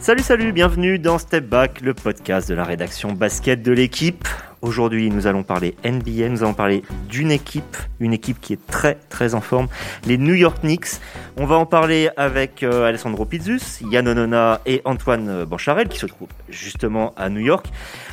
Salut, 0.00 0.22
salut, 0.22 0.52
bienvenue 0.52 0.98
dans 0.98 1.18
Step 1.18 1.46
Back, 1.46 1.82
le 1.82 1.92
podcast 1.92 2.48
de 2.48 2.54
la 2.54 2.64
rédaction 2.64 3.12
basket 3.12 3.62
de 3.62 3.70
l'équipe. 3.70 4.26
Aujourd'hui, 4.62 5.10
nous 5.10 5.26
allons 5.26 5.42
parler 5.42 5.76
NBA, 5.84 6.30
nous 6.30 6.42
allons 6.42 6.54
parler 6.54 6.82
d'une 7.10 7.30
équipe, 7.30 7.76
une 8.00 8.14
équipe 8.14 8.40
qui 8.40 8.54
est 8.54 8.66
très 8.66 8.94
très 9.10 9.34
en 9.34 9.42
forme, 9.42 9.68
les 10.06 10.16
New 10.16 10.32
York 10.32 10.62
Knicks. 10.62 11.02
On 11.36 11.44
va 11.44 11.56
en 11.56 11.66
parler 11.66 12.08
avec 12.16 12.62
euh, 12.62 12.88
Alessandro 12.88 13.26
Pizzus, 13.26 13.82
Yann 13.90 14.08
Onona 14.08 14.62
et 14.64 14.80
Antoine 14.86 15.44
Bancharel 15.44 15.88
qui 15.88 15.98
se 15.98 16.06
trouvent 16.06 16.28
justement 16.48 17.12
à 17.18 17.28
New 17.28 17.40
York. 17.40 17.66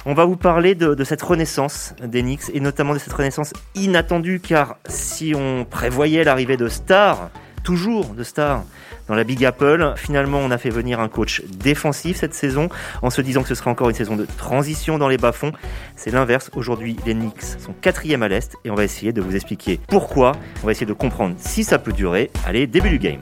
On 0.05 0.13
va 0.13 0.25
vous 0.25 0.35
parler 0.35 0.75
de, 0.75 0.93
de 0.93 1.04
cette 1.05 1.21
renaissance 1.21 1.95
des 2.04 2.21
Knicks 2.21 2.49
et 2.54 2.59
notamment 2.59 2.95
de 2.95 2.99
cette 2.99 3.13
renaissance 3.13 3.54
inattendue 3.75 4.41
car 4.41 4.77
si 4.88 5.33
on 5.33 5.63
prévoyait 5.63 6.25
l'arrivée 6.25 6.57
de 6.57 6.68
stars, 6.68 7.29
toujours 7.63 8.07
de 8.07 8.24
stars, 8.24 8.63
dans 9.07 9.16
la 9.16 9.24
Big 9.24 9.43
Apple. 9.46 9.93
Finalement, 9.96 10.39
on 10.39 10.52
a 10.52 10.57
fait 10.57 10.70
venir 10.70 11.00
un 11.00 11.07
coach 11.07 11.42
défensif 11.46 12.18
cette 12.18 12.34
saison 12.34 12.70
en 13.02 13.10
se 13.10 13.21
disant 13.21 13.42
que 13.42 13.50
ce 13.50 13.56
sera 13.56 13.71
encore 13.71 13.89
une 13.89 13.96
saison 13.96 14.16
de 14.16 14.25
transition 14.25 14.97
dans 14.97 15.10
les 15.10 15.18
bas-fonds. 15.18 15.52
C'est 15.96 16.11
l'inverse. 16.11 16.52
Aujourd'hui, 16.56 16.97
les 17.06 17.14
Knicks 17.14 17.43
sont 17.60 17.74
quatrième 17.74 18.24
à 18.24 18.28
l'Est 18.28 18.56
et 18.66 18.71
on 18.71 18.75
va 18.75 18.83
essayer 18.83 19.14
de 19.14 19.21
vous 19.21 19.36
expliquer 19.36 19.80
pourquoi. 19.88 20.33
On 20.64 20.66
va 20.66 20.71
essayer 20.71 20.86
de 20.86 20.93
comprendre 20.93 21.36
si 21.38 21.64
ça 21.64 21.80
peut 21.80 21.93
durer. 21.93 22.32
Allez, 22.46 22.68
début 22.68 22.89
du 22.89 23.00
game. 23.00 23.21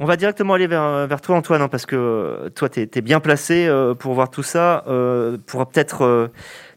On 0.00 0.04
va 0.04 0.16
directement 0.16 0.54
aller 0.54 0.68
vers, 0.68 1.08
vers 1.08 1.20
toi, 1.20 1.36
Antoine, 1.36 1.60
hein, 1.60 1.68
parce 1.68 1.84
que 1.84 2.50
toi, 2.54 2.68
tu 2.68 2.80
es, 2.80 3.00
bien 3.00 3.18
placé 3.18 3.66
euh, 3.66 3.94
pour 3.94 4.14
voir 4.14 4.30
tout 4.30 4.44
ça, 4.44 4.84
euh, 4.86 5.38
pour 5.46 5.66
peut-être 5.66 6.04
euh, 6.04 6.28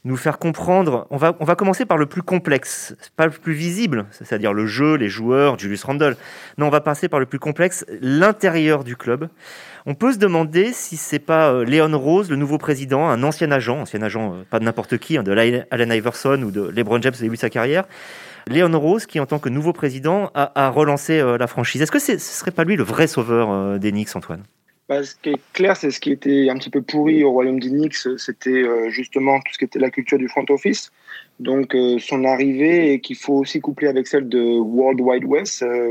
nous 0.04 0.18
faire 0.18 0.40
comprendre. 0.40 1.06
On 1.12 1.18
va, 1.18 1.36
on 1.40 1.46
va 1.46 1.56
commencer 1.56 1.86
par 1.86 1.98
le 1.98 2.08
plus 2.08 2.24
complexe, 2.24 2.96
pas 3.16 3.26
le 3.26 3.32
plus 3.32 3.54
visible, 3.54 4.06
c'est-à-dire 4.10 4.54
le 4.54 4.66
jeu, 4.66 4.96
les 4.96 5.10
joueurs, 5.10 5.60
Julius 5.60 5.84
Randle. 5.84 6.18
Non, 6.58 6.68
on 6.68 6.72
va 6.72 6.82
passer 6.82 7.10
par 7.10 7.20
le 7.20 7.28
plus 7.28 7.38
complexe, 7.38 7.86
l'intérieur 8.02 8.84
du 8.84 8.96
club. 8.96 9.30
On 9.86 9.96
peut 9.96 10.14
se 10.14 10.18
demander 10.18 10.74
si 10.74 10.98
c'est 10.98 11.20
pas 11.20 11.52
euh, 11.52 11.66
Léon 11.66 11.98
Rose, 11.98 12.30
le 12.30 12.36
nouveau 12.36 12.58
président, 12.58 13.08
un 13.08 13.24
ancien 13.24 13.52
agent, 13.52 13.82
ancien 13.82 14.02
agent, 14.02 14.34
euh, 14.34 14.44
pas 14.50 14.60
de 14.60 14.64
n'importe 14.64 14.98
qui, 14.98 15.18
hein, 15.18 15.24
de 15.24 15.32
Allen 15.32 15.92
Iverson 15.92 16.42
ou 16.44 16.52
de 16.52 16.70
LeBron 16.70 17.02
James 17.02 17.14
au 17.18 17.22
début 17.22 17.36
de 17.36 17.42
sa 17.42 17.50
carrière. 17.50 17.86
Léon 18.48 18.80
Rose, 18.80 19.06
qui 19.06 19.20
en 19.20 19.26
tant 19.26 19.40
que 19.40 19.50
nouveau 19.50 19.74
président 19.74 20.32
a, 20.34 20.70
relancé 20.70 21.20
euh, 21.20 21.38
la 21.38 21.48
franchise. 21.48 21.82
Est-ce 21.82 21.92
que 21.92 22.00
ce 22.00 22.18
serait 22.18 22.52
pas 22.52 22.64
lui 22.64 22.76
le 22.76 22.84
vrai 22.84 23.08
sauveur 23.08 23.80
des 23.80 23.92
Knicks, 23.92 24.16
Antoine? 24.16 24.44
Bah, 24.92 25.06
ce 25.06 25.16
qui 25.16 25.30
est 25.30 25.40
clair, 25.54 25.78
c'est 25.78 25.90
ce 25.90 26.02
qui 26.02 26.12
était 26.12 26.50
un 26.50 26.58
petit 26.58 26.70
peu 26.70 26.82
pourri 26.82 27.24
au 27.24 27.32
royaume 27.32 27.62
des 27.62 27.70
Knicks, 27.70 27.96
c'était 28.18 28.50
euh, 28.50 28.90
justement 28.90 29.40
tout 29.40 29.54
ce 29.54 29.58
qui 29.58 29.64
était 29.64 29.80
la 29.80 29.90
culture 29.90 30.18
du 30.18 30.28
front 30.28 30.44
office. 30.50 30.92
Donc 31.40 31.74
euh, 31.76 31.98
son 31.98 32.26
arrivée 32.26 32.92
et 32.92 33.00
qu'il 33.00 33.16
faut 33.16 33.36
aussi 33.36 33.62
coupler 33.62 33.88
avec 33.88 34.06
celle 34.06 34.28
de 34.28 34.42
World 34.42 35.00
Wide 35.00 35.24
West, 35.24 35.64
euh, 35.64 35.88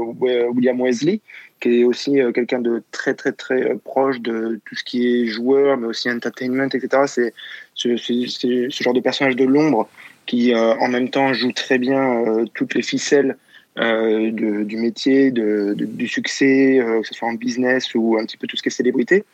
William 0.53 0.79
Wesley, 0.83 1.23
qui 1.61 1.81
est 1.81 1.85
aussi 1.85 2.19
quelqu'un 2.35 2.61
de 2.61 2.83
très 2.91 3.15
très 3.15 3.33
très 3.33 3.75
proche 3.85 4.21
de 4.21 4.61
tout 4.67 4.75
ce 4.75 4.85
qui 4.85 5.07
est 5.07 5.27
joueur, 5.29 5.79
mais 5.79 5.87
aussi 5.87 6.11
entertainment, 6.11 6.69
etc. 6.71 7.05
C'est 7.07 7.33
ce, 7.73 7.97
ce, 7.97 8.83
genre 8.83 8.93
de 8.93 9.01
personnage 9.01 9.37
de 9.37 9.47
l'ombre 9.47 9.89
qui 10.27 10.55
en 10.55 10.89
même 10.89 11.11
temps 11.11 11.33
joue 11.33 11.53
très 11.53 11.79
bien 11.79 12.45
toutes 12.55 12.75
les 12.75 12.83
ficelles 12.83 13.37
euh, 13.79 14.33
du 14.33 14.77
métier, 14.77 15.31
du 15.31 16.09
succès, 16.09 16.81
euh, 16.81 17.01
que 17.01 17.07
ce 17.07 17.15
soit 17.15 17.29
en 17.29 17.35
business 17.35 17.95
ou 17.95 18.19
un 18.19 18.25
petit 18.25 18.37
peu 18.37 18.49
tout 18.49 18.57
ce 18.57 18.63
qui 18.63 18.69
est 18.69 18.73
célébrité, 18.73 19.25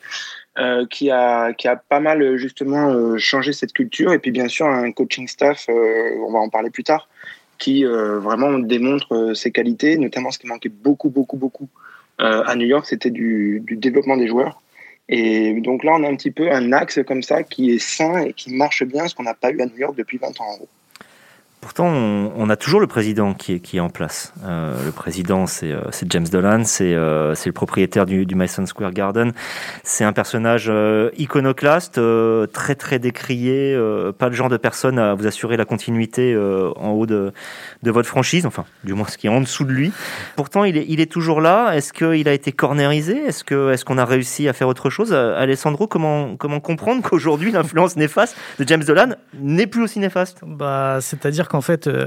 euh, 0.58 0.86
qui, 0.88 1.10
a, 1.10 1.54
qui 1.54 1.66
a 1.68 1.76
pas 1.76 2.00
mal 2.00 2.36
justement 2.36 3.16
changé 3.18 3.52
cette 3.54 3.72
culture. 3.72 4.12
Et 4.12 4.18
puis 4.18 4.30
bien 4.30 4.48
sûr 4.48 4.66
un 4.66 4.92
coaching 4.92 5.26
staff, 5.26 5.66
on 5.68 6.30
va 6.30 6.38
en 6.38 6.50
parler 6.50 6.70
plus 6.70 6.84
tard, 6.84 7.08
qui 7.58 7.84
vraiment 7.84 8.58
démontre 8.58 9.32
ses 9.34 9.50
qualités, 9.50 9.96
notamment 9.96 10.30
ce 10.30 10.38
qui 10.38 10.46
manquait 10.46 10.68
beaucoup, 10.68 11.08
beaucoup, 11.08 11.36
beaucoup 11.38 11.68
à 12.18 12.54
New 12.56 12.66
York, 12.66 12.86
c'était 12.86 13.10
du, 13.10 13.62
du 13.64 13.76
développement 13.76 14.16
des 14.16 14.28
joueurs. 14.28 14.62
Et 15.08 15.60
donc 15.60 15.82
là, 15.82 15.92
on 15.94 16.04
a 16.04 16.08
un 16.08 16.16
petit 16.16 16.32
peu 16.32 16.50
un 16.52 16.72
axe 16.72 17.00
comme 17.06 17.22
ça 17.22 17.42
qui 17.42 17.70
est 17.70 17.78
sain 17.78 18.18
et 18.18 18.32
qui 18.32 18.52
marche 18.52 18.84
bien, 18.84 19.08
ce 19.08 19.14
qu'on 19.14 19.22
n'a 19.22 19.34
pas 19.34 19.50
eu 19.50 19.60
à 19.60 19.66
New 19.66 19.78
York 19.78 19.96
depuis 19.96 20.18
20 20.18 20.40
ans 20.40 20.44
en 20.44 20.56
gros. 20.56 20.68
Pourtant, 21.66 21.88
on, 21.88 22.48
a 22.48 22.54
toujours 22.54 22.78
le 22.78 22.86
président 22.86 23.34
qui 23.34 23.60
est, 23.74 23.80
en 23.80 23.88
place. 23.88 24.32
Euh, 24.44 24.72
le 24.84 24.92
président, 24.92 25.48
c'est 25.48 25.72
euh, 25.72 25.80
James 26.08 26.28
Dolan, 26.30 26.62
c'est 26.62 26.94
euh, 26.94 27.34
le 27.44 27.52
propriétaire 27.52 28.06
du, 28.06 28.24
du, 28.24 28.36
Madison 28.36 28.64
Square 28.66 28.92
Garden. 28.92 29.32
C'est 29.82 30.04
un 30.04 30.12
personnage 30.12 30.70
iconoclaste, 31.18 32.00
très 32.52 32.76
très 32.76 33.00
décrié, 33.00 33.76
pas 34.16 34.28
le 34.28 34.34
genre 34.36 34.48
de 34.48 34.56
personne 34.56 35.00
à 35.00 35.14
vous 35.14 35.26
assurer 35.26 35.56
la 35.56 35.64
continuité 35.64 36.36
en 36.36 36.90
haut 36.90 37.04
de, 37.04 37.32
votre 37.82 38.08
franchise, 38.08 38.46
enfin, 38.46 38.64
du 38.84 38.94
moins 38.94 39.08
ce 39.08 39.18
qui 39.18 39.26
est 39.26 39.30
en 39.30 39.40
dessous 39.40 39.64
de 39.64 39.72
lui. 39.72 39.90
Pourtant, 40.36 40.62
il 40.62 41.00
est, 41.00 41.10
toujours 41.10 41.40
là. 41.40 41.72
Est-ce 41.72 41.92
qu'il 41.92 42.28
a 42.28 42.32
été 42.32 42.52
cornérisé? 42.52 43.24
Est-ce 43.26 43.84
qu'on 43.84 43.98
a 43.98 44.04
réussi 44.04 44.48
à 44.48 44.52
faire 44.52 44.68
autre 44.68 44.88
chose? 44.88 45.12
Alessandro, 45.12 45.88
comment, 45.88 46.36
comment 46.36 46.60
comprendre 46.60 47.02
qu'aujourd'hui, 47.02 47.50
l'influence 47.50 47.96
néfaste 47.96 48.36
de 48.60 48.68
James 48.68 48.84
Dolan 48.84 49.16
n'est 49.34 49.66
plus 49.66 49.82
aussi 49.82 49.98
néfaste? 49.98 50.42
Bah, 50.46 50.98
C'est-à-dire 51.00 51.48
en 51.56 51.60
fait, 51.60 51.86
euh, 51.86 52.06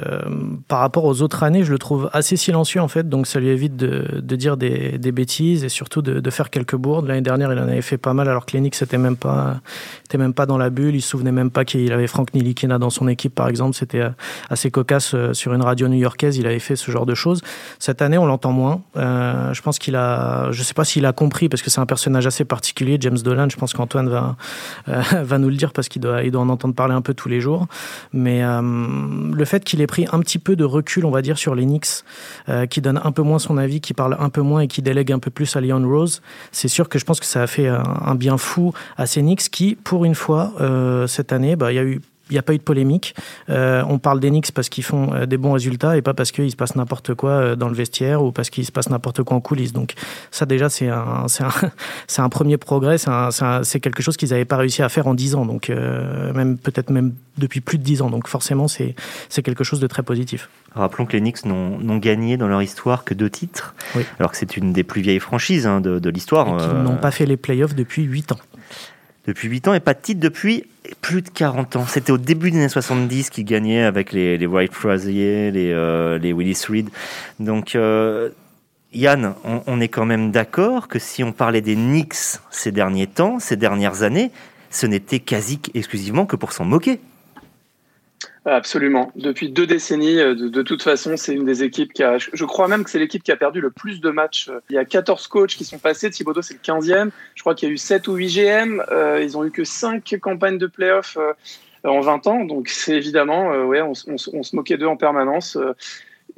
par 0.67 0.79
rapport 0.79 1.03
aux 1.05 1.21
autres 1.21 1.43
années, 1.43 1.63
je 1.63 1.71
le 1.71 1.79
trouve 1.79 2.09
assez 2.13 2.37
silencieux 2.37 2.81
en 2.81 2.87
fait, 2.87 3.09
donc 3.09 3.27
ça 3.27 3.39
lui 3.39 3.49
évite 3.49 3.75
de, 3.75 4.35
dire 4.35 4.55
des, 4.55 5.11
bêtises 5.11 5.63
et 5.63 5.69
surtout 5.69 6.01
de, 6.01 6.29
faire 6.29 6.49
quelques 6.49 6.75
bourdes. 6.75 7.07
L'année 7.07 7.21
dernière, 7.21 7.51
il 7.51 7.59
en 7.59 7.63
avait 7.63 7.81
fait 7.81 7.97
pas 7.97 8.13
mal, 8.13 8.29
alors 8.29 8.45
que 8.45 8.55
Lennox 8.55 8.81
n'était 8.81 8.97
même 8.97 9.17
pas, 9.17 9.59
même 10.17 10.33
pas 10.33 10.45
dans 10.45 10.57
la 10.57 10.69
bulle. 10.69 10.95
Il 10.95 11.01
se 11.01 11.09
souvenait 11.09 11.31
même 11.31 11.49
pas 11.49 11.65
qu'il 11.65 11.91
avait 11.91 12.07
Frank 12.07 12.33
Nilikina 12.33 12.77
dans 12.77 12.91
son 12.91 13.07
équipe, 13.07 13.33
par 13.33 13.47
exemple. 13.47 13.75
C'était 13.75 14.01
euh, 14.01 14.09
assez 14.49 14.69
cocasse 14.69 15.13
euh, 15.15 15.33
sur 15.33 15.53
une 15.53 15.63
radio 15.63 15.87
new-yorkaise. 15.87 16.37
Il 16.37 16.45
avait 16.45 16.59
fait 16.59 16.75
ce 16.75 16.91
genre 16.91 17.05
de 17.05 17.15
choses. 17.15 17.41
Cette 17.79 18.01
année, 18.01 18.17
on 18.17 18.25
l'entend 18.27 18.51
moins. 18.51 18.81
Je 18.95 19.61
pense 19.61 19.79
qu'il 19.79 19.95
a, 19.95 20.51
je 20.51 20.61
sais 20.63 20.73
pas 20.73 20.85
s'il 20.85 21.05
a 21.05 21.11
compris 21.11 21.49
parce 21.49 21.61
que 21.61 21.69
c'est 21.69 21.81
un 21.81 21.85
personnage 21.85 22.27
assez 22.27 22.45
particulier, 22.45 22.97
James 22.99 23.17
Dolan. 23.17 23.49
Je 23.49 23.57
pense 23.57 23.73
qu'Antoine 23.73 24.09
va 24.09 24.37
va 25.23 25.37
nous 25.37 25.49
le 25.49 25.55
dire 25.55 25.73
parce 25.73 25.89
qu'il 25.89 26.01
doit, 26.01 26.23
il 26.23 26.31
doit 26.31 26.41
en 26.41 26.49
entendre 26.49 26.75
parler 26.75 26.93
un 26.93 27.01
peu 27.01 27.13
tous 27.13 27.29
les 27.29 27.41
jours. 27.41 27.67
Mais 28.13 28.43
le 29.39 29.45
fait 29.45 29.63
qu'il 29.63 29.81
ait 29.81 29.87
pris 29.87 30.05
un 30.11 30.19
petit 30.19 30.37
peu 30.37 30.55
de 30.55 30.63
recul, 30.63 31.05
on 31.05 31.11
va 31.11 31.21
dire, 31.21 31.37
sur 31.37 31.55
Knicks, 31.55 32.03
euh, 32.49 32.65
qui 32.67 32.81
donne 32.81 33.01
un 33.03 33.11
peu 33.11 33.23
moins 33.23 33.39
son 33.39 33.57
avis, 33.57 33.81
qui 33.81 33.93
parle 33.93 34.15
un 34.19 34.29
peu 34.29 34.41
moins 34.41 34.61
et 34.61 34.67
qui 34.67 34.81
délègue 34.81 35.11
un 35.11 35.19
peu 35.19 35.31
plus 35.31 35.55
à 35.55 35.61
Leon 35.61 35.87
Rose, 35.87 36.21
c'est 36.51 36.67
sûr 36.67 36.89
que 36.89 36.99
je 36.99 37.05
pense 37.05 37.19
que 37.19 37.25
ça 37.25 37.41
a 37.41 37.47
fait 37.47 37.67
un, 37.67 38.15
bien 38.15 38.37
fou 38.37 38.73
à 38.97 39.05
Knicks 39.07 39.49
qui, 39.49 39.75
pour 39.75 40.05
une 40.05 40.15
fois, 40.15 40.53
euh, 40.61 41.07
cette 41.07 41.31
année, 41.31 41.55
bah, 41.55 41.71
il 41.71 41.75
y 41.75 41.79
a 41.79 41.83
eu 41.83 42.01
il 42.29 42.33
n'y 42.33 42.39
a 42.39 42.43
pas 42.43 42.53
eu 42.53 42.57
de 42.57 42.63
polémique. 42.63 43.15
Euh, 43.49 43.83
on 43.87 43.99
parle 43.99 44.19
d'Enix 44.19 44.51
parce 44.51 44.69
qu'ils 44.69 44.83
font 44.83 45.13
euh, 45.13 45.25
des 45.25 45.37
bons 45.37 45.53
résultats 45.53 45.97
et 45.97 46.01
pas 46.01 46.13
parce 46.13 46.31
qu'il 46.31 46.49
se 46.49 46.55
passe 46.55 46.75
n'importe 46.75 47.13
quoi 47.15 47.31
euh, 47.31 47.55
dans 47.55 47.69
le 47.69 47.75
vestiaire 47.75 48.23
ou 48.23 48.31
parce 48.31 48.49
qu'il 48.49 48.65
se 48.65 48.71
passe 48.71 48.89
n'importe 48.89 49.23
quoi 49.23 49.37
en 49.37 49.41
coulisses. 49.41 49.73
Donc 49.73 49.93
ça 50.31 50.45
déjà 50.45 50.69
c'est 50.69 50.89
un, 50.89 51.25
c'est 51.27 51.43
un, 51.43 51.51
c'est 52.07 52.21
un 52.21 52.29
premier 52.29 52.57
progrès, 52.57 52.97
c'est, 52.97 53.79
quelque 53.79 54.03
chose 54.03 54.17
qu'ils 54.17 54.29
n'avaient 54.29 54.45
pas 54.45 54.57
réussi 54.57 54.83
à 54.83 54.89
faire 54.89 55.07
en 55.07 55.13
dix 55.13 55.35
ans, 55.35 55.45
donc 55.45 55.69
même 55.69 56.57
peut-être 56.57 56.89
même 56.89 57.13
depuis 57.37 57.61
plus 57.61 57.77
de 57.77 57.83
dix 57.83 58.01
ans. 58.01 58.09
Donc 58.09 58.27
forcément 58.27 58.67
c'est, 58.67 58.95
quelque 59.43 59.63
chose 59.63 59.79
de 59.79 59.87
très 59.87 60.03
positif. 60.03 60.49
Rappelons 60.75 61.05
que 61.05 61.13
les 61.13 61.21
Knicks 61.21 61.45
n'ont, 61.45 61.97
gagné 61.97 62.37
dans 62.37 62.47
leur 62.47 62.61
histoire 62.61 63.03
que 63.03 63.13
deux 63.13 63.29
titres, 63.29 63.73
oui. 63.95 64.03
alors 64.19 64.31
que 64.31 64.37
c'est 64.37 64.57
une 64.57 64.73
des 64.73 64.83
plus 64.83 65.01
vieilles 65.01 65.19
franchises 65.19 65.65
hein, 65.65 65.81
de, 65.81 65.99
de 65.99 66.09
l'histoire. 66.09 66.57
Qu'ils 66.57 66.83
n'ont 66.83 66.97
pas 66.97 67.11
fait 67.11 67.25
les 67.25 67.37
playoffs 67.37 67.75
depuis 67.75 68.03
huit 68.03 68.31
ans 68.31 68.39
depuis 69.25 69.47
8 69.47 69.67
ans 69.67 69.73
et 69.73 69.79
pas 69.79 69.93
de 69.93 70.01
titre 70.01 70.19
depuis 70.19 70.65
plus 71.01 71.21
de 71.21 71.29
40 71.29 71.75
ans. 71.75 71.85
C'était 71.87 72.11
au 72.11 72.17
début 72.17 72.51
des 72.51 72.57
années 72.57 72.69
70 72.69 73.29
qu'il 73.29 73.45
gagnait 73.45 73.83
avec 73.83 74.11
les, 74.11 74.37
les 74.37 74.45
White 74.45 74.73
Frazier, 74.73 75.51
les, 75.51 75.71
euh, 75.71 76.17
les 76.17 76.33
Willis 76.33 76.61
Reed. 76.67 76.89
Donc, 77.39 77.75
euh, 77.75 78.29
Yann, 78.93 79.35
on, 79.43 79.61
on, 79.67 79.81
est 79.81 79.87
quand 79.87 80.05
même 80.05 80.31
d'accord 80.31 80.87
que 80.87 80.97
si 80.97 81.23
on 81.23 81.31
parlait 81.31 81.61
des 81.61 81.75
Knicks 81.75 82.39
ces 82.49 82.71
derniers 82.71 83.07
temps, 83.07 83.39
ces 83.39 83.55
dernières 83.55 84.01
années, 84.03 84.31
ce 84.71 84.85
n'était 84.87 85.19
quasi 85.19 85.59
exclusivement 85.73 86.25
que 86.25 86.35
pour 86.35 86.53
s'en 86.53 86.65
moquer. 86.65 86.99
Absolument. 88.45 89.11
Depuis 89.15 89.49
deux 89.49 89.67
décennies, 89.67 90.19
euh, 90.19 90.33
de, 90.33 90.47
de 90.47 90.61
toute 90.61 90.81
façon, 90.81 91.17
c'est 91.17 91.33
une 91.33 91.45
des 91.45 91.63
équipes 91.63 91.91
qui 91.91 92.03
a. 92.03 92.17
Je 92.17 92.45
crois 92.45 92.67
même 92.67 92.83
que 92.83 92.89
c'est 92.89 92.99
l'équipe 92.99 93.21
qui 93.21 93.31
a 93.31 93.35
perdu 93.35 93.59
le 93.59 93.69
plus 93.69 93.99
de 93.99 94.09
matchs. 94.09 94.49
Il 94.69 94.75
y 94.75 94.77
a 94.77 94.85
14 94.85 95.27
coachs 95.27 95.51
qui 95.51 95.65
sont 95.65 95.77
passés. 95.77 96.09
Thibodeau, 96.09 96.41
c'est 96.41 96.53
le 96.53 96.59
15e. 96.59 97.09
Je 97.35 97.41
crois 97.41 97.53
qu'il 97.53 97.67
y 97.67 97.71
a 97.71 97.73
eu 97.73 97.77
7 97.77 98.07
ou 98.07 98.15
8 98.15 98.27
GM. 98.27 98.83
Euh, 98.91 99.21
ils 99.21 99.37
ont 99.37 99.43
eu 99.43 99.51
que 99.51 99.63
5 99.63 100.15
campagnes 100.21 100.57
de 100.57 100.67
playoffs 100.67 101.17
euh, 101.17 101.33
en 101.83 101.99
20 101.99 102.27
ans. 102.27 102.45
Donc, 102.45 102.69
c'est 102.69 102.95
évidemment, 102.95 103.51
euh, 103.51 103.65
ouais, 103.65 103.81
on, 103.81 103.93
se 103.93 104.55
moquait 104.55 104.77
d'eux 104.77 104.87
en 104.87 104.97
permanence. 104.97 105.57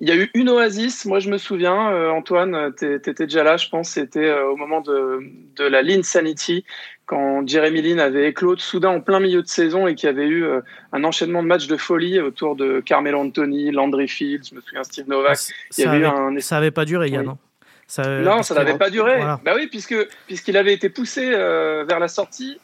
Il 0.02 0.10
y 0.10 0.12
a 0.12 0.16
eu 0.16 0.32
une 0.34 0.50
oasis, 0.50 1.06
moi 1.06 1.20
je 1.20 1.30
me 1.30 1.38
souviens, 1.38 1.92
euh, 1.92 2.10
Antoine, 2.10 2.74
tu 2.76 2.92
étais 2.92 3.14
déjà 3.14 3.44
là, 3.44 3.56
je 3.58 3.70
pense, 3.70 3.90
c'était 3.90 4.30
euh, 4.30 4.48
au 4.48 4.56
moment 4.56 4.82
de, 4.82 5.20
de 5.56 5.64
la 5.64 5.84
Lean 5.84 6.02
Sanity, 6.02 6.66
quand 7.06 7.48
Jeremy 7.48 7.84
Lin 7.84 8.00
avait 8.00 8.28
éclos 8.28 8.58
soudain 8.58 8.90
en 8.90 9.00
plein 9.00 9.20
milieu 9.20 9.44
de 9.44 9.48
saison 9.48 9.86
et 9.86 9.94
qu'il 9.94 10.08
y 10.08 10.10
avait 10.10 10.26
eu 10.26 10.44
euh, 10.44 10.62
un 10.92 11.04
enchaînement 11.04 11.44
de 11.44 11.48
matchs 11.48 11.68
de 11.68 11.78
folie 11.78 12.20
autour 12.20 12.56
de 12.56 12.80
Carmelo 12.80 13.20
Anthony, 13.20 13.70
Landry 13.70 14.08
Fields, 14.08 14.50
je 14.50 14.56
me 14.56 14.62
souviens 14.62 14.84
Steve 14.84 15.08
Novak. 15.08 15.38
Ça, 15.38 15.54
il 15.78 15.84
y 15.84 15.88
avait, 15.88 16.06
un... 16.06 16.40
ça 16.40 16.58
avait 16.58 16.72
pas 16.72 16.86
duré, 16.86 17.10
Yann, 17.10 17.22
oui. 17.22 17.28
non 17.28 17.38
ça, 17.86 18.22
Non, 18.22 18.42
ça 18.42 18.56
n'avait 18.56 18.80
pas 18.80 18.90
duré. 18.90 19.18
Voilà. 19.18 19.40
Bah 19.46 19.54
oui, 19.56 19.68
puisque 19.68 19.96
puisqu'il 20.26 20.58
avait 20.58 20.74
été 20.74 20.90
poussé 20.90 21.30
vers 21.30 22.00
la 22.00 22.08
sortie. 22.08 22.60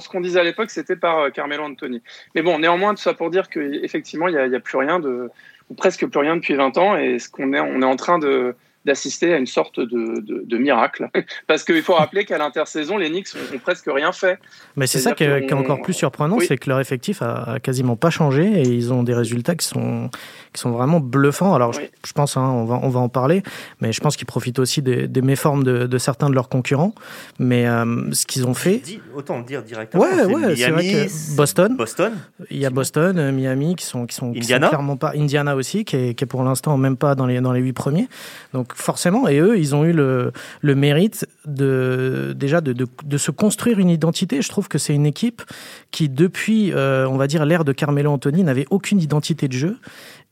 Ce 0.00 0.08
qu'on 0.08 0.20
disait 0.20 0.40
à 0.40 0.44
l'époque, 0.44 0.70
c'était 0.70 0.96
par 0.96 1.30
Carmelo 1.32 1.64
Anthony. 1.64 2.02
Mais 2.34 2.42
bon, 2.42 2.58
néanmoins, 2.58 2.94
tout 2.94 3.02
ça 3.02 3.14
pour 3.14 3.30
dire 3.30 3.48
qu'effectivement, 3.48 4.28
il 4.28 4.32
n'y 4.32 4.54
a, 4.54 4.56
a, 4.56 4.60
plus 4.60 4.78
rien 4.78 5.00
de, 5.00 5.30
ou 5.70 5.74
presque 5.74 6.06
plus 6.06 6.20
rien 6.20 6.36
depuis 6.36 6.54
20 6.54 6.78
ans, 6.78 6.96
et 6.96 7.18
ce 7.18 7.28
qu'on 7.28 7.52
est, 7.52 7.60
on 7.60 7.82
est 7.82 7.86
en 7.86 7.96
train 7.96 8.18
de 8.18 8.54
d'assister 8.86 9.34
à 9.34 9.36
une 9.36 9.46
sorte 9.46 9.80
de, 9.80 10.20
de, 10.20 10.58
miracle. 10.58 11.10
Parce 11.48 11.64
qu'il 11.64 11.82
faut 11.82 11.94
rappeler 11.94 12.24
qu'à 12.24 12.38
l'intersaison, 12.38 12.96
les 12.96 13.10
Knicks 13.10 13.28
ont, 13.34 13.58
presque 13.58 13.88
rien 13.88 14.12
fait. 14.12 14.38
Mais 14.76 14.86
c'est 14.86 15.00
ça 15.00 15.12
qui 15.12 15.24
est, 15.24 15.52
encore 15.52 15.82
plus 15.82 15.92
surprenant, 15.92 16.38
c'est 16.40 16.56
que 16.56 16.70
leur 16.70 16.80
effectif 16.80 17.20
a, 17.20 17.58
quasiment 17.60 17.96
pas 17.96 18.10
changé 18.10 18.44
et 18.44 18.62
ils 18.62 18.92
ont 18.92 19.02
des 19.02 19.14
résultats 19.14 19.56
qui 19.56 19.66
sont, 19.66 20.08
qui 20.52 20.60
sont 20.60 20.70
vraiment 20.70 21.00
bluffants. 21.00 21.54
Alors 21.54 21.72
je, 21.72 22.12
pense, 22.14 22.36
hein, 22.36 22.48
on, 22.48 22.64
va, 22.64 22.78
on 22.80 22.88
va 22.88 23.00
en 23.00 23.08
parler, 23.08 23.42
mais 23.80 23.92
je 23.92 24.00
pense 24.00 24.16
qu'ils 24.16 24.26
profitent 24.26 24.60
aussi 24.60 24.82
des, 24.82 25.08
des 25.08 25.22
méformes 25.22 25.64
de, 25.64 25.86
de, 25.86 25.98
certains 25.98 26.30
de 26.30 26.34
leurs 26.34 26.48
concurrents. 26.48 26.94
Mais 27.40 27.66
euh, 27.66 28.12
ce 28.12 28.24
qu'ils 28.24 28.46
ont 28.46 28.54
fait... 28.54 28.82
autant 29.14 29.40
dire 29.40 29.64
directement. 29.64 30.04
Ouais, 30.04 30.24
ouais, 30.24 30.54
c'est 30.54 30.70
vrai 30.70 30.84
que 30.84 31.36
Boston. 31.36 31.76
Boston. 31.76 32.12
Il 32.50 32.58
y 32.58 32.66
a 32.66 32.70
Boston, 32.70 33.18
euh, 33.18 33.32
Miami 33.32 33.74
qui 33.74 33.84
sont, 33.84 34.06
qui 34.06 34.14
sont, 34.14 34.30
Indiana. 34.30 34.68
clairement 34.68 34.96
pas... 34.96 35.12
Indiana 35.16 35.56
aussi, 35.56 35.84
qui 35.84 35.96
est, 35.96 36.14
qui 36.14 36.22
est 36.22 36.28
pour 36.28 36.44
l'instant 36.44 36.76
même 36.78 36.96
pas 36.96 37.16
dans 37.16 37.26
les, 37.26 37.40
dans 37.40 37.52
les 37.52 37.60
huit 37.60 37.72
premiers. 37.72 38.08
Donc 38.52 38.75
forcément, 38.76 39.26
et 39.26 39.38
eux, 39.38 39.58
ils 39.58 39.74
ont 39.74 39.84
eu 39.84 39.92
le, 39.92 40.32
mérite 40.62 41.26
de 41.46 42.34
déjà 42.36 42.60
de, 42.60 43.16
se 43.16 43.30
construire 43.30 43.78
une 43.78 43.90
identité. 43.90 44.42
Je 44.42 44.48
trouve 44.48 44.68
que 44.68 44.78
c'est 44.78 44.94
une 44.94 45.06
équipe 45.06 45.42
qui, 45.90 46.08
depuis, 46.08 46.72
euh, 46.72 47.08
on 47.08 47.16
va 47.16 47.26
dire, 47.26 47.44
l'ère 47.46 47.64
de 47.64 47.72
Carmelo 47.72 48.10
Anthony, 48.10 48.44
n'avait 48.44 48.66
aucune 48.70 49.00
identité 49.00 49.48
de 49.48 49.54
jeu. 49.54 49.78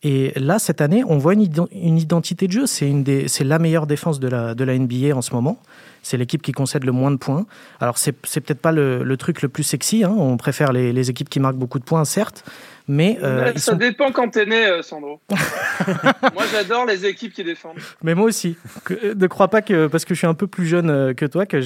Et 0.02 0.32
là, 0.36 0.58
cette 0.58 0.82
année, 0.82 1.02
on 1.08 1.16
voit 1.16 1.32
une, 1.32 1.98
identité 1.98 2.46
de 2.46 2.52
jeu. 2.52 2.66
C'est 2.66 2.88
une 2.88 3.02
des, 3.02 3.26
c'est 3.26 3.44
la 3.44 3.58
meilleure 3.58 3.86
défense 3.86 4.20
de 4.20 4.28
la, 4.28 4.54
de 4.54 4.62
la 4.62 4.78
NBA 4.78 5.16
en 5.16 5.22
ce 5.22 5.32
moment. 5.32 5.58
C'est 6.02 6.18
l'équipe 6.18 6.42
qui 6.42 6.52
concède 6.52 6.84
le 6.84 6.92
moins 6.92 7.10
de 7.10 7.16
points. 7.16 7.46
Alors, 7.80 7.96
c'est, 7.96 8.12
peut-être 8.12 8.60
pas 8.60 8.72
le, 8.72 9.16
truc 9.16 9.40
le 9.40 9.48
plus 9.48 9.62
sexy. 9.62 10.04
Hein. 10.04 10.14
On 10.14 10.36
préfère 10.36 10.72
les 10.72 11.10
équipes 11.10 11.30
qui 11.30 11.40
marquent 11.40 11.56
beaucoup 11.56 11.78
de 11.78 11.84
points, 11.84 12.04
certes. 12.04 12.44
Mais 12.86 13.18
euh, 13.22 13.52
ça 13.56 13.74
dépend 13.74 14.12
quand 14.12 14.28
t'es 14.28 14.44
né, 14.44 14.66
euh, 14.66 14.82
Sandro. 14.82 15.18
moi, 15.30 16.44
j'adore 16.52 16.84
les 16.84 17.06
équipes 17.06 17.32
qui 17.32 17.42
défendent. 17.42 17.78
Mais 18.02 18.14
moi 18.14 18.26
aussi. 18.26 18.56
Euh, 18.90 19.14
ne 19.14 19.26
crois 19.26 19.48
pas 19.48 19.62
que 19.62 19.86
parce 19.86 20.04
que 20.04 20.12
je 20.12 20.18
suis 20.18 20.26
un 20.26 20.34
peu 20.34 20.46
plus 20.46 20.66
jeune 20.66 21.14
que 21.14 21.24
toi 21.24 21.46
que 21.46 21.60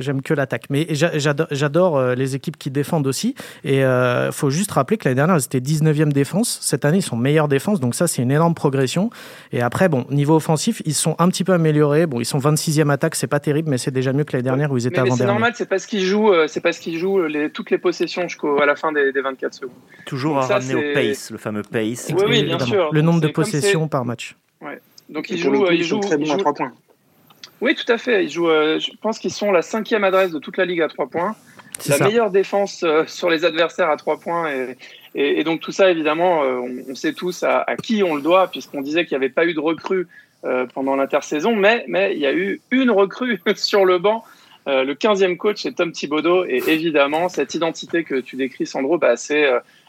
j'aime 0.00 0.22
que 0.22 0.32
l'attaque. 0.32 0.66
Mais 0.70 0.86
j'adore 0.90 2.14
les 2.14 2.36
équipes 2.36 2.56
qui 2.56 2.70
défendent 2.70 3.08
aussi. 3.08 3.34
Et 3.64 3.80
il 3.80 4.32
faut 4.32 4.50
juste 4.50 4.70
rappeler 4.70 4.96
que 4.96 5.08
l'année 5.08 5.16
dernière, 5.16 5.36
ils 5.36 5.44
étaient 5.44 5.60
19e 5.60 6.12
défense. 6.12 6.58
Cette 6.62 6.84
année, 6.84 6.98
ils 6.98 7.02
sont 7.02 7.16
meilleure 7.16 7.48
défense. 7.48 7.80
Donc 7.80 7.94
ça, 7.94 8.06
c'est 8.06 8.22
une 8.22 8.30
énorme 8.30 8.54
progression. 8.54 9.10
Et 9.52 9.62
après, 9.62 9.88
bon, 9.88 10.06
niveau 10.10 10.36
offensif, 10.36 10.82
ils 10.84 10.94
sont 10.94 11.16
un 11.18 11.28
petit 11.28 11.42
peu 11.42 11.52
améliorés. 11.52 12.06
Bon, 12.06 12.20
ils 12.20 12.24
sont 12.24 12.38
26e 12.38 12.90
attaque, 12.90 13.16
c'est 13.16 13.26
pas 13.26 13.40
terrible, 13.40 13.70
mais 13.70 13.78
c'est 13.78 13.90
déjà 13.90 14.12
mieux 14.12 14.24
que 14.24 14.32
l'année 14.32 14.44
dernière 14.44 14.70
où 14.70 14.76
ils 14.76 14.86
étaient 14.86 14.98
avant 14.98 15.08
dernier. 15.08 15.18
C'est 15.18 15.26
normal, 15.26 15.52
c'est 15.56 15.68
parce 15.68 15.86
qu'ils 15.86 16.04
jouent, 16.04 16.32
c'est 16.46 16.60
parce 16.60 16.78
qu'ils 16.78 16.98
jouent 16.98 17.22
les, 17.22 17.50
toutes 17.50 17.70
les 17.70 17.78
possessions 17.78 18.28
jusqu'à 18.28 18.66
la 18.66 18.76
fin 18.76 18.92
des, 18.92 19.12
des 19.12 19.20
24 19.20 19.54
secondes. 19.54 19.74
Toujours 20.06 20.38
à 20.38 20.59
au 20.60 20.94
pace, 20.94 21.30
le 21.30 21.38
fameux 21.38 21.62
pace. 21.62 22.12
Oui, 22.16 22.24
oui 22.26 22.42
bien 22.44 22.58
sûr. 22.58 22.92
Le 22.92 23.02
nombre 23.02 23.20
de 23.20 23.28
possessions 23.28 23.88
par 23.88 24.04
match. 24.04 24.36
Ouais. 24.60 24.80
Donc 25.10 25.28
ils 25.30 25.38
jouent, 25.38 25.70
ils 25.70 25.82
jouent 25.82 26.00
très 26.00 26.16
bons 26.16 26.32
à 26.32 26.36
3 26.38 26.54
points. 26.54 26.72
Oui, 27.60 27.74
tout 27.74 27.90
à 27.92 27.98
fait. 27.98 28.24
Ils 28.24 28.30
jouent, 28.30 28.48
euh, 28.48 28.78
je 28.78 28.90
pense 29.00 29.18
qu'ils 29.18 29.32
sont 29.32 29.52
la 29.52 29.62
cinquième 29.62 30.04
adresse 30.04 30.30
de 30.30 30.38
toute 30.38 30.56
la 30.56 30.64
ligue 30.64 30.80
à 30.80 30.88
3 30.88 31.08
points. 31.08 31.34
La 31.88 31.98
meilleure 31.98 32.30
défense 32.30 32.82
euh, 32.84 33.04
sur 33.06 33.30
les 33.30 33.44
adversaires 33.44 33.90
à 33.90 33.96
3 33.96 34.20
points. 34.20 34.50
Et, 34.50 34.76
et, 35.14 35.40
et, 35.40 35.44
donc 35.44 35.60
tout 35.60 35.72
ça, 35.72 35.90
évidemment, 35.90 36.44
euh, 36.44 36.56
on, 36.56 36.92
on, 36.92 36.94
sait 36.94 37.12
tous 37.12 37.42
à, 37.42 37.64
à, 37.66 37.76
qui 37.76 38.02
on 38.02 38.14
le 38.14 38.22
doit, 38.22 38.48
puisqu'on 38.48 38.80
disait 38.80 39.04
qu'il 39.04 39.18
n'y 39.18 39.24
avait 39.24 39.32
pas 39.32 39.44
eu 39.44 39.54
de 39.54 39.60
recrue 39.60 40.06
pendant 40.72 40.96
l'intersaison, 40.96 41.54
mais, 41.54 41.84
mais 41.86 42.14
il 42.14 42.18
y 42.18 42.24
a 42.24 42.32
eu 42.32 42.62
une 42.70 42.90
recrue 42.90 43.42
sur 43.56 43.84
le 43.84 43.98
banc. 43.98 44.24
le 44.66 44.94
15e 44.94 45.36
coach, 45.36 45.60
c'est 45.64 45.74
Tom 45.74 45.92
Thibodeau. 45.92 46.46
Et 46.46 46.62
évidemment, 46.66 47.28
cette 47.28 47.54
identité 47.54 48.04
que 48.04 48.14
tu 48.14 48.36
décris, 48.36 48.66
Sandro, 48.66 48.96
bah, 48.96 49.18
c'est 49.18 49.46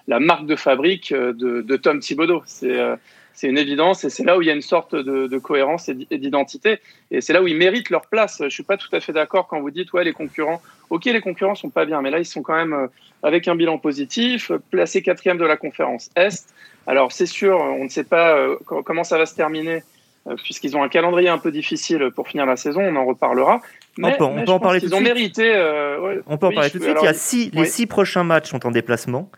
la 0.07 0.19
marque 0.19 0.45
de 0.45 0.55
fabrique 0.55 1.11
euh, 1.11 1.33
de, 1.33 1.61
de 1.61 1.75
Tom 1.77 1.99
Thibodeau. 1.99 2.41
C'est 2.45 2.77
euh, 2.77 2.95
c'est 3.33 3.47
une 3.47 3.57
évidence 3.57 4.03
et 4.03 4.09
c'est 4.09 4.23
là 4.23 4.37
où 4.37 4.41
il 4.41 4.47
y 4.47 4.51
a 4.51 4.53
une 4.53 4.61
sorte 4.61 4.93
de, 4.93 5.27
de 5.27 5.37
cohérence 5.37 5.87
et 5.89 5.95
d'identité 5.95 6.79
et 7.11 7.21
c'est 7.21 7.31
là 7.31 7.41
où 7.41 7.47
ils 7.47 7.55
méritent 7.55 7.89
leur 7.89 8.05
place. 8.07 8.41
Je 8.43 8.49
suis 8.49 8.63
pas 8.63 8.77
tout 8.77 8.93
à 8.93 8.99
fait 8.99 9.13
d'accord 9.13 9.47
quand 9.47 9.61
vous 9.61 9.71
dites 9.71 9.93
ouais 9.93 10.03
les 10.03 10.13
concurrents, 10.13 10.61
ok 10.89 11.05
les 11.05 11.21
concurrents 11.21 11.55
sont 11.55 11.69
pas 11.69 11.85
bien, 11.85 12.01
mais 12.01 12.11
là 12.11 12.19
ils 12.19 12.25
sont 12.25 12.41
quand 12.41 12.55
même 12.55 12.73
euh, 12.73 12.87
avec 13.23 13.47
un 13.47 13.55
bilan 13.55 13.77
positif, 13.77 14.51
placé 14.69 15.01
quatrième 15.01 15.37
de 15.37 15.45
la 15.45 15.55
conférence 15.55 16.09
Est. 16.15 16.53
Alors 16.87 17.11
c'est 17.11 17.25
sûr, 17.25 17.57
on 17.57 17.85
ne 17.85 17.89
sait 17.89 18.03
pas 18.03 18.35
comment 18.65 19.03
ça 19.03 19.17
va 19.17 19.25
se 19.25 19.35
terminer 19.35 19.83
puisqu'ils 20.43 20.75
ont 20.75 20.83
un 20.83 20.89
calendrier 20.89 21.29
un 21.29 21.37
peu 21.37 21.51
difficile 21.51 22.09
pour 22.15 22.27
finir 22.27 22.45
la 22.45 22.55
saison, 22.55 22.81
on 22.81 22.95
en 22.95 23.05
reparlera. 23.05 23.61
Mais, 23.97 24.13
on 24.13 24.17
peut, 24.17 24.23
on 24.23 24.47
en 24.47 24.59
parler 24.59 24.79
tout 24.79 24.87
de 24.87 24.95
suite. 24.95 25.03
Mérité, 25.03 25.51
ouais, 25.51 26.19
on 26.25 26.37
peut 26.37 26.47
en 26.47 26.51
parler 26.51 26.69
tout 26.69 26.79
de 26.79 26.83
suite. 26.83 26.97
il 27.01 27.05
y 27.05 27.07
a 27.07 27.13
six, 27.13 27.51
les 27.53 27.65
six 27.65 27.85
prochains 27.85 28.23
matchs 28.23 28.49
sont 28.49 28.65
en 28.65 28.71
déplacement. 28.71 29.29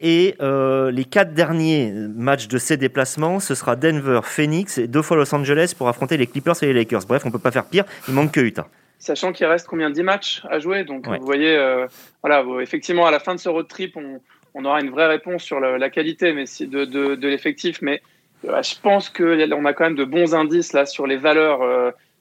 Et 0.00 0.34
euh, 0.40 0.90
les 0.90 1.04
quatre 1.04 1.34
derniers 1.34 1.92
matchs 1.92 2.48
de 2.48 2.56
ces 2.56 2.78
déplacements, 2.78 3.38
ce 3.38 3.54
sera 3.54 3.76
Denver, 3.76 4.20
Phoenix 4.22 4.78
et 4.78 4.88
deux 4.88 5.02
fois 5.02 5.18
Los 5.18 5.34
Angeles 5.34 5.74
pour 5.76 5.88
affronter 5.88 6.16
les 6.16 6.26
Clippers 6.26 6.62
et 6.62 6.66
les 6.66 6.72
Lakers. 6.72 7.02
Bref, 7.06 7.26
on 7.26 7.30
peut 7.30 7.38
pas 7.38 7.50
faire 7.50 7.66
pire. 7.66 7.84
Il 8.08 8.14
manque 8.14 8.32
que 8.32 8.40
Utah. 8.40 8.66
Sachant 8.98 9.32
qu'il 9.32 9.44
reste 9.46 9.66
combien 9.66 9.90
10 9.90 10.02
matchs 10.02 10.42
à 10.48 10.58
jouer. 10.58 10.84
Donc 10.84 11.06
vous 11.06 11.24
voyez, 11.24 11.54
euh, 11.54 11.86
voilà, 12.22 12.44
effectivement, 12.62 13.06
à 13.06 13.10
la 13.10 13.20
fin 13.20 13.34
de 13.34 13.40
ce 13.40 13.50
road 13.50 13.68
trip, 13.68 13.94
on, 13.96 14.20
on 14.54 14.64
aura 14.64 14.80
une 14.80 14.90
vraie 14.90 15.06
réponse 15.06 15.42
sur 15.42 15.60
la, 15.60 15.76
la 15.76 15.90
qualité 15.90 16.32
mais 16.32 16.46
si 16.46 16.66
de, 16.66 16.86
de, 16.86 17.14
de 17.14 17.28
l'effectif. 17.28 17.82
Mais 17.82 18.00
euh, 18.48 18.62
je 18.62 18.80
pense 18.80 19.10
qu'on 19.10 19.64
a 19.66 19.72
quand 19.74 19.84
même 19.84 19.96
de 19.96 20.04
bons 20.04 20.34
indices 20.34 20.72
là 20.72 20.86
sur 20.86 21.06
les 21.06 21.18
valeurs. 21.18 21.60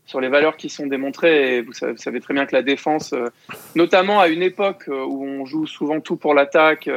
Sur 0.06 0.22
les 0.22 0.30
valeurs 0.30 0.58
qui 0.58 0.70
sont 0.70 0.88
démontrées. 0.88 1.58
Et 1.58 1.62
vous 1.62 1.72
savez, 1.72 2.20
très 2.20 2.34
bien 2.34 2.48
que 2.48 2.56
la 2.56 2.64
défense, 2.64 3.14
notamment 3.76 4.20
à 4.20 4.28
une 4.28 4.42
époque 4.42 4.86
où 4.88 5.24
on 5.24 5.46
joue 5.46 5.68
souvent 5.68 6.00
tout 6.00 6.16
pour 6.16 6.34
l'attaque, 6.34 6.90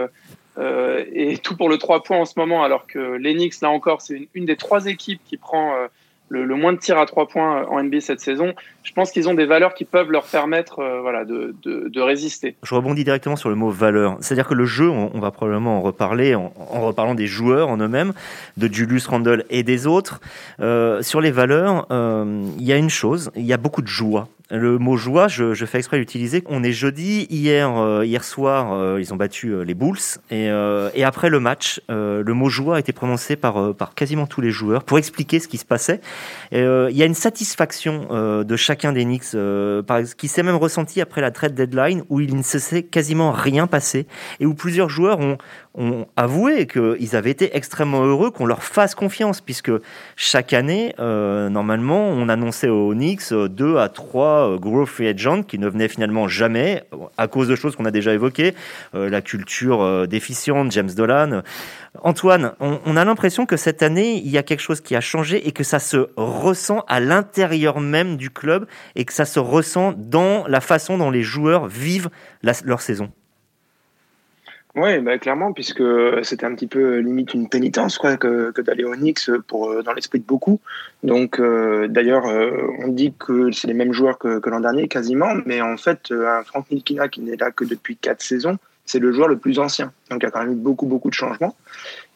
euh, 0.59 1.05
et 1.13 1.39
tout 1.39 1.57
pour 1.57 1.69
le 1.69 1.79
3 1.79 2.03
points 2.03 2.19
en 2.19 2.25
ce 2.25 2.35
moment, 2.37 2.63
alors 2.63 2.87
que 2.87 2.99
l'Enix, 2.99 3.61
là 3.61 3.71
encore, 3.71 4.01
c'est 4.03 4.29
une, 4.35 4.47
des 4.47 4.57
trois 4.57 4.87
équipes 4.87 5.21
qui 5.25 5.37
prend 5.37 5.75
euh, 5.75 5.87
le, 6.33 6.57
moins 6.57 6.73
de 6.73 6.79
tirs 6.79 6.99
à 6.99 7.07
3 7.07 7.29
points 7.29 7.67
en 7.67 7.83
NBA 7.83 8.01
cette 8.01 8.21
saison. 8.21 8.55
Je 8.83 8.93
pense 8.93 9.11
qu'ils 9.11 9.29
ont 9.29 9.35
des 9.35 9.45
valeurs 9.45 9.75
qui 9.75 9.85
peuvent 9.85 10.11
leur 10.11 10.25
permettre 10.25 10.81
euh, 10.81 11.01
voilà, 11.01 11.25
de, 11.25 12.01
résister. 12.01 12.57
Je 12.63 12.75
rebondis 12.75 13.05
directement 13.05 13.37
sur 13.37 13.49
le 13.49 13.55
mot 13.55 13.71
valeur. 13.71 14.17
C'est-à-dire 14.21 14.49
que 14.49 14.55
le 14.55 14.65
jeu, 14.65 14.89
on, 14.89 15.21
va 15.21 15.31
probablement 15.31 15.79
en 15.79 15.83
reparler 15.83 16.35
en, 16.35 16.53
en, 16.57 16.81
reparlant 16.81 17.15
des 17.15 17.27
joueurs 17.27 17.69
en 17.69 17.77
eux-mêmes, 17.77 18.13
de 18.57 18.73
Julius 18.73 19.07
Randle 19.07 19.45
et 19.51 19.63
des 19.63 19.87
autres. 19.87 20.21
Euh, 20.61 21.03
sur 21.03 21.21
les 21.21 21.31
valeurs, 21.31 21.87
euh, 21.91 22.45
il 22.59 22.65
y 22.65 22.73
a 22.73 22.77
une 22.77 22.91
chose, 22.91 23.31
il 23.37 23.45
y 23.45 23.53
a 23.53 23.59
beaucoup 23.59 23.83
de 23.83 23.89
joie 23.89 24.29
le 24.55 24.77
mot 24.77 24.99
joie, 24.99 25.29
je, 25.29 25.65
fais 25.65 25.79
exprès 25.79 25.97
l'utiliser. 25.97 26.45
On 26.47 26.63
est 26.63 26.73
jeudi. 26.73 27.27
Hier, 27.31 27.75
euh, 27.75 28.05
hier 28.05 28.23
soir, 28.23 28.75
euh, 28.75 29.01
ils 29.01 29.15
ont 29.15 29.17
battu 29.17 29.49
euh, 29.49 29.63
les 29.65 29.73
Bulls. 29.73 29.97
Et, 30.31 30.51
après 31.05 31.31
le 31.31 31.41
match, 31.41 31.81
le 31.89 32.33
mot 32.33 32.49
joie 32.49 32.77
a 32.77 32.79
été 32.79 32.93
prononcé 32.93 33.37
par, 33.37 33.75
quasiment 33.97 34.27
tous 34.27 34.43
les 34.43 34.51
joueurs 34.51 34.85
pour 34.85 34.99
expliquer 34.99 35.41
ce 35.41 35.49
qui 35.49 35.57
se 35.57 35.65
passait. 35.65 36.01
Il 36.53 36.59
y 36.59 37.03
a 37.03 37.07
une 37.07 37.15
satisfaction 37.15 38.43
de 38.45 38.57
chacun 38.57 38.93
des 38.93 39.05
Knicks 39.05 39.37
qui 40.17 40.29
s'est 40.29 40.43
même 40.43 40.57
ressentie 40.57 41.01
après 41.01 41.21
la 41.21 41.31
trade 41.31 41.55
deadline 41.55 42.03
où 42.09 42.21
il 42.21 42.37
ne 42.37 42.43
s'est 42.43 42.83
quasiment 42.83 43.33
rien 43.33 43.67
passé 43.67 44.07
et 44.41 44.47
où 44.47 44.55
plusieurs 44.55 44.89
joueurs 44.89 45.19
ont, 45.19 45.39
ont 45.75 46.07
avoué 46.17 46.67
qu'ils 46.67 47.17
avaient 47.17 47.31
été 47.31 47.57
extrêmement 47.57 48.05
heureux 48.05 48.31
qu'on 48.31 48.47
leur 48.47 48.63
fasse 48.63 48.95
confiance 48.95 49.41
puisque 49.41 49.73
chaque 50.17 50.53
année, 50.53 50.95
normalement, 50.99 52.09
on 52.09 52.29
annonçait 52.29 52.69
aux 52.69 52.95
Knicks 52.95 53.33
2 53.33 53.77
à 53.77 53.89
3 53.89 54.42
euh, 54.43 54.53
soit 54.53 54.59
gros 54.59 54.87
free 54.87 55.09
agent 55.09 55.43
qui 55.43 55.59
ne 55.59 55.69
venait 55.69 55.89
finalement 55.89 56.29
jamais 56.29 56.85
à 57.17 57.29
cause 57.29 57.49
de 57.49 57.57
choses 57.57 57.77
qu'on 57.77 57.85
a 57.85 57.91
déjà 57.91 58.13
évoquées, 58.13 58.55
euh, 58.95 59.09
la 59.09 59.21
culture 59.21 59.83
euh, 59.83 60.07
déficiente, 60.07 60.73
James 60.73 60.91
Dolan. 60.91 61.43
Antoine, 62.03 62.55
on, 62.61 62.97
a 62.97 63.05
l'impression 63.05 63.45
que 63.45 63.57
cette 63.57 63.83
année, 63.83 64.15
il 64.17 64.31
y 64.31 64.39
a 64.39 64.43
quelque 64.43 64.61
chose 64.61 64.81
qui 64.81 64.97
a 64.97 65.01
changé 65.01 65.47
et 65.47 65.53
que 65.53 65.63
ça 65.63 65.79
se 65.79 66.09
ressent 66.17 66.85
à 66.89 67.01
l'intérieur 67.01 67.81
même 67.81 68.17
du 68.17 68.31
club 68.31 68.67
et 68.97 69.05
que 69.05 69.13
ça 69.13 69.27
se 69.27 69.39
ressent 69.39 69.93
dans 69.97 70.47
la 70.47 70.61
façon 70.61 70.97
dont 70.97 71.11
les 71.11 71.23
joueurs 71.23 71.67
vivent 71.67 72.09
leur 72.43 72.81
saison. 72.81 73.11
Oui, 74.75 75.01
bah, 75.01 75.19
clairement, 75.19 75.53
puisque 75.53 75.83
c'était 76.23 76.47
un 76.47 76.55
petit 76.55 76.67
peu 76.67 76.97
limite 76.99 77.35
une 77.35 77.51
pénitence 77.51 77.99
quoi, 77.99 78.17
que, 78.17 78.53
que 78.53 78.63
d'aller 78.63 78.85
au 78.85 78.95
Knicks 78.95 79.31
pour, 79.47 79.71
euh, 79.71 79.83
dans 79.83 79.93
l'esprit 79.93 80.19
de 80.19 80.25
beaucoup. 80.25 80.61
Donc, 81.03 81.39
euh, 81.39 81.89
d'ailleurs, 81.89 82.27
euh, 82.27 82.53
on 82.79 82.89
dit 82.89 83.13
que 83.19 83.53
c'est 83.53 83.67
les 83.67 83.75
mêmes 83.75 83.93
joueurs 83.93 84.17
que, 84.17 84.39
que 84.39 84.49
l'an 84.49 84.61
dernier, 84.61 84.89
quasiment, 84.89 85.35
mais 85.45 85.61
en 85.61 85.77
fait, 85.77 86.11
un 86.11 86.43
Frank 86.45 86.71
Milkina 86.71 87.09
qui 87.09 87.21
n'est 87.21 87.37
là 87.37 87.51
que 87.51 87.67
depuis 87.67 87.97
quatre 87.97 88.23
saisons, 88.23 88.57
c'est 88.87 88.99
le 88.99 89.13
joueur 89.13 89.29
le 89.29 89.37
plus 89.37 89.59
ancien. 89.59 89.93
Donc, 90.11 90.23
il 90.23 90.25
y 90.25 90.27
a 90.27 90.31
quand 90.31 90.43
même 90.43 90.53
eu 90.53 90.57
beaucoup, 90.57 90.87
beaucoup 90.87 91.11
de 91.11 91.15
changements. 91.15 91.55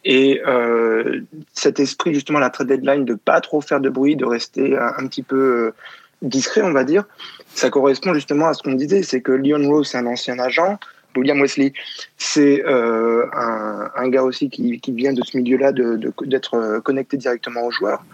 Et 0.06 0.40
euh, 0.46 1.20
cet 1.52 1.78
esprit, 1.78 2.14
justement, 2.14 2.38
la 2.38 2.48
trade 2.48 2.68
deadline, 2.68 3.04
de 3.04 3.14
pas 3.14 3.42
trop 3.42 3.60
faire 3.60 3.80
de 3.80 3.90
bruit, 3.90 4.16
de 4.16 4.24
rester 4.24 4.78
un, 4.78 4.92
un 4.96 5.06
petit 5.08 5.22
peu 5.22 5.72
discret, 6.22 6.62
on 6.62 6.72
va 6.72 6.84
dire, 6.84 7.04
ça 7.54 7.68
correspond 7.68 8.14
justement 8.14 8.46
à 8.46 8.54
ce 8.54 8.62
qu'on 8.62 8.72
disait, 8.72 9.02
c'est 9.02 9.20
que 9.20 9.32
Leon 9.32 9.68
Rose, 9.68 9.88
c'est 9.88 9.98
un 9.98 10.06
ancien 10.06 10.38
agent, 10.38 10.78
William 11.16 11.40
Wesley, 11.40 11.72
c'est 12.16 12.64
euh, 12.64 13.26
un, 13.32 14.08
gars 14.08 14.22
aussi 14.22 14.48
qui, 14.50 14.80
vient 14.92 15.12
de 15.12 15.22
ce 15.22 15.36
milieu-là, 15.36 15.72
d'être 15.72 16.24
de, 16.24 16.76
de, 16.76 16.78
connecté 16.80 17.16
directement 17.16 17.64
aux 17.64 17.70
joueurs. 17.70 18.04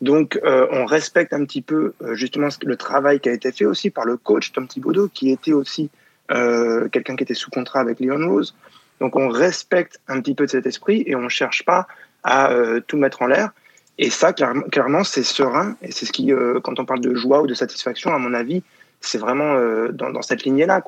Donc, 0.00 0.38
euh, 0.42 0.66
on 0.72 0.84
respecte 0.84 1.32
un 1.32 1.44
petit 1.44 1.62
peu 1.62 1.94
euh, 2.02 2.14
justement 2.14 2.48
le 2.64 2.76
travail 2.76 3.20
qui 3.20 3.28
a 3.28 3.32
été 3.32 3.52
fait 3.52 3.66
aussi 3.66 3.90
par 3.90 4.04
le 4.04 4.16
coach 4.16 4.52
Tom 4.52 4.66
Thibodeau, 4.66 5.08
qui 5.08 5.30
était 5.30 5.52
aussi 5.52 5.90
euh, 6.32 6.88
quelqu'un 6.88 7.14
qui 7.14 7.24
était 7.24 7.34
sous 7.34 7.50
contrat 7.50 7.80
avec 7.80 8.00
Leon 8.00 8.28
Rose. 8.28 8.54
Donc, 9.00 9.16
on 9.16 9.28
respecte 9.28 10.00
un 10.08 10.20
petit 10.20 10.34
peu 10.34 10.46
cet 10.46 10.66
esprit 10.66 11.04
et 11.06 11.14
on 11.14 11.22
ne 11.22 11.28
cherche 11.28 11.64
pas 11.64 11.86
à 12.24 12.52
euh, 12.52 12.80
tout 12.86 12.96
mettre 12.96 13.22
en 13.22 13.26
l'air. 13.26 13.50
Et 13.98 14.10
ça, 14.10 14.32
clairement, 14.32 15.04
c'est 15.04 15.22
serein. 15.22 15.76
Et 15.82 15.92
c'est 15.92 16.06
ce 16.06 16.12
qui, 16.12 16.32
euh, 16.32 16.60
quand 16.60 16.80
on 16.80 16.84
parle 16.84 17.00
de 17.00 17.14
joie 17.14 17.42
ou 17.42 17.46
de 17.46 17.54
satisfaction, 17.54 18.12
à 18.12 18.18
mon 18.18 18.32
avis, 18.32 18.62
c'est 19.02 19.18
vraiment 19.18 19.54
euh, 19.56 19.90
dans, 19.92 20.22
cette 20.22 20.44
lignée-là. 20.44 20.80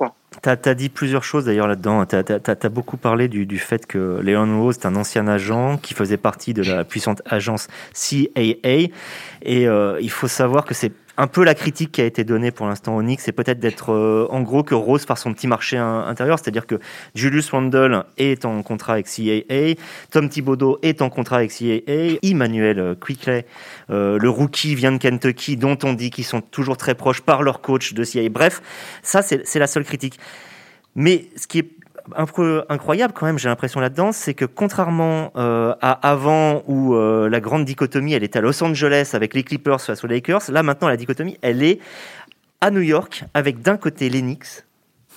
Tu 0.43 0.49
as, 0.49 0.75
dit 0.75 0.89
plusieurs 0.89 1.25
choses 1.25 1.45
d'ailleurs 1.45 1.67
là-dedans. 1.67 2.07
Tu 2.07 2.17
as, 2.17 2.69
beaucoup 2.69 2.97
parlé 2.97 3.29
du, 3.29 3.45
du 3.45 3.59
fait 3.59 3.87
que 3.87 4.21
Leon 4.23 4.61
Rose 4.61 4.79
est 4.79 4.87
un 4.87 4.97
ancien 4.97 5.27
agent 5.27 5.79
qui 5.79 5.95
faisait 5.95 6.17
partie 6.17 6.55
de 6.55 6.63
la 6.63 6.85
puissante 6.85 7.23
agence 7.27 7.69
CAA. 7.93 8.89
Et 9.43 9.69
euh, 9.69 9.99
il 10.01 10.11
faut 10.11 10.29
savoir 10.29 10.65
que 10.65 10.75
c'est 10.75 10.93
un 11.17 11.27
peu 11.27 11.45
la 11.45 11.55
critique 11.55 11.93
qui 11.93 12.01
a 12.01 12.05
été 12.05 12.25
donnée 12.25 12.51
pour 12.51 12.67
l'instant 12.67 12.97
au 12.97 13.03
Knicks, 13.03 13.21
c'est 13.21 13.33
peut-être 13.33 13.61
d'être 13.61 13.93
euh, 13.93 14.27
en 14.31 14.43
gros 14.43 14.63
que 14.63 14.75
Rose 14.75 15.07
par 15.07 15.19
son 15.19 15.33
petit 15.33 15.47
marché 15.47 15.77
intérieur, 15.77 16.39
c'est-à-dire 16.39 16.67
que 16.67 16.81
Julius 17.15 17.51
Randle 17.51 18.05
est 18.19 18.45
en 18.45 18.63
contrat 18.63 18.95
avec 18.95 19.07
CAA, 19.07 19.75
Tom 20.11 20.29
Thibodeau 20.29 20.79
est 20.83 21.03
en 21.03 21.11
contrat 21.11 21.37
avec 21.37 21.53
CAA, 21.53 22.19
Emmanuel 22.23 22.97
Quickley, 23.05 23.47
euh, 23.91 24.19
le 24.19 24.29
rookie 24.29 24.75
vient 24.75 24.93
de 24.93 24.99
Kentucky, 24.99 25.57
dont 25.57 25.79
on 25.85 25.93
dit 25.93 26.11
qu'ils 26.11 26.25
sont 26.25 26.41
toujours 26.41 26.77
très 26.77 26.95
proches 26.95 27.21
par 27.21 27.43
leur 27.43 27.61
coach 27.61 27.95
de 27.95 28.05
CAA. 28.05 28.29
Bref, 28.29 28.63
ça 29.03 29.23
c'est 29.23 29.59
la 29.59 29.67
seule 29.67 29.85
critique. 29.85 30.19
Mais 30.97 31.27
ce 31.37 31.47
qui 31.47 31.59
est 31.61 31.69
un 32.17 32.27
peu 32.27 32.65
incroyable 32.69 33.15
quand 33.15 33.27
même, 33.27 33.39
j'ai 33.39 33.49
l'impression 33.49 33.81
là-dedans, 33.81 34.13
c'est 34.13 34.35
que 34.35 34.45
contrairement 34.45 35.33
euh, 35.37 35.75
à 35.81 35.93
avant 36.09 36.63
où 36.67 36.95
euh, 36.95 37.29
la 37.29 37.41
grande 37.41 37.65
dichotomie, 37.65 38.13
elle 38.13 38.25
était 38.25 38.39
à 38.39 38.43
Los 38.43 38.63
Angeles 38.63 39.11
avec 39.15 39.35
les 39.35 39.43
Clippers 39.43 39.81
face 39.81 40.05
aux 40.05 40.07
Lakers, 40.07 40.51
là 40.51 40.63
maintenant 40.63 40.89
la 40.89 40.97
dichotomie, 40.97 41.39
elle 41.43 41.63
est 41.63 41.81
à 42.61 42.71
New 42.71 42.81
York 42.81 43.25
avec 43.35 43.61
d'un 43.63 43.77
côté 43.77 44.09
les 44.09 44.21
Knicks 44.21 44.65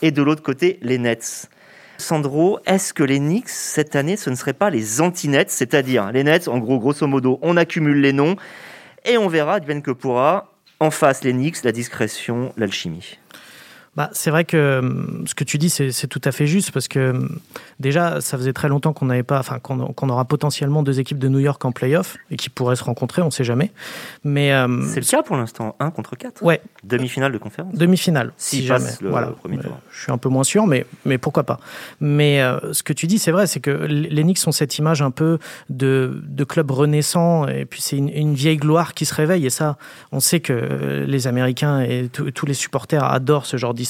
et 0.02 0.12
de 0.12 0.22
l'autre 0.22 0.44
côté 0.44 0.80
les 0.82 0.98
Nets. 0.98 1.50
Sandro, 1.98 2.60
est-ce 2.66 2.94
que 2.94 3.04
les 3.04 3.20
Knicks 3.20 3.50
cette 3.50 3.96
année, 3.96 4.18
ce 4.18 4.30
ne 4.30 4.36
serait 4.36 4.54
pas 4.54 4.70
les 4.70 5.02
anti-Nets, 5.02 5.50
c'est-à-dire 5.50 6.12
les 6.12 6.24
Nets, 6.24 6.48
en 6.48 6.60
gros, 6.60 6.80
grosso 6.80 7.08
modo, 7.08 7.40
on 7.42 7.58
accumule 7.58 8.02
les 8.02 8.14
noms 8.14 8.36
et 9.06 9.18
on 9.18 9.28
verra, 9.28 9.60
bien 9.60 9.82
que 9.82 9.92
pourra, 9.92 10.54
en 10.80 10.92
face 10.92 11.24
les 11.24 11.34
Knicks, 11.34 11.64
la 11.64 11.72
discrétion, 11.72 12.54
l'alchimie. 12.56 13.18
Bah, 13.98 14.12
c'est 14.14 14.30
vrai 14.30 14.46
que 14.46 14.78
hum, 14.78 15.24
ce 15.26 15.34
que 15.34 15.44
tu 15.44 15.58
dis, 15.58 15.72
c'est 15.72 16.08
tout 16.08 16.22
à 16.24 16.32
fait 16.32 16.46
juste 16.46 16.72
parce 16.72 16.88
que 16.88 17.10
hum, 17.10 17.40
déjà, 17.80 18.22
ça 18.22 18.38
faisait 18.38 18.54
très 18.54 18.70
longtemps 18.70 18.94
qu'on 18.94 19.08
n'avait 19.08 19.24
pas, 19.24 19.40
enfin, 19.40 19.58
qu'on 19.58 20.10
aura 20.10 20.26
potentiellement 20.26 20.84
deux 20.84 21.00
équipes 21.00 21.18
de 21.18 21.28
New 21.28 21.40
York 21.40 21.66
en 21.66 21.72
playoff 21.72 22.16
et 22.30 22.38
qui 22.38 22.52
pourraient 22.52 22.76
se 22.76 22.84
rencontrer, 22.84 23.24
on 23.24 23.26
ne 23.26 23.32
sait 23.32 23.44
jamais. 23.44 23.72
Mais 24.24 24.56
hum, 24.56 24.88
c'est 24.88 25.00
le 25.00 25.06
cas 25.08 25.24
pour 25.24 25.36
l'instant, 25.36 25.76
1 25.80 25.90
contre 25.90 26.16
4. 26.16 26.44
Ouais. 26.44 26.62
Demi-finale 26.84 27.32
de 27.32 27.40
conférence. 27.40 27.74
Demi-finale, 27.74 28.34
si, 28.38 28.64
jamais. 28.64 28.92
voilà. 29.02 29.28
Premier 29.32 29.58
tour. 29.58 29.80
Je 29.92 30.04
suis 30.04 30.12
un 30.12 30.20
peu 30.20 30.30
moins 30.30 30.44
sûr, 30.44 30.68
mais 30.68 30.86
mais 31.06 31.18
pourquoi 31.18 31.44
pas. 31.44 31.60
Mais 32.00 32.42
euh, 32.42 32.74
ce 32.74 32.84
que 32.84 32.94
tu 32.94 33.08
dis, 33.08 33.18
c'est 33.18 33.32
vrai, 33.32 33.48
c'est 33.48 33.62
que 33.62 33.72
les 33.72 34.22
Knicks 34.22 34.46
ont 34.46 34.52
cette 34.52 34.78
image 34.78 35.02
un 35.02 35.10
peu 35.10 35.40
de, 35.72 36.22
de 36.24 36.44
club 36.44 36.70
renaissant 36.70 37.48
et 37.48 37.66
puis 37.66 37.82
c'est 37.82 37.98
une, 37.98 38.36
vieille 38.36 38.58
gloire 38.58 38.94
qui 38.94 39.06
se 39.06 39.16
réveille 39.16 39.48
et 39.48 39.50
ça, 39.50 39.78
on 40.12 40.20
sait 40.20 40.40
que 40.40 40.54
euh, 40.54 41.06
les 41.08 41.26
Américains 41.26 41.82
et 41.82 42.10
tous 42.10 42.46
les 42.46 42.54
supporters 42.54 43.04
adorent 43.04 43.48
ce 43.48 43.58
genre 43.58 43.74
d'histoire 43.74 43.87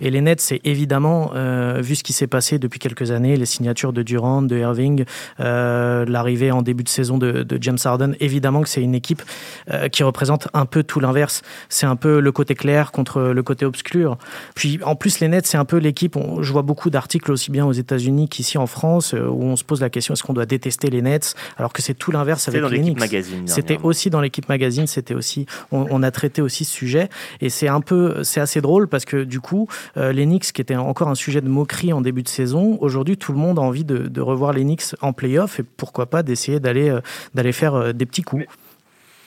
Et 0.00 0.10
les 0.10 0.20
Nets, 0.20 0.40
c'est 0.40 0.60
évidemment, 0.64 1.32
euh, 1.34 1.80
vu 1.82 1.94
ce 1.94 2.02
qui 2.02 2.12
s'est 2.12 2.26
passé 2.26 2.58
depuis 2.58 2.78
quelques 2.78 3.10
années, 3.10 3.36
les 3.36 3.46
signatures 3.46 3.92
de 3.92 4.02
Durant, 4.02 4.42
de 4.42 4.56
Irving, 4.56 5.04
euh, 5.40 6.04
l'arrivée 6.06 6.50
en 6.50 6.62
début 6.62 6.84
de 6.84 6.88
saison 6.88 7.18
de, 7.18 7.46
James 7.60 7.78
Harden, 7.82 8.14
évidemment 8.20 8.62
que 8.62 8.68
c'est 8.68 8.82
une 8.82 8.94
équipe 8.94 9.22
euh, 9.70 9.88
qui 9.88 10.02
représente 10.02 10.48
un 10.52 10.66
peu 10.66 10.82
tout 10.82 11.00
l'inverse. 11.00 11.42
C'est 11.68 11.86
un 11.86 11.96
peu 11.96 12.20
le 12.20 12.32
côté 12.32 12.54
clair 12.54 12.92
contre 12.92 13.20
le 13.20 13.42
côté 13.42 13.64
obscur. 13.64 14.18
Puis 14.54 14.78
en 14.84 14.94
plus, 14.94 15.20
les 15.20 15.28
Nets, 15.28 15.46
c'est 15.46 15.58
un 15.58 15.64
peu 15.64 15.78
l'équipe, 15.78 16.16
je 16.40 16.52
vois 16.52 16.62
beaucoup 16.62 16.90
d'articles 16.90 17.32
aussi 17.32 17.50
bien 17.50 17.64
aux 17.64 17.72
États-Unis 17.72 18.28
qu'ici 18.28 18.58
en 18.58 18.66
France, 18.66 19.14
où 19.14 19.44
on 19.44 19.56
se 19.56 19.64
pose 19.64 19.80
la 19.80 19.90
question 19.90 20.14
est-ce 20.14 20.22
qu'on 20.22 20.34
doit 20.34 20.46
détester 20.46 20.90
les 20.90 21.02
Nets 21.02 21.34
alors 21.56 21.72
que 21.72 21.82
c'est 21.82 21.94
tout 21.94 22.10
l'inverse 22.10 22.48
avec 22.48 22.62
les 22.70 22.78
Knicks. 22.80 22.98
C'était 23.46 23.78
aussi 23.82 24.10
dans 24.10 24.20
l'équipe 24.20 24.48
magazine, 24.48 24.86
c'était 24.86 25.14
aussi, 25.14 25.46
on, 25.72 25.86
on, 25.90 26.02
a 26.02 26.10
traité 26.10 26.42
aussi 26.42 26.64
ce 26.64 26.72
sujet 26.72 27.08
et 27.40 27.48
c'est 27.48 27.68
un 27.68 27.80
peu, 27.80 28.22
c'est 28.22 28.40
assez 28.40 28.60
drôle 28.60 28.88
parce 28.88 29.04
que 29.04 29.24
du 29.26 29.40
coup, 29.40 29.68
euh, 29.96 30.12
l'Enix, 30.12 30.52
qui 30.52 30.60
était 30.60 30.76
encore 30.76 31.08
un 31.08 31.14
sujet 31.14 31.40
de 31.40 31.48
moquerie 31.48 31.92
en 31.92 32.00
début 32.00 32.22
de 32.22 32.28
saison, 32.28 32.78
aujourd'hui, 32.80 33.16
tout 33.16 33.32
le 33.32 33.38
monde 33.38 33.58
a 33.58 33.62
envie 33.62 33.84
de, 33.84 34.20
revoir 34.20 34.52
l'Enix 34.52 34.96
en 35.02 35.12
playoff 35.12 35.60
et 35.60 35.62
pourquoi 35.62 36.06
pas 36.06 36.22
d'essayer 36.22 36.58
d'aller 36.58 36.88
euh, 36.88 37.00
d'aller 37.34 37.52
faire 37.52 37.74
euh, 37.74 37.92
des 37.92 38.06
petits 38.06 38.22
coups. 38.22 38.44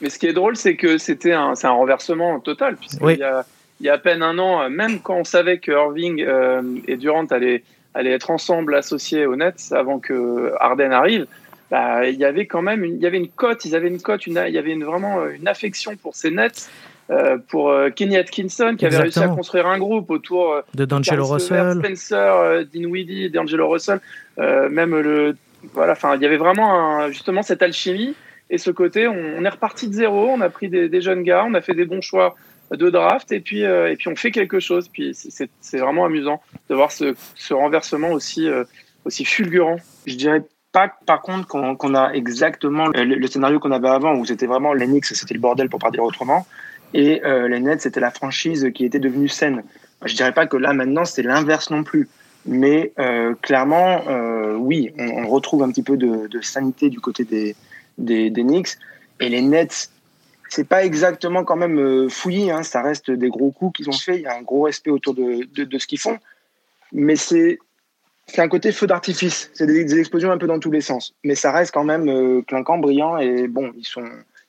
Mais, 0.02 0.10
ce 0.10 0.18
qui 0.18 0.28
est 0.28 0.34
drôle, 0.34 0.56
c'est 0.56 0.76
que 0.76 0.98
c'était 0.98 1.34
un, 1.34 1.54
un 1.62 1.70
renversement 1.70 2.40
total, 2.40 2.76
puisqu'il 2.76 3.18
y, 3.18 3.24
a, 3.24 3.46
il 3.80 3.86
y 3.86 3.90
a 3.90 3.94
à 3.94 3.98
peine 3.98 4.24
un 4.24 4.38
an, 4.40 4.70
même 4.70 5.00
quand 5.02 5.16
on 5.16 5.24
savait 5.24 5.60
que 5.60 5.72
Irving 5.72 6.26
et 6.88 6.96
Durant 6.96 7.26
allaient, 7.26 7.64
allaient 7.94 8.12
être 8.12 8.32
ensemble 8.32 8.76
associés 8.76 9.26
aux 9.26 9.36
Nets 9.36 9.72
avant 9.72 10.00
que 10.00 10.54
Harden 10.60 10.92
arrive, 10.92 11.28
bah, 11.70 12.08
il 12.08 12.16
y 12.16 12.24
avait 12.24 12.46
quand 12.46 12.62
même 12.62 12.84
une, 12.84 12.96
il 12.96 13.02
y 13.02 13.06
avait 13.06 13.18
une 13.18 13.30
cote, 13.30 13.66
ils 13.66 13.76
avaient 13.76 13.90
une 13.90 14.02
cote, 14.02 14.26
une, 14.26 14.42
il 14.48 14.54
y 14.54 14.58
avait 14.58 14.72
une, 14.72 14.86
vraiment 14.86 15.26
une 15.28 15.48
affection 15.48 15.96
pour 15.98 16.16
ces 16.16 16.32
Nets 16.32 16.70
pour 17.48 17.70
euh, 17.70 17.90
Kenny 17.90 18.18
Atkinson 18.18 18.76
qui 18.78 18.86
avait 18.86 18.98
réussi 18.98 19.20
à 19.20 19.30
construire 19.30 19.66
un 19.66 19.80
groupe 19.80 20.12
autour 20.12 20.54
euh, 20.54 20.62
de 20.76 20.86
D'Angelo 20.86 21.26
Russell, 21.26 21.80
Spencer, 21.80 22.66
Dinwiddie, 22.72 23.32
D'Angelo 23.32 23.68
Russell, 23.68 24.00
même 24.38 24.96
le 24.96 25.36
voilà, 25.74 25.94
enfin 25.94 26.16
il 26.16 26.22
y 26.22 26.26
avait 26.26 26.38
vraiment 26.38 27.10
justement 27.10 27.42
cette 27.42 27.62
alchimie 27.62 28.16
et 28.50 28.58
ce 28.58 28.72
côté 28.72 29.08
on, 29.08 29.44
est 29.44 29.50
reparti 29.50 29.88
de 29.88 29.94
zéro, 29.94 30.30
on 30.30 30.40
a 30.42 30.50
pris 30.50 30.70
des, 30.70 31.02
jeunes 31.02 31.24
gars, 31.24 31.46
on 31.48 31.54
a 31.54 31.62
fait 31.62 31.74
des 31.74 31.86
bons 31.86 32.02
choix 32.02 32.36
de 32.72 32.90
draft 32.90 33.32
et 33.32 33.40
puis 33.40 33.62
et 33.62 33.96
puis 33.98 34.08
on 34.08 34.16
fait 34.16 34.32
quelque 34.32 34.60
chose. 34.60 34.88
Puis 34.88 35.14
c'est 35.14 35.78
vraiment 35.78 36.06
amusant 36.06 36.42
de 36.70 36.76
voir 36.76 36.92
ce, 36.92 37.16
ce 37.36 37.54
renversement 37.54 38.12
aussi 38.12 38.48
aussi 39.04 39.26
fulgurant. 39.26 39.78
Je 40.06 40.16
dirais 40.16 40.44
pas 40.72 40.94
par 41.06 41.22
contre 41.22 41.48
qu'on 41.48 41.96
a 41.96 42.12
exactement 42.14 42.88
le, 42.94 43.28
scénario 43.28 43.60
qu'on 43.60 43.72
avait 43.72 43.90
avant 43.90 44.16
où 44.16 44.26
c'était 44.26 44.46
vraiment 44.46 44.74
l'Enix 44.74 45.14
c'était 45.14 45.34
le 45.34 45.40
bordel 45.40 45.70
pour 45.70 45.80
pas 45.80 45.90
dire 45.90 46.04
autrement 46.04 46.46
et 46.94 47.24
euh, 47.24 47.48
les 47.48 47.60
Nets, 47.60 47.82
c'était 47.82 48.00
la 48.00 48.12
franchise 48.12 48.72
qui 48.74 48.86
était 48.86 49.00
devenue 49.00 49.28
saine. 49.28 49.64
Je 50.06 50.16
dirais 50.16 50.32
pas 50.32 50.48
que 50.48 50.58
là, 50.58 50.74
maintenant, 50.74 51.06
c'est 51.06 51.22
l'inverse 51.24 51.70
non 51.70 51.84
plus. 51.84 52.08
Mais 52.46 52.94
euh, 53.00 53.36
clairement, 53.42 54.08
euh, 54.08 54.56
oui, 54.56 54.94
on, 54.98 55.28
retrouve 55.28 55.62
un 55.64 55.70
petit 55.70 55.84
peu 55.84 55.98
de, 55.98 56.28
de 56.28 56.42
sanité 56.42 56.90
du 56.90 57.00
côté 57.00 57.26
des, 57.26 57.56
des, 57.98 58.30
des, 58.30 58.44
Knicks. 58.44 58.78
Et 59.20 59.30
les 59.30 59.42
Nets, 59.42 59.92
c'est 60.48 60.68
pas 60.68 60.86
exactement 60.86 61.44
quand 61.44 61.58
même 61.58 61.78
euh, 61.78 62.10
fouillis. 62.10 62.50
Hein, 62.50 62.64
ça 62.64 62.82
reste 62.82 63.12
des 63.12 63.30
gros 63.30 63.52
coups 63.52 63.78
qu'ils 63.78 63.90
ont 63.90 63.98
fait. 63.98 64.16
Il 64.16 64.22
y 64.22 64.28
a 64.28 64.36
un 64.36 64.42
gros 64.42 64.64
respect 64.64 64.90
autour 64.90 65.14
de, 65.14 65.48
de, 65.54 65.66
de 65.66 65.78
ce 65.78 65.86
qu'ils 65.86 66.00
font. 66.00 66.18
Mais 66.92 67.16
c'est 67.16 67.60
c'est 68.26 68.42
un 68.42 68.48
côté 68.48 68.72
feu 68.72 68.88
d'artifice. 68.88 69.50
C'est 69.54 69.66
des, 69.66 69.84
des, 69.84 70.00
explosions 70.00 70.32
un 70.32 70.38
peu 70.38 70.48
dans 70.48 70.60
tous 70.60 70.72
les 70.72 70.82
sens. 70.82 71.16
Mais 71.24 71.36
ça 71.36 71.52
reste 71.52 71.74
quand 71.74 71.84
même 71.84 72.08
euh, 72.08 72.42
clinquant, 72.44 72.78
brillant. 72.78 73.18
Et 73.18 73.48
bon, 73.48 73.72
ils 73.76 73.86
sont 73.86 74.08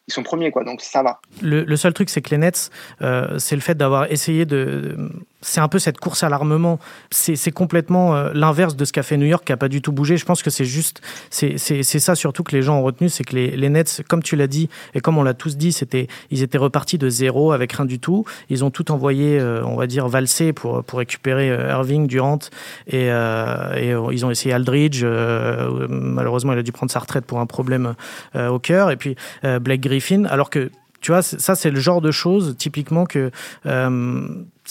ils 0.09 0.13
sont 0.13 0.23
premiers, 0.23 0.51
quoi. 0.51 0.65
Donc 0.65 0.81
ça 0.81 1.03
va. 1.03 1.21
Le, 1.43 1.77
seul 1.77 1.93
truc, 1.93 2.11
c'est 2.11 2.23
que 2.23 2.31
les 2.31 2.39
Nets, 2.39 2.71
euh, 3.03 3.39
c'est 3.39 3.55
le 3.55 3.61
fait 3.61 3.77
d'avoir 3.77 4.11
essayé 4.11 4.45
de, 4.45 5.11
c'est 5.43 5.61
un 5.61 5.69
peu 5.69 5.79
cette 5.79 5.99
course 5.99 6.23
à 6.23 6.29
l'armement. 6.29 6.79
C'est 7.11 7.51
complètement 7.51 8.15
euh, 8.15 8.31
l'inverse 8.35 8.77
de 8.77 8.85
ce 8.85 8.93
qu'a 8.93 9.03
fait 9.03 9.17
New 9.17 9.27
York, 9.27 9.45
qui 9.45 9.53
a 9.53 9.57
pas 9.57 9.69
du 9.69 9.83
tout 9.83 9.93
bougé. 9.93 10.17
Je 10.17 10.25
pense 10.25 10.43
que 10.43 10.51
c'est 10.51 10.65
juste, 10.65 11.01
c'est 11.31 11.83
ça 11.83 12.15
surtout 12.15 12.43
que 12.43 12.55
les 12.55 12.63
gens 12.63 12.79
ont 12.79 12.83
retenu, 12.83 13.09
c'est 13.09 13.25
que 13.25 13.35
les, 13.35 13.57
les, 13.57 13.69
Nets, 13.69 14.03
comme 14.09 14.23
tu 14.23 14.37
l'as 14.37 14.47
dit 14.47 14.69
et 14.95 15.01
comme 15.01 15.19
on 15.19 15.23
l'a 15.23 15.35
tous 15.35 15.57
dit, 15.57 15.73
c'était, 15.73 16.09
ils 16.31 16.43
étaient 16.43 16.59
repartis 16.59 16.99
de 16.99 17.09
zéro 17.09 17.53
avec 17.53 17.73
rien 17.73 17.87
du 17.87 17.99
tout. 17.99 18.25
Ils 18.49 18.65
ont 18.65 18.71
tout 18.71 18.91
envoyé, 18.91 19.39
euh, 19.39 19.63
on 19.65 19.77
va 19.77 19.87
dire, 19.87 20.09
valser 20.09 20.53
pour 20.53 20.85
pour 20.85 20.99
récupérer 20.99 21.51
euh, 21.51 21.71
Irving, 21.71 22.07
Durant 22.07 22.39
et, 22.87 23.07
et 23.07 23.95
ils 24.13 24.27
ont 24.27 24.31
essayé 24.31 24.55
Aldridge. 24.55 25.05
malheureusement, 25.05 26.53
il 26.53 26.59
a 26.59 26.63
dû 26.63 26.73
prendre 26.73 26.91
sa 26.91 26.99
retraite 26.99 27.25
pour 27.25 27.41
un 27.41 27.47
problème 27.47 27.95
au 28.35 28.59
cœur. 28.59 28.91
Et 28.91 28.97
puis 28.97 29.17
Blake 29.43 29.81
Griffin, 29.81 30.25
alors 30.25 30.51
que 30.51 30.71
tu 31.01 31.13
vois, 31.13 31.23
ça 31.23 31.55
c'est 31.55 31.71
le 31.71 31.81
genre 31.81 32.01
de 32.01 32.11
choses 32.11 32.57
typiquement 32.59 33.07
que 33.07 33.31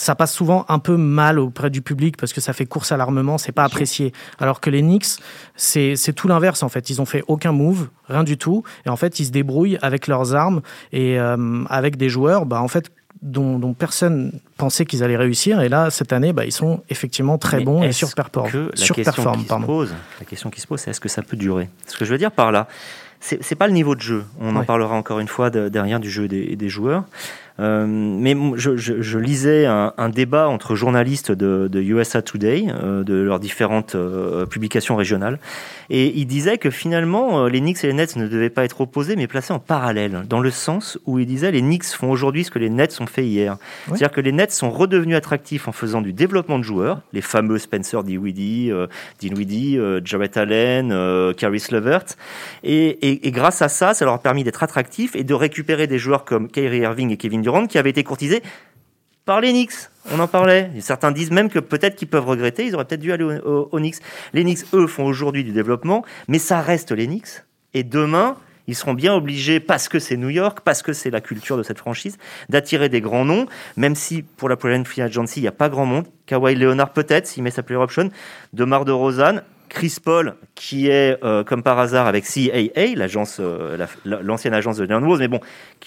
ça 0.00 0.14
passe 0.14 0.32
souvent 0.32 0.64
un 0.68 0.78
peu 0.78 0.96
mal 0.96 1.38
auprès 1.38 1.68
du 1.68 1.82
public 1.82 2.16
parce 2.16 2.32
que 2.32 2.40
ça 2.40 2.54
fait 2.54 2.64
course 2.64 2.90
à 2.90 2.96
l'armement, 2.96 3.36
c'est 3.36 3.52
pas 3.52 3.64
apprécié. 3.64 4.14
Alors 4.38 4.60
que 4.60 4.70
les 4.70 4.80
Knicks, 4.80 5.18
c'est 5.56 6.12
tout 6.14 6.26
l'inverse 6.26 6.62
en 6.62 6.70
fait. 6.70 6.88
Ils 6.88 7.02
ont 7.02 7.04
fait 7.04 7.22
aucun 7.28 7.52
move, 7.52 7.88
rien 8.08 8.24
du 8.24 8.38
tout, 8.38 8.62
et 8.86 8.88
en 8.88 8.96
fait 8.96 9.20
ils 9.20 9.26
se 9.26 9.30
débrouillent 9.30 9.78
avec 9.82 10.06
leurs 10.06 10.34
armes 10.34 10.62
et 10.92 11.20
euh, 11.20 11.64
avec 11.68 11.96
des 11.96 12.08
joueurs, 12.08 12.46
bah 12.46 12.62
en 12.62 12.68
fait 12.68 12.90
dont, 13.20 13.58
dont 13.58 13.74
personne 13.74 14.40
pensait 14.56 14.86
qu'ils 14.86 15.04
allaient 15.04 15.18
réussir. 15.18 15.60
Et 15.60 15.68
là, 15.68 15.90
cette 15.90 16.14
année, 16.14 16.32
bah, 16.32 16.46
ils 16.46 16.52
sont 16.52 16.82
effectivement 16.88 17.36
très 17.36 17.60
bons 17.60 17.82
et 17.82 17.92
surperforment. 17.92 18.46
La, 18.46 18.70
question 18.70 18.94
qui 18.94 19.04
se 19.04 19.66
pose, 19.66 19.94
la 20.20 20.24
question 20.24 20.50
qui 20.50 20.60
se 20.62 20.66
pose, 20.66 20.80
c'est 20.80 20.90
est-ce 20.90 21.00
que 21.00 21.10
ça 21.10 21.20
peut 21.20 21.36
durer? 21.36 21.68
Ce 21.86 21.98
que 21.98 22.06
je 22.06 22.12
veux 22.12 22.18
dire 22.18 22.32
par 22.32 22.50
là, 22.50 22.66
c'est 23.20 23.54
pas 23.54 23.66
le 23.66 23.72
niveau 23.72 23.94
de 23.94 24.00
jeu. 24.00 24.24
On 24.40 24.56
en 24.56 24.64
parlera 24.64 24.94
encore 24.94 25.20
une 25.20 25.28
fois 25.28 25.50
derrière 25.50 26.00
du 26.00 26.10
jeu 26.10 26.26
des, 26.26 26.56
des 26.56 26.68
joueurs. 26.68 27.04
Euh, 27.60 27.86
mais 27.86 28.36
je, 28.56 28.76
je, 28.76 29.18
lisais 29.18 29.66
un, 29.66 29.92
un, 29.98 30.08
débat 30.08 30.48
entre 30.48 30.74
journalistes 30.74 31.30
de, 31.30 31.68
de 31.70 31.80
USA 31.80 32.22
Today, 32.22 32.66
euh, 32.68 33.04
de 33.04 33.14
leurs 33.14 33.38
différentes 33.38 33.94
euh, 33.94 34.46
publications 34.46 34.96
régionales, 34.96 35.38
et 35.90 36.12
ils 36.18 36.26
disaient 36.26 36.58
que 36.58 36.70
finalement 36.70 37.46
les 37.46 37.60
Knicks 37.60 37.84
et 37.84 37.88
les 37.88 37.92
Nets 37.92 38.16
ne 38.16 38.28
devaient 38.28 38.50
pas 38.50 38.64
être 38.64 38.80
opposés, 38.80 39.16
mais 39.16 39.26
placés 39.26 39.52
en 39.52 39.58
parallèle, 39.58 40.24
dans 40.28 40.40
le 40.40 40.50
sens 40.50 40.98
où 41.04 41.18
ils 41.18 41.26
disaient 41.26 41.50
les 41.50 41.60
Knicks 41.60 41.84
font 41.84 42.10
aujourd'hui 42.10 42.44
ce 42.44 42.50
que 42.50 42.58
les 42.58 42.70
Nets 42.70 42.98
ont 43.00 43.06
fait 43.06 43.26
hier. 43.26 43.56
C'est-à-dire 43.86 44.10
que 44.10 44.20
les 44.20 44.32
Nets 44.32 44.52
sont 44.52 44.70
redevenus 44.70 45.16
attractifs 45.16 45.68
en 45.68 45.72
faisant 45.72 46.00
du 46.00 46.12
développement 46.12 46.58
de 46.58 46.64
joueurs, 46.64 47.00
les 47.12 47.20
fameux 47.20 47.58
Spencer 47.58 48.02
Dinwiddie, 48.02 48.70
Dinwiddie, 49.18 49.78
Jarrett 50.04 50.36
Allen, 50.36 50.92
euh, 50.92 51.32
Levert, 51.70 52.04
et, 52.62 52.88
et, 52.88 53.26
et, 53.28 53.30
grâce 53.30 53.62
à 53.62 53.68
ça, 53.68 53.94
ça 53.94 54.04
leur 54.04 54.14
a 54.14 54.18
permis 54.18 54.44
d'être 54.44 54.62
attractifs 54.62 55.14
et 55.14 55.24
de 55.24 55.34
récupérer 55.34 55.86
des 55.86 55.98
joueurs 55.98 56.24
comme 56.24 56.48
Kyrie 56.48 56.80
Irving 56.80 57.10
et 57.10 57.16
Kevin 57.16 57.42
Durant 57.42 57.49
qui 57.68 57.78
avaient 57.78 57.90
été 57.90 58.04
courtisés 58.04 58.42
par 59.24 59.40
les 59.40 59.52
Knicks. 59.52 59.72
On 60.10 60.18
en 60.18 60.26
parlait. 60.26 60.70
Certains 60.80 61.12
disent 61.12 61.30
même 61.30 61.50
que 61.50 61.58
peut-être 61.58 61.96
qu'ils 61.96 62.08
peuvent 62.08 62.26
regretter, 62.26 62.66
ils 62.66 62.74
auraient 62.74 62.84
peut-être 62.84 63.00
dû 63.00 63.12
aller 63.12 63.24
aux, 63.24 63.78
Knicks. 63.78 63.96
Les 64.32 64.42
Knicks, 64.42 64.64
eux, 64.72 64.86
font 64.86 65.04
aujourd'hui 65.04 65.44
du 65.44 65.52
développement, 65.52 66.04
mais 66.26 66.38
ça 66.38 66.60
reste 66.60 66.90
les 66.92 67.06
Knicks. 67.06 67.44
Et 67.74 67.84
demain, 67.84 68.36
ils 68.66 68.74
seront 68.74 68.94
bien 68.94 69.14
obligés, 69.14 69.60
parce 69.60 69.88
que 69.88 69.98
c'est 69.98 70.16
New 70.16 70.30
York, 70.30 70.60
parce 70.64 70.82
que 70.82 70.92
c'est 70.92 71.10
la 71.10 71.20
culture 71.20 71.56
de 71.56 71.62
cette 71.62 71.78
franchise, 71.78 72.18
d'attirer 72.48 72.88
des 72.88 73.00
grands 73.00 73.24
noms, 73.24 73.46
même 73.76 73.94
si 73.94 74.22
pour 74.22 74.48
la 74.48 74.56
prochaine 74.56 74.84
Free 74.84 75.02
Agency, 75.02 75.40
il 75.40 75.42
n'y 75.42 75.48
a 75.48 75.52
pas 75.52 75.68
grand 75.68 75.86
monde. 75.86 76.06
Kawhi 76.26 76.54
Leonard 76.54 76.92
peut-être, 76.92 77.26
s'il 77.26 77.42
met 77.42 77.50
sa 77.50 77.62
player 77.62 77.80
option. 77.80 78.10
Demar 78.52 78.84
de 78.84 78.92
Rosanne, 78.92 79.42
Chris 79.70 79.96
Paul, 80.04 80.34
qui 80.54 80.88
est 80.88 81.18
euh, 81.24 81.42
comme 81.44 81.62
par 81.62 81.78
hasard 81.78 82.06
avec 82.06 82.24
CAA, 82.24 82.94
l'agence, 82.96 83.38
euh, 83.40 83.86
l'ancienne 84.04 84.52
agence 84.52 84.76
de 84.76 84.84
Leon 84.84 85.00
Rose, 85.00 85.20
mais 85.20 85.28
bon, 85.28 85.40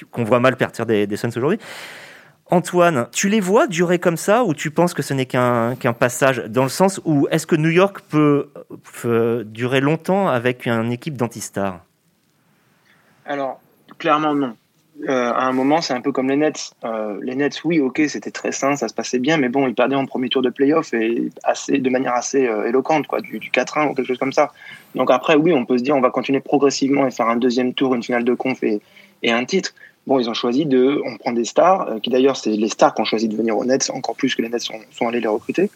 qu'on 0.10 0.24
voit 0.24 0.40
mal 0.40 0.56
partir 0.56 0.88
des, 0.88 1.16
Suns 1.16 1.30
aujourd'hui. 1.36 1.60
Antoine, 2.50 3.08
tu 3.12 3.30
les 3.30 3.40
vois 3.40 3.68
durer 3.68 4.00
comme 4.00 4.18
ça 4.18 4.44
ou 4.44 4.54
tu 4.54 4.72
penses 4.72 4.94
que 4.94 5.02
ce 5.02 5.14
n'est 5.14 5.26
qu'un 5.26 5.76
passage 5.98 6.44
dans 6.48 6.64
le 6.64 6.70
sens 6.70 7.00
où 7.06 7.28
est-ce 7.30 7.46
que 7.46 7.56
New 7.56 7.70
York 7.70 8.02
peut, 8.10 8.50
peut 9.02 9.44
durer 9.46 9.82
longtemps 9.82 10.28
avec 10.28 10.66
une 10.66 10.92
équipe 10.92 11.18
d'anti-stars 11.18 11.80
Alors, 13.26 13.62
clairement 13.98 14.34
non. 14.34 14.56
Euh, 15.10 15.32
à 15.34 15.46
un 15.46 15.52
moment, 15.52 15.82
c'est 15.82 15.94
un 15.94 16.02
peu 16.02 16.12
comme 16.12 16.30
les 16.30 16.38
Nets. 16.38 16.72
Euh, 16.86 17.20
les 17.22 17.36
Nets, 17.36 17.64
oui, 17.66 17.80
ok, 17.80 18.02
c'était 18.08 18.32
très 18.32 18.52
sain, 18.52 18.76
ça 18.76 18.88
se 18.88 18.94
passait 18.94 19.20
bien, 19.20 19.38
mais 19.38 19.50
bon, 19.50 19.68
ils 19.68 19.76
perdaient 19.76 19.96
en 19.96 20.06
premier 20.06 20.30
tour 20.30 20.42
de 20.42 20.50
playoff 20.50 20.94
et 20.94 21.30
assez, 21.44 21.80
de 21.80 21.90
manière 21.90 22.14
assez 22.14 22.48
euh, 22.48 22.68
éloquente, 22.68 23.08
quoi, 23.08 23.22
du, 23.22 23.40
4-1 23.40 23.90
ou 23.90 23.94
quelque 23.94 24.08
chose 24.08 24.18
comme 24.18 24.34
ça. 24.34 24.52
Donc 24.96 25.12
après, 25.12 25.36
oui, 25.36 25.52
on 25.54 25.66
peut 25.66 25.78
se 25.78 25.84
dire, 25.84 25.96
on 25.96 26.02
va 26.02 26.10
continuer 26.10 26.40
progressivement 26.40 27.06
et 27.06 27.12
faire 27.12 27.28
un 27.28 27.36
deuxième 27.36 27.74
tour, 27.74 27.96
une 27.96 28.04
finale 28.04 28.24
de 28.24 28.34
conf 28.34 28.64
et, 28.64 28.82
un 29.26 29.46
titre. 29.46 29.74
Bon, 30.06 30.20
ils 30.20 30.30
ont 30.30 30.34
choisi 30.34 30.66
de, 30.66 31.02
on 31.06 31.18
prend 31.18 31.32
des 31.32 31.46
stars, 31.46 32.02
qui 32.02 32.10
d'ailleurs, 32.10 32.36
c'est 32.36 32.52
les 32.52 32.68
stars 32.68 32.94
qui 32.94 33.02
ont 33.02 33.06
choisi 33.06 33.30
de 33.30 33.36
venir 33.38 33.58
aux 33.58 33.64
Nets, 33.64 33.90
encore 33.90 34.16
plus 34.16 34.36
que 34.36 34.42
les 34.42 34.50
Nets 34.50 34.62
sont, 34.92 35.08
allés 35.08 35.22
les 35.22 35.28
recruter, 35.28 35.70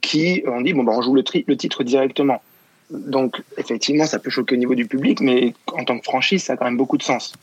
qui 0.00 0.42
ont 0.46 0.60
dit, 0.60 0.72
bon, 0.72 0.82
bah, 0.82 0.92
on 0.96 1.02
joue 1.02 1.14
le, 1.14 1.22
le 1.46 1.56
titre 1.56 1.84
directement. 1.84 2.42
Donc, 2.90 3.40
effectivement, 3.56 4.04
ça 4.04 4.18
peut 4.18 4.30
choquer 4.30 4.56
au 4.56 4.58
niveau 4.58 4.74
du 4.74 4.86
public, 4.86 5.20
mais 5.20 5.54
en 5.72 5.84
tant 5.84 5.96
que 5.96 6.04
franchise, 6.04 6.42
ça 6.42 6.54
a 6.54 6.56
quand 6.56 6.64
même 6.64 6.76
beaucoup 6.76 6.98
de 6.98 7.04
sens. 7.04 7.34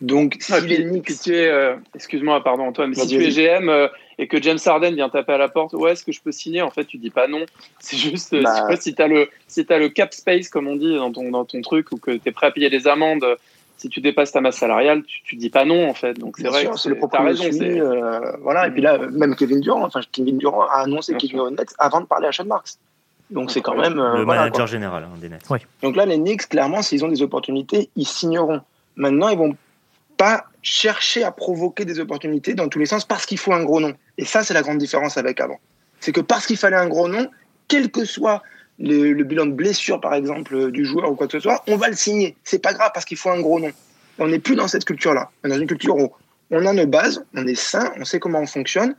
Donc, 0.00 0.36
si 0.40 0.52
les 0.62 0.84
Knicks... 0.84 1.28
Euh, 1.28 1.76
excuse-moi, 1.94 2.42
pardon 2.44 2.64
Antoine, 2.64 2.90
mais 2.90 2.96
si 2.96 3.08
tu 3.08 3.24
es 3.24 3.30
GM 3.30 3.68
euh, 3.68 3.88
et 4.18 4.28
que 4.28 4.40
James 4.42 4.58
Harden 4.64 4.94
vient 4.94 5.08
taper 5.08 5.32
à 5.32 5.38
la 5.38 5.48
porte, 5.48 5.72
ouais, 5.72 5.92
est-ce 5.92 6.04
que 6.04 6.12
je 6.12 6.20
peux 6.20 6.32
signer? 6.32 6.62
En 6.62 6.70
fait, 6.70 6.84
tu 6.84 6.98
dis 6.98 7.10
pas 7.10 7.28
non. 7.28 7.46
C'est 7.78 7.96
juste, 7.96 8.34
euh, 8.34 8.42
bah... 8.42 8.76
si 8.76 8.94
tu 8.94 9.02
as, 9.02 9.08
le, 9.08 9.28
si 9.46 9.64
as 9.68 9.78
le 9.78 9.88
cap 9.88 10.12
space, 10.12 10.48
comme 10.48 10.68
on 10.68 10.76
dit 10.76 10.94
dans 10.94 11.12
ton, 11.12 11.30
dans 11.30 11.44
ton 11.44 11.62
truc, 11.62 11.92
ou 11.92 11.96
que 11.96 12.10
tu 12.10 12.28
es 12.28 12.32
prêt 12.32 12.48
à 12.48 12.50
payer 12.50 12.70
des 12.70 12.86
amendes 12.86 13.24
si 13.78 13.90
tu 13.90 14.00
dépasses 14.00 14.32
ta 14.32 14.40
masse 14.40 14.56
salariale, 14.56 15.02
tu, 15.02 15.22
tu 15.22 15.36
dis 15.36 15.50
pas 15.50 15.66
non 15.66 15.90
en 15.90 15.92
fait. 15.92 16.14
Donc 16.14 16.38
c'est 16.38 16.48
vrai, 16.48 16.66
c'est 16.76 16.88
le 16.88 16.96
propre 16.96 17.20
raison. 17.20 17.44
voilà, 18.40 18.68
et 18.68 18.70
puis 18.70 18.80
là, 18.80 18.98
même 18.98 19.36
Kevin 19.36 19.60
Durant, 19.60 19.84
enfin 19.84 20.00
Kevin 20.12 20.38
Durant 20.38 20.62
a 20.62 20.76
annoncé 20.84 21.14
qu'il 21.16 21.32
venait 21.32 21.42
aux 21.42 21.50
Nets 21.50 21.74
avant 21.78 22.00
de 22.00 22.06
parler 22.06 22.26
à 22.26 22.32
Sean 22.32 22.46
Marks. 22.46 22.70
Donc 23.28 23.50
c'est 23.50 23.60
quand 23.60 23.76
même 23.76 23.96
le 23.96 24.24
manager 24.24 24.66
général 24.66 25.04
hein, 25.04 25.18
des 25.20 25.28
Nets. 25.28 25.46
Donc 25.82 25.94
là, 25.94 26.06
les 26.06 26.16
Knicks, 26.16 26.48
clairement, 26.48 26.80
s'ils 26.80 27.04
ont 27.04 27.08
des 27.08 27.20
opportunités, 27.20 27.90
ils 27.96 28.06
signeront. 28.06 28.62
Maintenant, 28.96 29.28
ils 29.28 29.36
vont 29.36 29.54
pas 30.16 30.46
chercher 30.62 31.24
à 31.24 31.30
provoquer 31.30 31.84
des 31.84 32.00
opportunités 32.00 32.54
dans 32.54 32.68
tous 32.68 32.78
les 32.78 32.86
sens 32.86 33.04
parce 33.04 33.26
qu'il 33.26 33.38
faut 33.38 33.52
un 33.52 33.64
gros 33.64 33.80
nom. 33.80 33.94
Et 34.18 34.24
ça, 34.24 34.42
c'est 34.42 34.54
la 34.54 34.62
grande 34.62 34.78
différence 34.78 35.16
avec 35.16 35.40
avant. 35.40 35.60
C'est 36.00 36.12
que 36.12 36.20
parce 36.20 36.46
qu'il 36.46 36.56
fallait 36.56 36.76
un 36.76 36.88
gros 36.88 37.08
nom, 37.08 37.28
quel 37.68 37.90
que 37.90 38.04
soit 38.04 38.42
le, 38.78 39.22
bilan 39.22 39.46
de 39.46 39.52
blessure, 39.52 40.00
par 40.00 40.14
exemple, 40.14 40.70
du 40.70 40.84
joueur 40.84 41.10
ou 41.10 41.14
quoi 41.14 41.26
que 41.26 41.32
ce 41.32 41.40
soit, 41.40 41.62
on 41.66 41.76
va 41.76 41.88
le 41.88 41.96
signer. 41.96 42.36
C'est 42.44 42.58
pas 42.58 42.72
grave 42.72 42.90
parce 42.92 43.06
qu'il 43.06 43.16
faut 43.16 43.30
un 43.30 43.40
gros 43.40 43.60
nom. 43.60 43.70
On 44.18 44.28
n'est 44.28 44.38
plus 44.38 44.56
dans 44.56 44.68
cette 44.68 44.84
culture-là. 44.84 45.30
On 45.42 45.48
est 45.48 45.52
dans 45.52 45.60
une 45.60 45.66
culture 45.66 45.96
où 45.96 46.12
on 46.50 46.64
a 46.64 46.72
nos 46.72 46.86
bases, 46.86 47.24
on 47.34 47.46
est 47.46 47.54
sain, 47.54 47.92
on 47.98 48.04
sait 48.04 48.18
comment 48.18 48.40
on 48.40 48.46
fonctionne. 48.46 48.94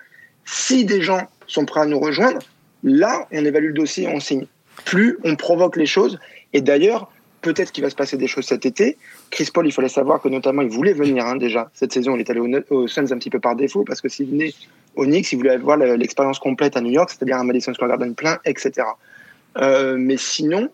Si 0.45 0.86
des 0.86 1.01
gens 1.01 1.27
sont 1.47 1.65
prêts 1.65 1.82
à 1.82 1.86
nous 1.86 1.99
rejoindre, 1.99 2.39
là, 2.84 3.27
on 3.32 3.45
évalue 3.45 3.67
le 3.67 3.73
dossier, 3.73 4.08
on 4.08 4.19
signe. 4.19 4.47
Plus 4.86 5.17
on 5.23 5.36
provoque 5.36 5.75
les 5.75 5.86
choses. 5.86 6.19
Et 6.53 6.62
d'ailleurs, 6.62 7.12
peut-être 7.41 7.71
qu'il 7.71 7.84
va 7.84 7.89
se 7.89 7.95
passer 7.95 8.17
des 8.17 8.28
choses 8.28 8.45
cet 8.45 8.65
été. 8.65 8.97
Chris 9.30 9.50
Paul, 9.54 9.67
il 9.67 9.71
fallait 9.71 9.89
savoir 9.89 10.21
que 10.21 10.30
notamment, 10.30 10.62
il 10.62 10.69
voulait 10.69 10.93
venir 10.93 11.26
hein, 11.26 11.36
déjà. 11.36 11.69
Cette 11.73 11.93
saison, 11.93 12.15
il 12.15 12.19
est 12.21 12.30
allé 12.30 12.39
aux, 12.69 12.88
Suns 12.88 13.12
un 13.12 13.17
petit 13.17 13.30
peu 13.30 13.39
par 13.39 13.56
défaut 13.56 13.84
parce 13.84 14.02
que 14.02 14.10
s'il 14.10 14.30
venait 14.30 14.54
au 14.95 15.06
Knicks, 15.06 15.32
il 15.32 15.38
voulait 15.38 15.52
avoir 15.52 15.78
l'expérience 15.78 16.39
complète 16.39 16.76
à 16.76 16.82
New 16.82 16.91
York, 16.91 17.10
c'est-à-dire 17.10 17.38
un 17.38 17.43
Madison 17.43 17.73
Square 17.73 17.89
Garden 17.89 18.15
plein, 18.15 18.39
etc. 18.45 18.88
Euh, 19.58 19.95
mais 19.97 20.17
sinon, 20.17 20.69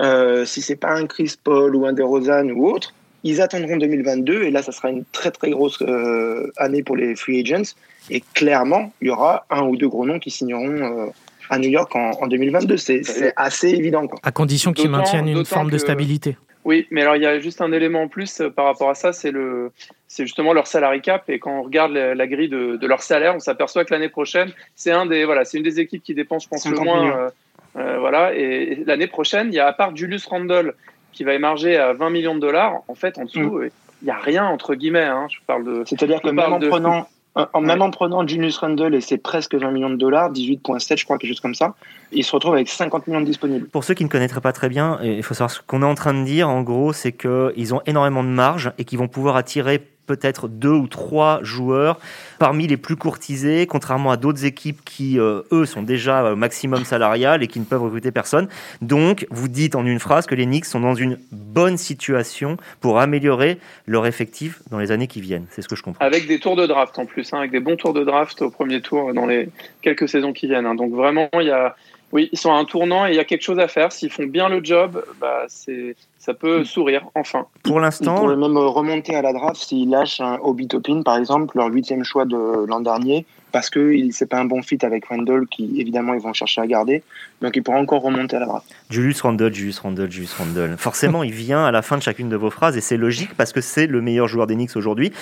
euh, 0.00 0.44
si 0.44 0.62
c'est 0.62 0.76
pas 0.76 0.92
un 0.92 1.06
Chris 1.06 1.34
Paul 1.42 1.74
ou 1.74 1.86
un 1.86 1.92
DeRozan 1.92 2.50
ou 2.50 2.68
autre, 2.68 2.94
ils 3.24 3.40
attendront 3.40 3.76
2022 3.76 4.42
et 4.42 4.50
là, 4.50 4.62
ça 4.62 4.70
sera 4.70 4.90
une 4.90 5.04
très 5.12 5.30
très 5.30 5.50
grosse 5.50 5.78
euh, 5.82 6.52
année 6.56 6.82
pour 6.82 6.96
les 6.96 7.16
free 7.16 7.40
agents. 7.40 7.74
Et 8.10 8.22
clairement, 8.34 8.92
il 9.00 9.08
y 9.08 9.10
aura 9.10 9.46
un 9.50 9.62
ou 9.62 9.76
deux 9.76 9.88
gros 9.88 10.04
noms 10.04 10.18
qui 10.18 10.30
signeront 10.30 11.10
à 11.50 11.58
New 11.58 11.70
York 11.70 11.94
en, 11.94 12.26
2022. 12.26 12.76
C'est 12.76 13.32
assez 13.36 13.70
évident. 13.70 14.06
À 14.22 14.32
condition 14.32 14.72
qu'ils 14.72 14.90
maintiennent 14.90 15.28
une 15.28 15.44
forme 15.44 15.70
de 15.70 15.78
stabilité. 15.78 16.36
Oui, 16.64 16.86
mais 16.90 17.02
alors 17.02 17.16
il 17.16 17.22
y 17.22 17.26
a 17.26 17.38
juste 17.40 17.60
un 17.60 17.72
élément 17.72 18.02
en 18.02 18.08
plus 18.08 18.40
euh, 18.40 18.48
par 18.48 18.64
rapport 18.64 18.88
à 18.88 18.94
ça, 18.94 19.12
c'est 19.12 19.30
le, 19.30 19.70
c'est 20.08 20.24
justement 20.24 20.54
leur 20.54 20.66
salary 20.66 21.02
cap. 21.02 21.28
Et 21.28 21.38
quand 21.38 21.58
on 21.58 21.62
regarde 21.62 21.92
la, 21.92 22.26
grille 22.26 22.48
de, 22.48 22.86
leur 22.86 23.02
salaire, 23.02 23.34
on 23.36 23.38
s'aperçoit 23.38 23.84
que 23.84 23.92
l'année 23.92 24.08
prochaine, 24.08 24.50
c'est 24.74 24.90
un 24.90 25.04
des, 25.04 25.26
voilà, 25.26 25.44
c'est 25.44 25.58
une 25.58 25.62
des 25.62 25.78
équipes 25.78 26.02
qui 26.02 26.14
dépense, 26.14 26.44
je 26.44 26.48
pense, 26.48 26.66
le 26.66 26.78
moins. 26.78 27.16
Euh, 27.16 27.30
euh, 27.76 27.98
voilà. 27.98 28.34
Et, 28.34 28.82
l'année 28.86 29.08
prochaine, 29.08 29.48
il 29.48 29.54
y 29.54 29.60
a 29.60 29.66
à 29.66 29.72
part 29.74 29.94
Julius 29.94 30.24
Randle 30.26 30.74
qui 31.12 31.22
va 31.22 31.34
émarger 31.34 31.76
à 31.76 31.92
20 31.92 32.10
millions 32.10 32.34
de 32.34 32.40
dollars. 32.40 32.80
En 32.88 32.94
fait, 32.94 33.18
en 33.18 33.24
dessous, 33.24 33.58
mm. 33.58 33.70
il 34.00 34.04
n'y 34.06 34.10
a 34.10 34.18
rien 34.18 34.46
entre 34.46 34.74
guillemets. 34.74 35.04
Hein. 35.04 35.26
Je 35.30 35.38
parle 35.46 35.64
de. 35.64 35.82
C'est-à-dire 35.84 36.22
que 36.22 36.30
même 36.30 36.52
en 36.52 36.60
prenant 36.60 37.08
en, 37.34 37.60
même 37.60 37.82
en 37.82 37.90
prenant 37.90 38.26
Julius 38.26 38.58
Randle 38.58 38.94
et 38.94 39.00
ses 39.00 39.18
presque 39.18 39.54
20 39.54 39.70
millions 39.70 39.90
de 39.90 39.96
dollars, 39.96 40.32
18,7 40.32 40.98
je 40.98 41.04
crois, 41.04 41.18
quelque 41.18 41.30
chose 41.30 41.40
comme 41.40 41.54
ça, 41.54 41.74
il 42.12 42.24
se 42.24 42.32
retrouve 42.32 42.54
avec 42.54 42.68
50 42.68 43.06
millions 43.06 43.20
disponibles. 43.20 43.68
Pour 43.68 43.84
ceux 43.84 43.94
qui 43.94 44.04
ne 44.04 44.08
connaîtraient 44.08 44.40
pas 44.40 44.52
très 44.52 44.68
bien, 44.68 44.98
il 45.02 45.22
faut 45.22 45.34
savoir 45.34 45.50
ce 45.50 45.60
qu'on 45.66 45.82
est 45.82 45.86
en 45.86 45.94
train 45.94 46.14
de 46.14 46.24
dire, 46.24 46.48
en 46.48 46.62
gros, 46.62 46.92
c'est 46.92 47.12
qu'ils 47.12 47.74
ont 47.74 47.80
énormément 47.86 48.22
de 48.22 48.28
marge 48.28 48.72
et 48.78 48.84
qu'ils 48.84 48.98
vont 48.98 49.08
pouvoir 49.08 49.36
attirer 49.36 49.82
peut-être 50.06 50.48
deux 50.48 50.70
ou 50.70 50.86
trois 50.86 51.40
joueurs 51.42 51.98
parmi 52.38 52.66
les 52.66 52.76
plus 52.76 52.96
courtisés, 52.96 53.66
contrairement 53.66 54.10
à 54.10 54.16
d'autres 54.16 54.44
équipes 54.44 54.84
qui, 54.84 55.18
euh, 55.18 55.42
eux, 55.52 55.66
sont 55.66 55.82
déjà 55.82 56.32
au 56.32 56.36
maximum 56.36 56.84
salarial 56.84 57.42
et 57.42 57.46
qui 57.46 57.60
ne 57.60 57.64
peuvent 57.64 57.82
recruter 57.82 58.10
personne. 58.10 58.48
Donc, 58.82 59.26
vous 59.30 59.48
dites 59.48 59.74
en 59.74 59.86
une 59.86 60.00
phrase 60.00 60.26
que 60.26 60.34
les 60.34 60.46
Knicks 60.46 60.66
sont 60.66 60.80
dans 60.80 60.94
une 60.94 61.18
bonne 61.32 61.76
situation 61.76 62.56
pour 62.80 62.98
améliorer 62.98 63.58
leur 63.86 64.06
effectif 64.06 64.60
dans 64.70 64.78
les 64.78 64.92
années 64.92 65.06
qui 65.06 65.20
viennent. 65.20 65.46
C'est 65.50 65.62
ce 65.62 65.68
que 65.68 65.76
je 65.76 65.82
comprends. 65.82 66.04
Avec 66.04 66.26
des 66.26 66.38
tours 66.38 66.56
de 66.56 66.66
draft 66.66 66.98
en 66.98 67.06
plus, 67.06 67.32
hein, 67.32 67.38
avec 67.38 67.50
des 67.50 67.60
bons 67.60 67.76
tours 67.76 67.94
de 67.94 68.04
draft 68.04 68.42
au 68.42 68.50
premier 68.50 68.80
tour 68.80 69.14
dans 69.14 69.26
les 69.26 69.48
quelques 69.82 70.08
saisons 70.08 70.32
qui 70.32 70.46
viennent. 70.46 70.66
Hein. 70.66 70.74
Donc, 70.74 70.92
vraiment, 70.92 71.28
il 71.34 71.46
y 71.46 71.50
a 71.50 71.74
oui, 72.14 72.28
ils 72.30 72.38
sont 72.38 72.52
à 72.52 72.56
un 72.56 72.64
tournant 72.64 73.06
et 73.06 73.10
il 73.10 73.16
y 73.16 73.18
a 73.18 73.24
quelque 73.24 73.42
chose 73.42 73.58
à 73.58 73.66
faire. 73.66 73.90
S'ils 73.90 74.10
font 74.10 74.24
bien 74.24 74.48
le 74.48 74.64
job, 74.64 75.04
bah, 75.20 75.46
c'est, 75.48 75.96
ça 76.24 76.32
peut 76.32 76.60
mm. 76.60 76.64
sourire, 76.64 77.02
enfin. 77.14 77.46
Pour 77.62 77.80
l'instant. 77.80 78.16
Ils 78.16 78.20
pourraient 78.20 78.36
même 78.36 78.56
remonter 78.56 79.14
à 79.14 79.20
la 79.20 79.32
draft 79.32 79.56
s'ils 79.56 79.90
lâchent 79.90 80.20
un 80.20 80.38
Obi 80.42 80.68
Topin, 80.68 81.02
par 81.02 81.18
exemple, 81.18 81.56
leur 81.56 81.66
huitième 81.66 82.02
choix 82.02 82.24
de 82.24 82.64
l'an 82.66 82.80
dernier, 82.80 83.26
parce 83.52 83.68
que 83.68 83.94
c'est 84.10 84.26
pas 84.26 84.38
un 84.38 84.46
bon 84.46 84.62
fit 84.62 84.78
avec 84.82 85.04
Randall, 85.06 85.46
qui 85.46 85.78
évidemment 85.78 86.14
ils 86.14 86.20
vont 86.20 86.32
chercher 86.32 86.62
à 86.62 86.66
garder. 86.66 87.02
Donc 87.42 87.56
ils 87.56 87.62
pourraient 87.62 87.78
encore 87.78 88.00
remonter 88.00 88.36
à 88.36 88.40
la 88.40 88.46
draft. 88.46 88.66
Julius 88.88 89.20
Randall, 89.20 89.52
Julius 89.52 89.78
Randall, 89.80 90.10
Julius 90.10 90.32
Randall. 90.32 90.76
Forcément, 90.78 91.22
il 91.22 91.32
vient 91.32 91.64
à 91.64 91.70
la 91.70 91.82
fin 91.82 91.98
de 91.98 92.02
chacune 92.02 92.30
de 92.30 92.36
vos 92.36 92.50
phrases 92.50 92.76
et 92.76 92.80
c'est 92.80 92.96
logique 92.96 93.34
parce 93.36 93.52
que 93.52 93.60
c'est 93.60 93.86
le 93.86 94.00
meilleur 94.00 94.26
joueur 94.26 94.46
des 94.46 94.54
Knicks 94.54 94.76
aujourd'hui 94.76 95.12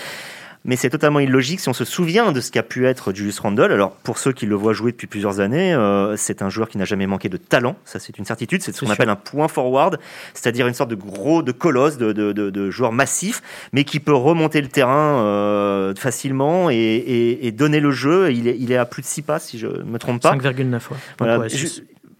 mais 0.64 0.77
c'est 0.77 0.90
totalement 0.90 1.20
illogique 1.20 1.61
si 1.61 1.68
on 1.68 1.72
se 1.72 1.85
souvient 1.85 2.33
de 2.33 2.40
ce 2.40 2.51
qu'a 2.51 2.62
pu 2.62 2.87
être 2.87 3.12
Julius 3.12 3.38
Randle. 3.40 3.72
Alors, 3.72 3.92
pour 3.92 4.18
ceux 4.18 4.33
qui 4.33 4.46
le 4.46 4.55
voient 4.55 4.72
jouer 4.72 4.92
depuis 4.92 5.07
plusieurs 5.07 5.40
années, 5.40 5.75
euh, 5.75 6.16
c'est 6.16 6.42
un 6.42 6.48
joueur 6.48 6.68
qui 6.68 6.79
n'a 6.79 6.85
jamais 6.85 7.07
manqué 7.07 7.29
de 7.29 7.37
talent, 7.37 7.77
ça 7.85 7.98
c'est 7.98 8.18
une 8.18 8.25
certitude, 8.25 8.62
c'est 8.62 8.75
ce 8.75 8.85
qu'on 8.85 8.90
appelle 8.90 9.09
un 9.09 9.16
point 9.16 9.48
forward, 9.48 9.98
c'est-à-dire 10.35 10.66
une 10.66 10.75
sorte 10.75 10.90
de 10.90 10.94
gros, 10.94 11.42
de 11.42 11.53
colosse, 11.53 11.98
de, 11.98 12.12
de, 12.12 12.33
de, 12.33 12.70
joueur 12.70 12.92
massif, 12.92 13.42
mais 13.72 13.85
qui 13.85 14.01
peut 14.01 14.14
remonter 14.14 14.61
le 14.61 14.68
terrain 14.68 15.22
euh, 15.22 15.94
facilement 15.94 16.70
et, 16.70 16.75
et, 16.75 17.46
et, 17.46 17.53
donner 17.53 17.81
le 17.81 17.90
jeu. 17.90 18.33
Il 18.33 18.48
est, 18.48 18.57
il 18.59 18.72
est 18.72 18.77
à 18.77 18.87
plus 18.87 19.03
de 19.03 19.07
6 19.07 19.22
passes, 19.22 19.44
si 19.46 19.59
je 19.59 19.66
ne 19.66 19.83
me 19.83 19.98
trompe 19.98 20.22
pas. 20.22 20.35
5,9 20.35 20.79
fois. 20.81 20.96
Voilà 21.18 21.46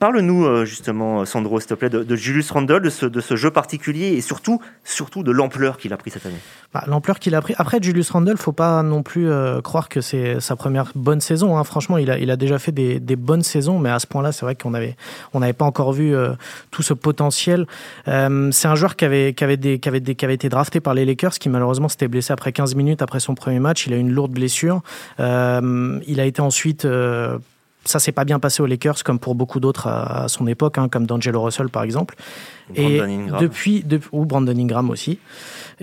Parle-nous 0.03 0.47
euh, 0.47 0.65
justement, 0.65 1.25
Sandro, 1.25 1.61
s'il 1.61 1.69
te 1.69 1.75
plaît, 1.75 1.89
de, 1.89 2.17
Julius 2.17 2.51
Randle, 2.51 2.83
de 2.83 3.21
ce, 3.21 3.37
jeu 3.37 3.53
particulier 3.53 4.07
et 4.07 4.21
surtout, 4.21 4.61
surtout 4.83 5.23
de 5.23 5.31
l'ampleur 5.31 5.77
qu'il 5.77 5.93
a 5.93 5.97
pris 5.97 6.11
cette 6.11 6.27
année. 6.27 6.41
Bah, 6.75 6.83
l'ampleur 6.89 7.21
qu'il 7.21 7.37
a 7.37 7.41
pris. 7.41 7.55
Après, 7.57 7.79
Julius 7.81 8.11
Randle, 8.11 8.37
faut 8.37 8.51
pas 8.51 8.83
non 8.83 9.05
plus 9.05 9.31
euh, 9.31 9.61
croire 9.61 9.89
que 9.89 10.01
c'est 10.01 10.41
sa 10.41 10.57
première 10.57 10.91
bonne 10.97 11.21
saison. 11.21 11.57
Hein. 11.57 11.63
Franchement, 11.63 11.99
il 11.99 12.11
a, 12.11 12.37
déjà 12.37 12.59
fait 12.59 12.73
des, 12.73 12.99
bonnes 13.15 13.45
saisons, 13.45 13.79
mais 13.79 13.91
à 13.91 14.01
ce 14.01 14.09
point-là, 14.09 14.33
c'est 14.33 14.45
vrai 14.45 14.57
qu'on 14.57 14.75
avait, 14.75 14.97
on 15.35 15.39
n'avait 15.39 15.53
pas 15.53 15.67
encore 15.67 15.93
vu 15.93 16.17
euh, 16.17 16.33
tout 16.73 16.83
ce 16.83 16.95
potentiel. 16.95 17.69
c'est 18.07 18.67
un 18.67 18.75
joueur 18.75 18.97
qui 18.97 19.05
avait, 19.05 19.33
des, 19.57 19.79
qui 19.79 19.89
avait 20.25 20.35
été 20.35 20.49
drafté 20.49 20.81
par 20.81 20.95
les 20.95 21.05
Lakers, 21.05 21.35
qui 21.35 21.49
malheureusement 21.49 21.89
s'était 21.89 22.09
blessé 22.09 22.33
après 22.33 22.51
15 22.51 22.75
minutes 22.75 23.03
après 23.03 23.21
son 23.21 23.37
premier 23.37 23.61
match. 23.61 23.87
Il 23.87 23.93
a 23.93 23.99
eu 23.99 24.01
une 24.01 24.11
lourde 24.11 24.33
blessure. 24.33 24.83
il 25.21 25.23
a 26.19 26.25
été 26.25 26.43
ensuite 26.43 26.89
ça 27.85 27.99
s'est 27.99 28.13
pas 28.13 28.25
bien 28.25 28.39
passé 28.39 28.63
aux 28.63 28.67
Lakers 28.67 29.03
comme 29.05 29.19
pour 29.19 29.35
beaucoup 29.35 29.61
d'autres 29.61 29.89
à, 29.89 30.29
son 30.29 30.47
époque, 30.47 30.79
hein, 30.79 30.89
comme 30.89 31.07
D'Angelo 31.07 31.43
Russell 31.43 31.69
par 31.69 31.83
exemple. 31.83 32.15
et 32.75 33.01
depuis, 33.41 33.85
ou 34.13 34.25
Brandon 34.25 34.57
Ingram 34.57 34.91
aussi. 34.91 35.19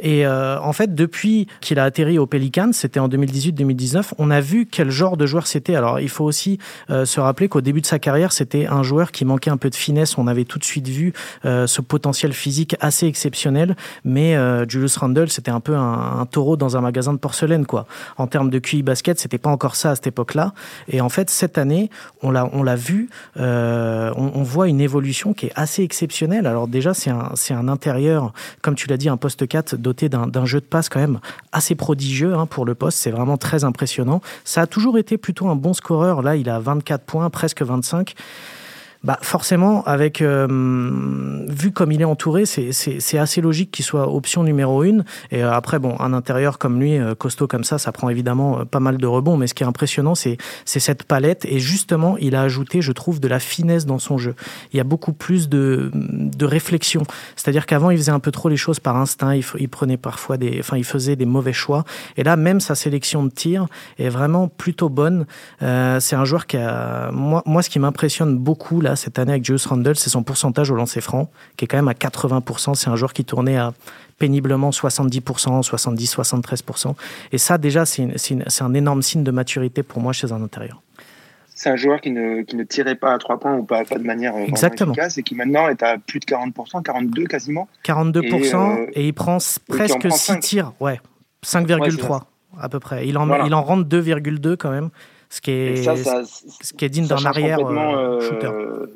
Et 0.04 0.26
euh, 0.26 0.60
en 0.60 0.74
fait, 0.74 0.96
depuis 0.96 1.48
qu'il 1.62 1.80
a 1.80 1.84
atterri 1.84 2.18
au 2.18 2.26
Pelicans, 2.26 2.72
c'était 2.74 3.00
en 3.00 3.08
2018-2019, 3.08 4.14
on 4.18 4.32
a 4.32 4.42
vu 4.42 4.66
quel 4.66 4.90
genre 4.90 5.18
de 5.18 5.26
joueur 5.26 5.48
c'était. 5.48 5.76
Alors, 5.76 6.00
il 6.00 6.10
faut 6.10 6.26
aussi 6.26 6.60
euh, 6.90 7.06
se 7.06 7.20
rappeler 7.20 7.48
qu'au 7.50 7.62
début 7.62 7.82
de 7.82 7.86
sa 7.86 8.00
carrière, 8.00 8.32
c'était 8.32 8.68
un 8.68 8.84
joueur 8.84 9.12
qui 9.12 9.26
manquait 9.26 9.50
un 9.50 9.58
peu 9.58 9.70
de 9.70 9.76
finesse. 9.76 10.18
On 10.18 10.28
avait 10.28 10.46
tout 10.46 10.60
de 10.60 10.64
suite 10.64 10.88
vu 10.88 11.14
euh, 11.46 11.68
ce 11.68 11.82
potentiel 11.82 12.34
physique 12.34 12.76
assez 12.80 13.08
exceptionnel. 13.08 13.76
Mais 14.04 14.36
Julius 14.68 14.98
Randle, 14.98 15.30
c'était 15.30 15.52
un 15.52 15.60
peu 15.60 15.76
un, 15.76 16.26
taureau 16.30 16.58
dans 16.58 16.78
un 16.78 16.82
magasin 16.82 17.14
de 17.14 17.18
porcelaine, 17.18 17.66
quoi. 17.66 17.86
En 18.18 18.28
termes 18.28 18.50
de 18.50 18.60
QI 18.60 18.84
basket, 18.84 19.20
c'était 19.20 19.38
pas 19.38 19.50
encore 19.50 19.76
ça 19.76 19.92
à 19.92 19.96
cette 19.96 20.08
époque-là. 20.08 20.54
Et 20.88 21.02
en 21.02 21.10
fait, 21.10 21.30
cette 21.30 21.58
année, 21.58 21.90
on 22.22 22.32
l'a, 22.32 22.50
on 22.54 22.64
l'a 22.64 22.76
vu, 22.76 23.10
on, 23.36 24.14
on, 24.16 24.44
voit 24.44 24.68
une 24.68 24.82
évolution 24.82 25.34
qui 25.34 25.48
est 25.48 25.52
assez 25.56 25.84
exceptionnelle. 25.84 26.46
Alors 26.46 26.68
déjà, 26.68 26.94
c'est 26.94 27.10
un, 27.10 27.32
c'est 27.36 27.54
un 27.54 27.68
intérieur, 27.68 28.34
comme 28.62 28.76
tu 28.76 28.88
l'as 28.88 28.98
dit, 28.98 29.10
un 29.10 29.18
poste 29.18 29.48
4 29.48 29.76
doté 29.90 30.08
d'un 30.10 30.46
jeu 30.46 30.60
de 30.60 30.66
passe 30.66 30.88
quand 30.88 31.00
même 31.00 31.20
assez 31.52 31.76
prodigieux 31.76 32.36
hein, 32.36 32.46
pour 32.46 32.66
le 32.66 32.76
poste. 32.76 33.00
C'est 33.00 33.12
vraiment 33.12 33.38
très 33.38 33.64
impressionnant. 33.64 34.22
Ça 34.44 34.62
a 34.62 34.68
toujours 34.68 34.98
été 34.98 35.18
plutôt 35.18 35.48
un 35.50 35.56
bon 35.56 35.74
scoreur. 35.74 36.22
Là, 36.22 36.36
il 36.36 36.50
a 36.50 36.60
24 36.60 37.04
points, 37.04 37.30
presque 37.30 37.62
25 37.64 38.14
bah 39.02 39.18
forcément, 39.22 39.82
avec 39.86 40.22
euh, 40.22 40.46
vu 41.48 41.72
comme 41.72 41.94
il 41.94 42.02
est 42.02 42.06
entouré, 42.06 42.46
c'est 42.46 43.18
assez 43.18 43.40
logique 43.40 43.72
qu'il 43.72 43.86
soit 43.86 44.14
option 44.14 44.44
numéro 44.44 44.84
une. 44.84 45.06
Et 45.32 45.42
euh, 45.42 45.54
après, 45.54 45.80
bon, 45.80 45.96
un 46.00 46.12
intérieur 46.12 46.58
comme 46.58 46.82
lui, 46.82 46.98
euh, 46.98 47.16
costaud 47.16 47.48
comme 47.48 47.64
ça, 47.64 47.78
ça 47.78 47.94
prend 47.94 48.10
évidemment 48.10 48.66
pas 48.66 48.82
mal 48.82 48.98
de 48.98 49.08
rebonds. 49.08 49.38
Mais 49.38 49.48
ce 49.48 49.54
qui 49.54 49.64
est 49.64 49.66
impressionnant, 49.66 50.16
c'est 50.16 50.38
cette 50.66 51.04
palette. 51.04 51.46
Et 51.46 51.60
justement, 51.60 52.18
il 52.18 52.36
a 52.36 52.42
ajouté, 52.42 52.82
je 52.82 52.92
trouve, 52.92 53.22
de 53.22 53.30
la 53.30 53.40
finesse 53.40 53.86
dans 53.86 54.00
son 54.00 54.18
jeu. 54.18 54.36
Il 54.74 54.78
y 54.78 54.82
a 54.82 54.84
beaucoup 54.84 55.14
plus 55.14 55.48
de, 55.48 55.92
de 55.94 56.46
réflexion. 56.46 57.04
C'est-à-dire 57.38 57.66
qu'avant, 57.66 57.92
il 57.92 57.98
faisait 57.98 58.12
un 58.12 58.20
peu 58.20 58.32
trop 58.32 58.50
les 58.50 58.58
choses 58.58 58.82
par 58.82 58.98
instinct. 58.98 59.34
Il, 59.34 59.70
prenait 59.70 59.98
parfois 59.98 60.36
des, 60.36 60.58
enfin, 60.60 60.76
il 60.76 60.84
faisait 60.84 61.16
des 61.16 61.26
mauvais 61.26 61.54
choix. 61.54 61.86
Et 62.18 62.24
là, 62.24 62.36
même 62.36 62.60
sa 62.60 62.76
sélection 62.76 63.24
de 63.24 63.30
tir 63.30 63.68
est 63.98 64.10
vraiment 64.10 64.50
plutôt 64.50 64.90
bonne. 64.90 65.26
c'est 65.62 66.16
un 66.16 66.26
joueur 66.26 66.48
qui 66.48 66.58
a, 66.58 67.12
moi, 67.12 67.44
moi, 67.46 67.62
ce 67.62 67.70
qui 67.70 67.80
m'impressionne 67.80 68.38
beaucoup 68.38 68.82
cette 68.96 69.20
année 69.20 69.32
avec 69.32 69.46
Julius 69.46 69.66
Randle, 69.66 69.96
c'est 69.96 70.10
son 70.10 70.24
pourcentage 70.24 70.72
au 70.72 70.76
lancer 70.76 71.02
franc, 71.02 71.30
qui 71.58 71.66
est 71.66 71.68
quand 71.68 71.78
même 71.78 71.88
à 71.88 71.94
80%. 71.94 72.76
C'est 72.76 72.90
un 72.90 72.96
joueur 72.96 73.14
qui 73.14 73.26
tournait 73.26 73.58
à 73.58 73.74
péniblement 74.18 74.70
70%, 74.70 75.64
70, 75.64 76.16
73%. 76.18 76.96
Et 77.32 77.38
ça, 77.38 77.58
déjà, 77.58 77.86
c'est 77.86 78.62
un 78.62 78.74
énorme 78.74 79.02
signe 79.02 79.24
de 79.24 79.32
maturité 79.32 79.84
pour 79.84 80.02
moi 80.02 80.14
chez 80.14 80.32
un 80.32 80.42
intérieur. 80.42 80.82
C'est 81.56 81.70
un 81.70 81.76
joueur 81.76 82.00
qui 82.00 82.12
ne, 82.12 82.44
qui 82.44 82.56
ne, 82.56 82.64
tirait 82.64 82.96
pas 82.96 83.14
à 83.14 83.18
trois 83.18 83.38
points 83.38 83.58
ou 83.58 83.64
pas, 83.64 83.84
pas 83.84 83.98
de 83.98 84.06
manière 84.06 84.34
euh, 84.34 84.46
Exactement. 84.46 84.94
efficace 84.94 85.18
et 85.18 85.24
qui 85.24 85.36
maintenant 85.36 85.68
est 85.68 85.84
à 85.84 85.98
plus 85.98 86.22
de 86.22 86.26
40%, 86.26 86.82
42 86.82 87.26
quasiment. 87.26 87.68
42% 87.84 88.56
euh, 88.56 88.86
et, 88.94 89.08
il 89.08 89.14
prend 89.14 89.40
presque 89.68 90.10
6 90.10 90.40
tirs, 90.40 90.72
ouais, 90.80 91.02
5,3 91.46 92.22
à 92.58 92.70
peu 92.70 92.80
près. 92.80 93.08
Il 93.08 93.18
en, 93.18 93.46
il 93.46 93.54
en 93.54 93.62
rentre 93.62 93.90
2,2 93.90 94.56
quand 94.56 94.72
même 94.72 94.90
ce 95.30 95.42
qui 95.42 95.52
est, 95.52 95.84
ce 95.84 96.74
qui 96.74 96.86
est 96.86 96.90
digne 96.90 97.06
d'un 97.06 97.24
arrière 97.24 97.60
euh, 97.60 98.20
shooter. 98.20 98.48
Euh, 98.48 98.88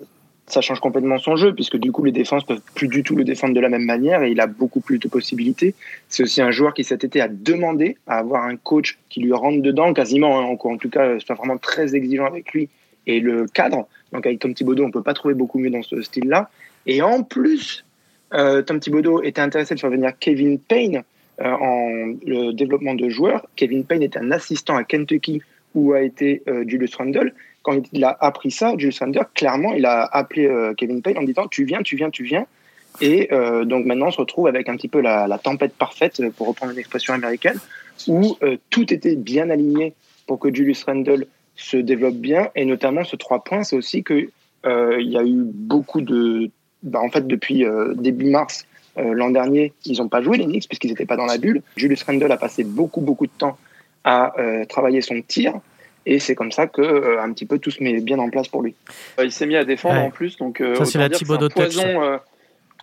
ça 0.47 0.61
change 0.61 0.79
complètement 0.79 1.19
son 1.19 1.35
jeu, 1.35 1.53
puisque 1.53 1.77
du 1.77 1.91
coup, 1.91 2.03
les 2.03 2.11
défenses 2.11 2.43
peuvent 2.43 2.61
plus 2.75 2.87
du 2.87 3.03
tout 3.03 3.15
le 3.15 3.23
défendre 3.23 3.53
de 3.53 3.59
la 3.59 3.69
même 3.69 3.85
manière 3.85 4.23
et 4.23 4.31
il 4.31 4.41
a 4.41 4.47
beaucoup 4.47 4.81
plus 4.81 4.97
de 4.97 5.07
possibilités. 5.07 5.73
C'est 6.09 6.23
aussi 6.23 6.41
un 6.41 6.51
joueur 6.51 6.73
qui 6.73 6.83
cet 6.83 7.03
été 7.03 7.21
a 7.21 7.27
demandé 7.27 7.97
à 8.07 8.17
avoir 8.17 8.43
un 8.43 8.57
coach 8.57 8.97
qui 9.09 9.21
lui 9.21 9.31
rentre 9.31 9.61
dedans, 9.61 9.93
quasiment, 9.93 10.39
hein, 10.39 10.57
en, 10.59 10.77
tout 10.77 10.89
cas, 10.89 11.17
soit 11.19 11.35
vraiment 11.35 11.57
très 11.57 11.95
exigeant 11.95 12.25
avec 12.25 12.51
lui 12.51 12.67
et 13.07 13.19
le 13.19 13.45
cadre. 13.45 13.87
Donc 14.11 14.25
avec 14.25 14.39
Tom 14.39 14.53
Thibodeau, 14.53 14.83
on 14.83 14.91
peut 14.91 15.03
pas 15.03 15.13
trouver 15.13 15.33
beaucoup 15.33 15.59
mieux 15.59 15.69
dans 15.69 15.83
ce 15.83 16.01
style-là. 16.01 16.49
Et 16.87 17.01
en 17.01 17.23
plus, 17.23 17.85
euh, 18.33 18.61
Tom 18.63 18.79
Thibodeau 18.79 19.21
était 19.23 19.41
intéressé 19.41 19.75
de 19.75 19.79
faire 19.79 19.89
venir 19.89 20.11
Kevin 20.19 20.59
Payne 20.59 21.03
en 21.41 22.13
le 22.27 22.51
développement 22.51 22.93
de 22.93 23.09
joueurs. 23.09 23.43
Kevin 23.55 23.85
Payne 23.85 24.03
est 24.03 24.17
un 24.17 24.29
assistant 24.29 24.75
à 24.75 24.83
Kentucky 24.83 25.41
où 25.75 25.93
a 25.93 26.01
été 26.01 26.43
euh, 26.47 26.63
Julius 26.67 26.95
Randle. 26.95 27.33
Quand 27.61 27.81
il 27.93 28.03
a 28.03 28.15
appris 28.19 28.51
ça, 28.51 28.73
Julius 28.77 28.99
Randle, 28.99 29.25
clairement, 29.33 29.73
il 29.73 29.85
a 29.85 30.03
appelé 30.03 30.47
euh, 30.47 30.73
Kevin 30.73 31.01
Payne 31.01 31.17
en 31.17 31.23
disant 31.23 31.47
Tu 31.47 31.63
viens, 31.63 31.81
tu 31.81 31.95
viens, 31.95 32.09
tu 32.09 32.23
viens. 32.23 32.45
Et 33.01 33.29
euh, 33.31 33.65
donc 33.65 33.85
maintenant, 33.85 34.07
on 34.07 34.11
se 34.11 34.17
retrouve 34.17 34.47
avec 34.47 34.69
un 34.69 34.75
petit 34.75 34.87
peu 34.87 35.01
la, 35.01 35.39
tempête 35.41 35.73
parfaite, 35.73 36.21
pour 36.37 36.47
reprendre 36.47 36.73
une 36.73 36.79
expression 36.79 37.13
américaine, 37.13 37.57
où 38.07 38.37
tout 38.69 38.93
était 38.93 39.15
bien 39.15 39.49
aligné 39.49 39.93
pour 40.27 40.39
que 40.39 40.53
Julius 40.53 40.83
Randle 40.83 41.25
se 41.55 41.77
développe 41.77 42.15
bien. 42.15 42.49
Et 42.55 42.65
notamment, 42.65 43.03
ce 43.03 43.15
trois 43.15 43.43
points, 43.43 43.63
c'est 43.63 43.75
aussi 43.75 44.03
qu'il 44.03 44.29
il 44.65 45.09
y 45.09 45.17
a 45.17 45.23
eu 45.23 45.43
beaucoup 45.43 46.01
de. 46.01 46.51
Bah, 46.83 46.99
en 46.99 47.09
fait, 47.09 47.25
depuis 47.25 47.65
début 47.95 48.29
mars 48.29 48.65
l'an 48.95 49.31
dernier, 49.31 49.73
ils 49.85 49.97
n'ont 49.99 50.09
pas 50.09 50.21
joué 50.21 50.37
les 50.37 50.45
Knicks 50.45 50.67
puisqu'ils 50.67 50.89
n'étaient 50.89 51.07
pas 51.07 51.17
dans 51.17 51.25
la 51.25 51.39
bulle. 51.39 51.63
Julius 51.75 52.03
Randle 52.03 52.31
a 52.31 52.37
passé 52.37 52.63
beaucoup, 52.63 53.01
beaucoup 53.01 53.25
de 53.25 53.31
temps 53.35 53.57
à 54.03 54.39
euh, 54.39 54.65
travailler 54.65 55.01
son 55.01 55.21
tir. 55.21 55.53
Et 56.05 56.19
c'est 56.19 56.35
comme 56.35 56.51
ça 56.51 56.67
que 56.67 56.81
euh, 56.81 57.21
un 57.21 57.31
petit 57.31 57.45
peu 57.45 57.59
tout 57.59 57.71
se 57.71 57.81
met 57.81 57.99
bien 58.01 58.19
en 58.19 58.29
place 58.29 58.49
pour 58.49 58.61
lui. 58.61 58.75
Il 59.21 59.31
s'est 59.31 59.45
mis 59.45 59.55
à 59.55 59.63
défendre 59.63 60.01
en 60.01 60.09
plus, 60.09 60.37
donc 60.37 60.59
euh, 60.59 60.75
ça 60.75 60.85
c'est 60.85 60.97
la 60.97 61.09
Thibaudot 61.09 61.49
poison. 61.49 62.19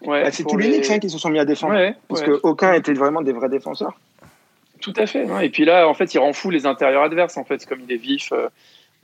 Ouais, 0.02 0.30
c'est 0.32 0.44
tous 0.44 0.56
les 0.56 0.68
Knicks 0.68 0.90
hein, 0.90 0.98
qui 0.98 1.10
se 1.10 1.18
sont 1.18 1.28
mis 1.28 1.38
à 1.38 1.44
défendre, 1.44 1.78
parce 2.08 2.22
qu'aucun 2.22 2.72
était 2.72 2.94
vraiment 2.94 3.20
des 3.20 3.32
vrais 3.32 3.50
défenseurs. 3.50 3.98
Tout 4.80 4.94
à 4.96 5.04
fait. 5.04 5.26
Et 5.42 5.50
puis 5.50 5.66
là, 5.66 5.86
en 5.86 5.92
fait, 5.92 6.14
il 6.14 6.18
rend 6.18 6.32
fou 6.32 6.48
les 6.48 6.64
intérieurs 6.64 7.02
adverses. 7.02 7.36
En 7.36 7.44
fait, 7.44 7.66
comme 7.66 7.80
il 7.86 7.92
est 7.92 7.98
vif, 7.98 8.32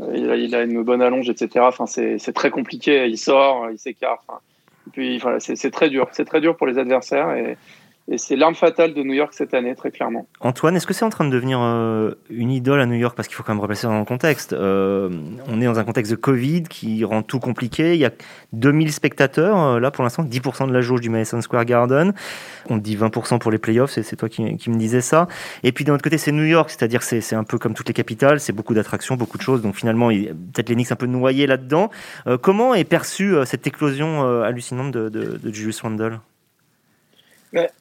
il, 0.00 0.31
a, 0.31 0.37
il, 0.37 0.55
a, 0.55 0.62
une 0.62 0.83
bonne 0.83 1.02
allonge, 1.02 1.29
etc. 1.29 1.66
Enfin, 1.68 1.85
c'est 1.85 2.33
très 2.33 2.48
compliqué. 2.48 3.07
Il 3.09 3.18
sort, 3.18 3.68
il 3.70 3.79
s'écarte. 3.79 4.22
Enfin, 4.26 4.40
puis, 4.92 5.18
voilà, 5.18 5.38
c'est 5.38 5.70
très 5.70 5.90
dur. 5.90 6.09
C'est 6.12 6.24
très 6.24 6.40
dur 6.40 6.57
pour 6.57 6.66
les 6.66 6.79
adversaires. 6.79 7.31
Et, 7.33 7.59
et 8.09 8.19
c'est 8.19 8.37
l'arme 8.37 8.55
fatale 8.55 8.95
de 8.95 9.03
New 9.03 9.14
York 9.14 9.33
cette 9.35 9.53
année, 9.53 9.75
très 9.75 9.90
clairement. 9.90 10.29
Antoine, 10.40 10.77
est-ce 10.77 10.87
que 10.87 10.95
c'est 10.95 11.05
en 11.05 11.11
train 11.11 11.25
de 11.25 11.31
devenir 11.31 11.59
euh, 11.61 12.12
une 12.31 12.53
idole 12.53 12.81
à 12.81 12.87
New 12.87 12.95
York? 12.95 13.16
Parce 13.16 13.27
qu'il 13.27 13.35
faut 13.35 13.42
quand 13.42 13.53
même 13.53 13.61
replacer 13.61 13.88
dans 13.88 13.99
le 13.99 14.05
contexte. 14.05 14.53
Euh, 14.53 15.11
on 15.49 15.61
est 15.61 15.64
dans 15.64 15.81
un 15.81 15.85
contexte 15.85 16.12
de 16.12 16.16
Covid 16.16 16.64
qui 16.64 17.05
rend 17.05 17.23
tout 17.23 17.40
compliqué. 17.40 17.95
Il 17.95 18.01
y 18.01 18.05
a 18.05 18.12
2000 18.53 18.92
spectateurs, 18.92 19.59
euh, 19.59 19.81
là 19.81 19.90
pour 19.90 20.05
l'instant, 20.05 20.23
10% 20.23 20.69
de 20.69 20.73
la 20.73 20.83
jauge 20.83 21.01
du 21.01 21.11
Madison 21.11 21.40
Square 21.40 21.64
Garden. 21.64 22.14
On 22.71 22.77
dit 22.77 22.97
20% 22.97 23.40
pour 23.40 23.51
les 23.51 23.59
playoffs, 23.59 23.90
c'est 23.90 24.16
toi 24.16 24.29
qui, 24.29 24.42
me 24.42 24.77
disais 24.77 25.01
ça. 25.01 25.27
Et 25.64 25.73
puis 25.73 25.85
d'un 25.85 25.95
autre 25.95 26.05
côté, 26.05 26.16
c'est 26.16 26.33
New 26.33 26.45
York, 26.45 26.71
c'est-à-dire 26.71 27.03
c'est 27.03 27.35
un 27.35 27.45
peu 27.45 27.59
comme 27.59 27.75
toutes 27.75 27.88
les 27.88 27.95
capitales, 27.95 28.38
c'est 28.38 28.53
beaucoup 28.53 28.75
d'attractions, 28.75 29.16
beaucoup 29.16 29.38
de 29.38 29.42
choses. 29.42 29.62
Donc 29.62 29.75
finalement, 29.75 30.09
peut-être 30.09 30.73
Knicks 30.73 30.92
un 30.92 30.97
peu 30.97 31.07
noyés 31.07 31.47
là-dedans. 31.47 31.90
comment 32.40 32.75
est 32.75 32.85
perçue 32.85 33.35
cette 33.47 33.66
éclosion 33.66 34.23
hallucinante 34.42 34.92
de, 34.92 35.09
de, 35.09 35.38
de 35.38 35.53
Julius 35.53 35.81
Randle? 35.81 36.21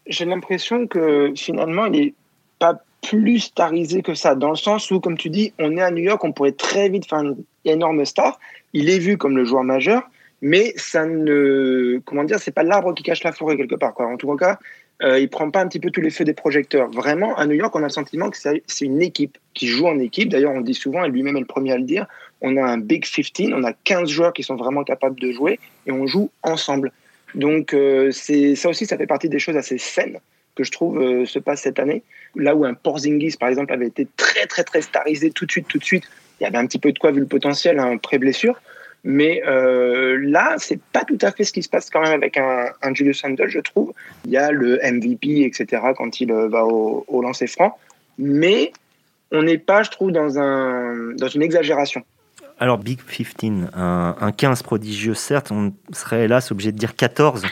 J'ai 0.07 0.25
l'impression 0.25 0.87
que 0.87 1.33
finalement, 1.35 1.85
il 1.85 1.91
n'est 1.91 2.13
pas 2.59 2.79
plus 3.01 3.39
starisé 3.39 4.01
que 4.01 4.13
ça, 4.13 4.35
dans 4.35 4.49
le 4.49 4.55
sens 4.55 4.89
où, 4.91 4.99
comme 4.99 5.17
tu 5.17 5.29
dis, 5.29 5.53
on 5.59 5.77
est 5.77 5.81
à 5.81 5.91
New 5.91 6.03
York, 6.03 6.23
on 6.23 6.31
pourrait 6.31 6.53
très 6.53 6.89
vite 6.89 7.07
faire 7.07 7.19
une 7.19 7.37
énorme 7.63 8.03
star. 8.05 8.39
Il 8.73 8.89
est 8.89 8.99
vu 8.99 9.17
comme 9.17 9.37
le 9.37 9.45
joueur 9.45 9.63
majeur, 9.63 10.03
mais 10.41 10.73
ça 10.75 11.05
ne, 11.05 11.99
comment 12.05 12.23
dire, 12.23 12.39
c'est 12.39 12.51
pas 12.51 12.63
l'arbre 12.63 12.93
qui 12.93 13.03
cache 13.03 13.23
la 13.23 13.31
forêt 13.31 13.57
quelque 13.57 13.75
part. 13.75 13.93
En 13.99 14.17
tout 14.17 14.33
cas, 14.35 14.57
euh, 15.03 15.19
il 15.19 15.29
prend 15.29 15.51
pas 15.51 15.61
un 15.61 15.67
petit 15.67 15.79
peu 15.79 15.91
tous 15.91 16.01
les 16.01 16.09
feux 16.09 16.23
des 16.23 16.33
projecteurs. 16.33 16.89
Vraiment, 16.89 17.35
à 17.35 17.45
New 17.45 17.55
York, 17.55 17.75
on 17.75 17.79
a 17.79 17.83
le 17.83 17.89
sentiment 17.89 18.29
que 18.29 18.37
c'est 18.37 18.63
une 18.81 19.01
équipe 19.01 19.37
qui 19.53 19.67
joue 19.67 19.87
en 19.87 19.99
équipe. 19.99 20.29
D'ailleurs, 20.29 20.53
on 20.53 20.61
dit 20.61 20.73
souvent, 20.73 21.03
et 21.03 21.09
lui-même 21.09 21.37
est 21.37 21.41
le 21.41 21.45
premier 21.45 21.73
à 21.73 21.77
le 21.77 21.83
dire, 21.83 22.07
on 22.41 22.57
a 22.57 22.63
un 22.63 22.77
Big 22.77 23.05
15, 23.05 23.51
on 23.53 23.63
a 23.63 23.73
15 23.73 24.09
joueurs 24.09 24.33
qui 24.33 24.43
sont 24.43 24.55
vraiment 24.55 24.83
capables 24.83 25.19
de 25.19 25.31
jouer 25.31 25.59
et 25.85 25.91
on 25.91 26.07
joue 26.07 26.29
ensemble. 26.43 26.91
Donc 27.35 27.73
euh, 27.73 28.11
ça 28.11 28.69
aussi, 28.69 28.85
ça 28.85 28.97
fait 28.97 29.07
partie 29.07 29.29
des 29.29 29.39
choses 29.39 29.57
assez 29.57 29.77
saines 29.77 30.19
que 30.55 30.63
je 30.63 30.71
trouve 30.71 31.01
euh, 31.01 31.25
se 31.25 31.37
passe 31.37 31.61
cette 31.61 31.79
année. 31.79 32.01
Là 32.35 32.55
où 32.55 32.65
un 32.65 32.73
Porzingis, 32.73 33.35
par 33.37 33.49
exemple, 33.49 33.73
avait 33.73 33.87
été 33.87 34.07
très 34.15 34.45
très 34.47 34.63
très 34.63 34.81
starisé 34.81 35.29
tout 35.29 35.45
de 35.45 35.51
suite, 35.51 35.67
tout 35.67 35.77
de 35.77 35.83
suite, 35.83 36.05
il 36.39 36.43
y 36.43 36.47
avait 36.47 36.57
un 36.57 36.65
petit 36.65 36.79
peu 36.79 36.91
de 36.91 36.97
quoi 36.97 37.11
vu 37.11 37.19
le 37.19 37.25
potentiel, 37.27 37.79
un 37.79 37.97
pré-blessure. 37.97 38.59
Mais 39.03 39.43
euh, 39.45 40.17
là, 40.19 40.55
c'est 40.57 40.79
pas 40.81 41.03
tout 41.03 41.17
à 41.21 41.31
fait 41.31 41.43
ce 41.43 41.53
qui 41.53 41.61
se 41.61 41.69
passe 41.69 41.91
quand 41.91 42.01
même 42.01 42.13
avec 42.13 42.37
un, 42.37 42.71
Julius 42.93 43.21
Randle, 43.21 43.49
je 43.49 43.59
trouve. 43.59 43.93
Il 44.25 44.31
y 44.31 44.37
a 44.37 44.51
le 44.51 44.79
MVP, 44.83 45.43
etc. 45.43 45.83
quand 45.95 46.19
il 46.21 46.33
va 46.33 46.65
au, 46.65 47.05
au 47.07 47.21
lancer 47.21 47.45
franc, 47.45 47.77
mais 48.17 48.71
on 49.31 49.43
n'est 49.43 49.59
pas, 49.59 49.83
je 49.83 49.91
trouve, 49.91 50.11
dans 50.11 50.39
un 50.39 51.13
dans 51.15 51.27
une 51.27 51.43
exagération. 51.43 52.03
Alors 52.57 52.77
Big 52.77 52.99
15, 53.01 53.69
un, 53.73 54.15
un 54.19 54.31
15 54.31 54.63
prodigieux 54.63 55.13
certes, 55.13 55.51
on 55.51 55.73
serait 55.91 56.23
hélas 56.23 56.51
obligé 56.51 56.71
de 56.71 56.77
dire 56.77 56.95
14 56.95 57.43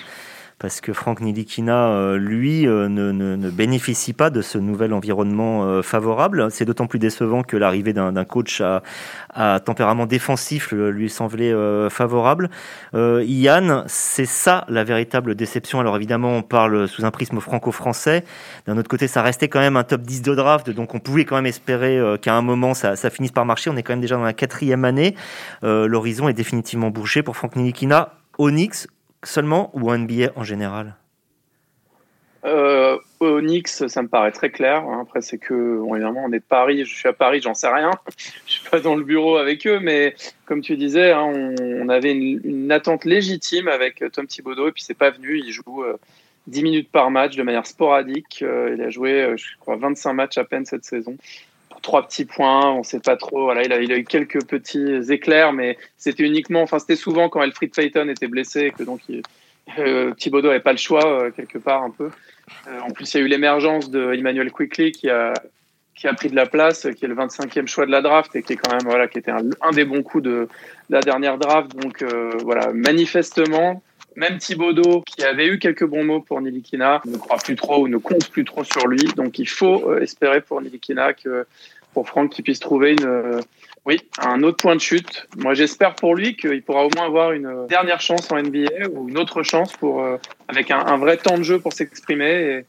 parce 0.63 0.80
que 0.80 0.93
Franck 0.93 1.19
Nilikina, 1.19 1.89
euh, 1.89 2.17
lui, 2.17 2.65
euh, 2.69 2.88
ne, 2.88 3.49
bénéficie 3.49 4.13
pas 4.13 4.30
de 4.30 4.41
ce 4.41 4.58
nouvel 4.58 4.93
environnement 4.93 5.65
euh, 5.65 5.82
favorable. 5.82 6.47
C'est 6.52 6.63
d'autant 6.63 6.88
plus 6.88 6.99
décevant 6.99 7.43
que 7.43 7.58
l'arrivée 7.58 7.91
d'un 7.91 8.23
coach 8.23 8.62
à, 8.62 9.60
tempérament 9.60 10.06
défensif 10.06 10.71
lui 10.71 11.10
semblait 11.10 11.54
favorable. 11.89 12.49
Yann, 12.93 13.84
c'est 13.88 14.26
ça 14.26 14.63
la 14.69 14.86
véritable 14.86 15.36
déception. 15.36 15.82
Alors 15.82 15.97
évidemment, 15.97 16.30
on 16.30 16.43
parle 16.43 16.88
sous 16.88 17.04
un 17.04 17.12
prisme 17.12 17.41
franco-français. 17.41 18.23
D'un 18.65 18.78
autre 18.78 18.88
côté, 18.88 19.08
ça 19.08 19.21
restait 19.21 19.49
quand 19.49 19.60
même 19.60 19.76
un 19.76 19.84
top 19.84 20.04
10 20.04 20.21
de 20.21 20.34
draft, 20.34 20.69
donc 20.69 20.95
on 20.95 20.99
pouvait 20.99 21.26
quand 21.26 21.36
même 21.36 21.45
espérer 21.45 21.99
qu'à 22.21 22.36
un 22.36 22.41
moment, 22.41 22.73
ça, 22.73 22.95
ça, 22.95 23.10
finisse 23.10 23.32
par 23.32 23.45
marcher. 23.45 23.69
On 23.69 23.76
est 23.76 23.84
quand 23.84 23.93
même 23.93 24.02
déjà 24.02 24.15
dans 24.15 24.23
la 24.23 24.34
quatrième 24.34 24.86
année. 24.86 25.15
L'horizon 25.62 26.30
est 26.30 26.34
définitivement 26.34 26.89
bouché 26.89 27.21
pour 27.21 27.36
Franck 27.36 27.58
Nilikina. 27.58 28.13
Onyx 28.38 28.88
seulement 29.23 29.71
ou 29.73 29.91
NBA 29.91 30.31
en 30.36 30.43
général? 30.43 30.95
Euh, 32.45 32.97
Onyx, 33.21 33.88
ça 33.88 34.01
me 34.01 34.07
paraît 34.07 34.31
très 34.31 34.49
clair. 34.49 34.83
Après, 35.01 35.21
c'est 35.21 35.38
que, 35.38 35.81
évidemment, 35.89 36.23
on 36.25 36.33
est 36.33 36.39
de 36.39 36.43
Paris. 36.43 36.86
Je 36.86 36.93
suis 36.93 37.07
à 37.07 37.13
Paris, 37.13 37.41
j'en 37.41 37.53
sais 37.53 37.69
rien. 37.69 37.91
Je 38.45 38.53
suis 38.53 38.69
pas 38.69 38.79
dans 38.79 38.95
le 38.95 39.03
bureau 39.03 39.38
avec 39.38 39.65
eux, 39.65 39.79
mais 39.79 40.15
comme 40.45 40.62
tu 40.62 40.75
disais, 40.75 41.12
hein, 41.12 41.53
on, 41.62 41.89
avait 41.89 42.12
une, 42.12 42.71
attente 42.71 43.05
légitime 43.05 43.67
avec 43.67 44.03
Tom 44.12 44.27
Thibodeau, 44.27 44.67
et 44.67 44.71
puis 44.71 44.83
c'est 44.83 44.93
pas 44.93 45.12
venu. 45.12 45.39
Il 45.39 45.51
joue 45.51 45.83
10 46.47 46.59
euh, 46.59 46.63
minutes 46.63 46.91
par 46.91 47.12
match 47.12 47.36
de 47.36 47.43
manière 47.43 47.65
sporadique. 47.65 48.39
Euh, 48.41 48.75
il 48.77 48.83
a 48.83 48.89
joué, 48.89 49.23
euh, 49.23 49.38
je 49.38 49.45
crois, 49.59 49.77
25 49.77 50.13
matchs 50.13 50.38
à 50.38 50.43
peine 50.43 50.65
cette 50.65 50.83
saison 50.83 51.15
trois 51.83 52.07
petits 52.07 52.25
points, 52.25 52.71
on 52.71 52.81
sait 52.81 52.99
pas 52.99 53.17
trop. 53.17 53.43
Voilà, 53.43 53.61
il 53.63 53.71
a, 53.71 53.97
eu 53.97 54.03
quelques 54.03 54.43
petits 54.45 55.11
éclairs, 55.11 55.53
mais 55.53 55.77
c'était 55.97 56.23
uniquement, 56.23 56.63
enfin, 56.63 56.79
c'était 56.79 56.95
souvent 56.95 57.29
quand 57.29 57.43
Elfried 57.43 57.75
Payton 57.75 58.09
était 58.09 58.27
blessé, 58.27 58.73
que 58.75 58.83
donc 58.83 59.01
il, 59.07 59.21
euh, 59.79 60.13
Thibodeau 60.13 60.49
n'avait 60.49 60.59
pas 60.59 60.71
le 60.71 60.77
choix 60.77 61.05
euh, 61.05 61.31
quelque 61.31 61.57
part 61.57 61.83
un 61.83 61.89
peu. 61.89 62.09
Euh, 62.67 62.79
en 62.81 62.91
plus, 62.91 63.13
il 63.13 63.17
y 63.17 63.21
a 63.21 63.25
eu 63.25 63.29
l'émergence 63.29 63.89
de 63.89 64.13
Emmanuel 64.13 64.51
Quickly 64.51 64.91
qui 64.91 65.09
a 65.09 65.33
qui 65.95 66.07
a 66.07 66.13
pris 66.15 66.27
de 66.27 66.35
la 66.35 66.47
place, 66.47 66.87
qui 66.97 67.05
est 67.05 67.07
le 67.07 67.13
25e 67.13 67.67
choix 67.67 67.85
de 67.85 67.91
la 67.91 68.01
draft 68.01 68.35
et 68.35 68.41
qui 68.41 68.53
est 68.53 68.55
quand 68.55 68.71
même 68.71 68.81
voilà, 68.83 69.07
qui 69.07 69.19
était 69.19 69.31
un, 69.31 69.71
des 69.71 69.85
bons 69.85 70.01
coups 70.01 70.23
de, 70.23 70.49
la 70.89 71.01
dernière 71.01 71.37
draft. 71.37 71.75
Donc 71.75 72.03
voilà, 72.43 72.73
manifestement, 72.73 73.83
même 74.15 74.39
Thibodeau, 74.39 75.03
qui 75.05 75.23
avait 75.23 75.45
eu 75.45 75.59
quelques 75.59 75.85
bons 75.85 76.03
mots 76.03 76.19
pour 76.19 76.41
Nilikina, 76.41 76.99
ne 77.05 77.15
croit 77.15 77.37
plus 77.37 77.55
trop 77.55 77.83
ou 77.83 77.87
ne 77.87 77.97
compte 77.97 78.27
plus 78.31 78.43
trop 78.43 78.63
sur 78.63 78.87
lui. 78.87 79.03
Donc 79.15 79.37
il 79.37 79.47
faut 79.47 79.95
espérer 79.97 80.41
pour 80.41 80.59
Nilikina 80.61 81.13
que 81.13 81.45
pour 81.93 82.08
Franck 82.08 82.32
qu'il 82.32 82.43
puisse 82.43 82.60
trouver 82.60 82.91
une, 82.91 83.06
euh, 83.06 83.39
oui, 83.86 83.99
un 84.19 84.43
autre 84.43 84.58
point 84.58 84.75
de 84.75 84.82
chute. 84.82 85.27
Moi, 85.38 85.53
j'espère 85.53 85.95
pour 85.95 86.15
lui 86.15 86.36
qu'il 86.36 86.62
pourra 86.63 86.86
au 86.86 86.89
moins 86.95 87.06
avoir 87.06 87.34
une 87.34 87.67
dernière 87.67 88.01
chance 88.01 88.32
en 88.32 88.41
NBA 88.41 88.88
ou 88.91 89.10
une 89.10 89.17
autre 89.17 89.43
chance 89.43 89.73
pour, 89.73 90.01
euh, 90.01 90.17
avec 90.47 90.71
un, 90.71 90.97
vrai 90.97 91.17
temps 91.17 91.38
de 91.38 91.43
jeu 91.43 91.60
pour 91.60 91.73
s'exprimer 91.73 92.32
et 92.32 92.65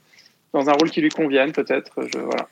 dans 0.52 0.68
un 0.68 0.72
rôle 0.72 0.90
qui 0.90 1.00
lui 1.00 1.10
convienne, 1.10 1.52
peut-être. 1.52 1.92
Je, 2.12 2.18
voilà. 2.18 2.48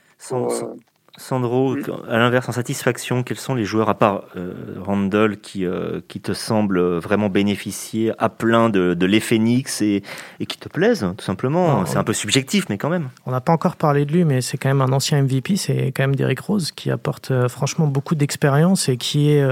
Sandro, 1.18 1.76
mm. 1.76 1.84
à 2.08 2.16
l'inverse, 2.16 2.48
en 2.48 2.52
satisfaction, 2.52 3.22
quels 3.22 3.38
sont 3.38 3.54
les 3.54 3.64
joueurs, 3.64 3.90
à 3.90 3.94
part 3.94 4.24
euh, 4.36 4.54
Randall, 4.80 5.38
qui, 5.38 5.66
euh, 5.66 6.00
qui 6.08 6.20
te 6.20 6.32
semblent 6.32 6.96
vraiment 6.96 7.28
bénéficier 7.28 8.12
à 8.18 8.30
plein 8.30 8.70
de, 8.70 8.94
de 8.94 9.06
l'effet 9.06 9.38
Nix 9.38 9.82
et, 9.82 10.02
et, 10.40 10.46
qui 10.46 10.56
te 10.56 10.70
plaisent, 10.70 11.06
tout 11.18 11.24
simplement 11.24 11.84
C'est 11.84 11.98
un 11.98 12.04
peu 12.04 12.14
subjectif, 12.14 12.64
mais 12.70 12.78
quand 12.78 12.88
même. 12.88 13.10
On 13.26 13.30
n'a 13.30 13.42
pas 13.42 13.52
encore 13.52 13.76
parlé 13.76 14.06
de 14.06 14.12
lui, 14.12 14.24
mais 14.24 14.40
c'est 14.40 14.56
quand 14.56 14.70
même 14.70 14.80
un 14.80 14.92
ancien 14.92 15.22
MVP, 15.22 15.56
c'est 15.56 15.92
quand 15.94 16.04
même 16.04 16.16
Derrick 16.16 16.40
Rose, 16.40 16.72
qui 16.72 16.90
apporte 16.90 17.30
euh, 17.30 17.48
franchement 17.48 17.86
beaucoup 17.86 18.14
d'expérience 18.14 18.88
et 18.88 18.96
qui 18.96 19.30
est... 19.30 19.46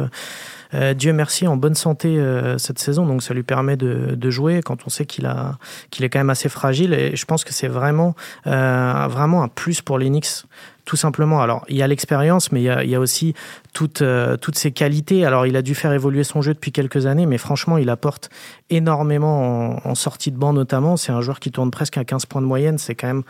Dieu 0.94 1.12
merci, 1.12 1.48
en 1.48 1.56
bonne 1.56 1.74
santé 1.74 2.24
cette 2.58 2.78
saison, 2.78 3.04
donc 3.04 3.24
ça 3.24 3.34
lui 3.34 3.42
permet 3.42 3.76
de, 3.76 4.14
de 4.14 4.30
jouer 4.30 4.60
quand 4.64 4.86
on 4.86 4.88
sait 4.88 5.04
qu'il 5.04 5.26
a 5.26 5.58
qu'il 5.90 6.04
est 6.04 6.08
quand 6.08 6.20
même 6.20 6.30
assez 6.30 6.48
fragile. 6.48 6.94
Et 6.94 7.16
je 7.16 7.24
pense 7.24 7.42
que 7.42 7.52
c'est 7.52 7.66
vraiment 7.66 8.14
vraiment 8.44 9.42
un 9.42 9.48
plus 9.48 9.82
pour 9.82 9.98
les 9.98 10.06
Knicks 10.06 10.44
tout 10.90 10.96
simplement. 10.96 11.40
Alors, 11.40 11.64
il 11.68 11.76
y 11.76 11.82
a 11.82 11.86
l'expérience, 11.86 12.50
mais 12.50 12.62
il 12.62 12.90
y 12.90 12.96
a, 12.96 12.98
aussi 12.98 13.32
toutes, 13.72 14.02
euh, 14.02 14.36
toutes 14.36 14.58
ses 14.58 14.72
qualités. 14.72 15.24
Alors, 15.24 15.46
il 15.46 15.54
a 15.54 15.62
dû 15.62 15.76
faire 15.76 15.92
évoluer 15.92 16.24
son 16.24 16.42
jeu 16.42 16.52
depuis 16.52 16.72
quelques 16.72 17.06
années, 17.06 17.26
mais 17.26 17.38
franchement, 17.38 17.78
il 17.78 17.88
apporte 17.90 18.28
énormément 18.70 19.86
en, 19.86 19.94
sortie 19.94 20.32
de 20.32 20.36
banc 20.36 20.52
notamment. 20.52 20.96
C'est 20.96 21.12
un 21.12 21.20
joueur 21.20 21.38
qui 21.38 21.52
tourne 21.52 21.70
presque 21.70 21.96
à 21.96 22.02
15 22.02 22.26
points 22.26 22.42
de 22.42 22.46
moyenne. 22.48 22.76
C'est 22.76 22.96
quand 22.96 23.06
même 23.06 23.22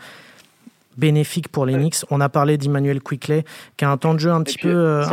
bénéfique 0.97 1.49
pour 1.49 1.67
les 1.67 1.75
Knicks. 1.75 1.97
On 2.09 2.19
a 2.19 2.29
parlé 2.29 2.57
d'Emmanuel 2.57 2.99
Quickley, 2.99 3.43
qui 3.77 3.85
a 3.85 3.91
un 3.91 3.97
temps 3.97 4.15
de 4.15 4.19
jeu 4.19 4.31
un 4.31 4.41
petit 4.41 4.57
peu... 4.57 4.73
Euh, 4.73 5.05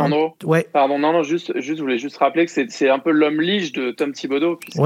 ouais. 0.43 0.67
pardon, 0.73 0.97
non, 0.97 1.13
non, 1.13 1.21
juste, 1.21 1.55
juste, 1.59 1.77
je 1.77 1.83
voulais 1.83 1.99
juste 1.99 2.17
rappeler 2.17 2.47
que 2.47 2.51
c'est 2.67 2.89
un 2.89 2.97
peu 2.97 3.11
l'homme 3.11 3.41
lige 3.41 3.73
de 3.73 3.91
Tom 3.91 4.11
Thibodeau, 4.11 4.55
puisque 4.55 4.79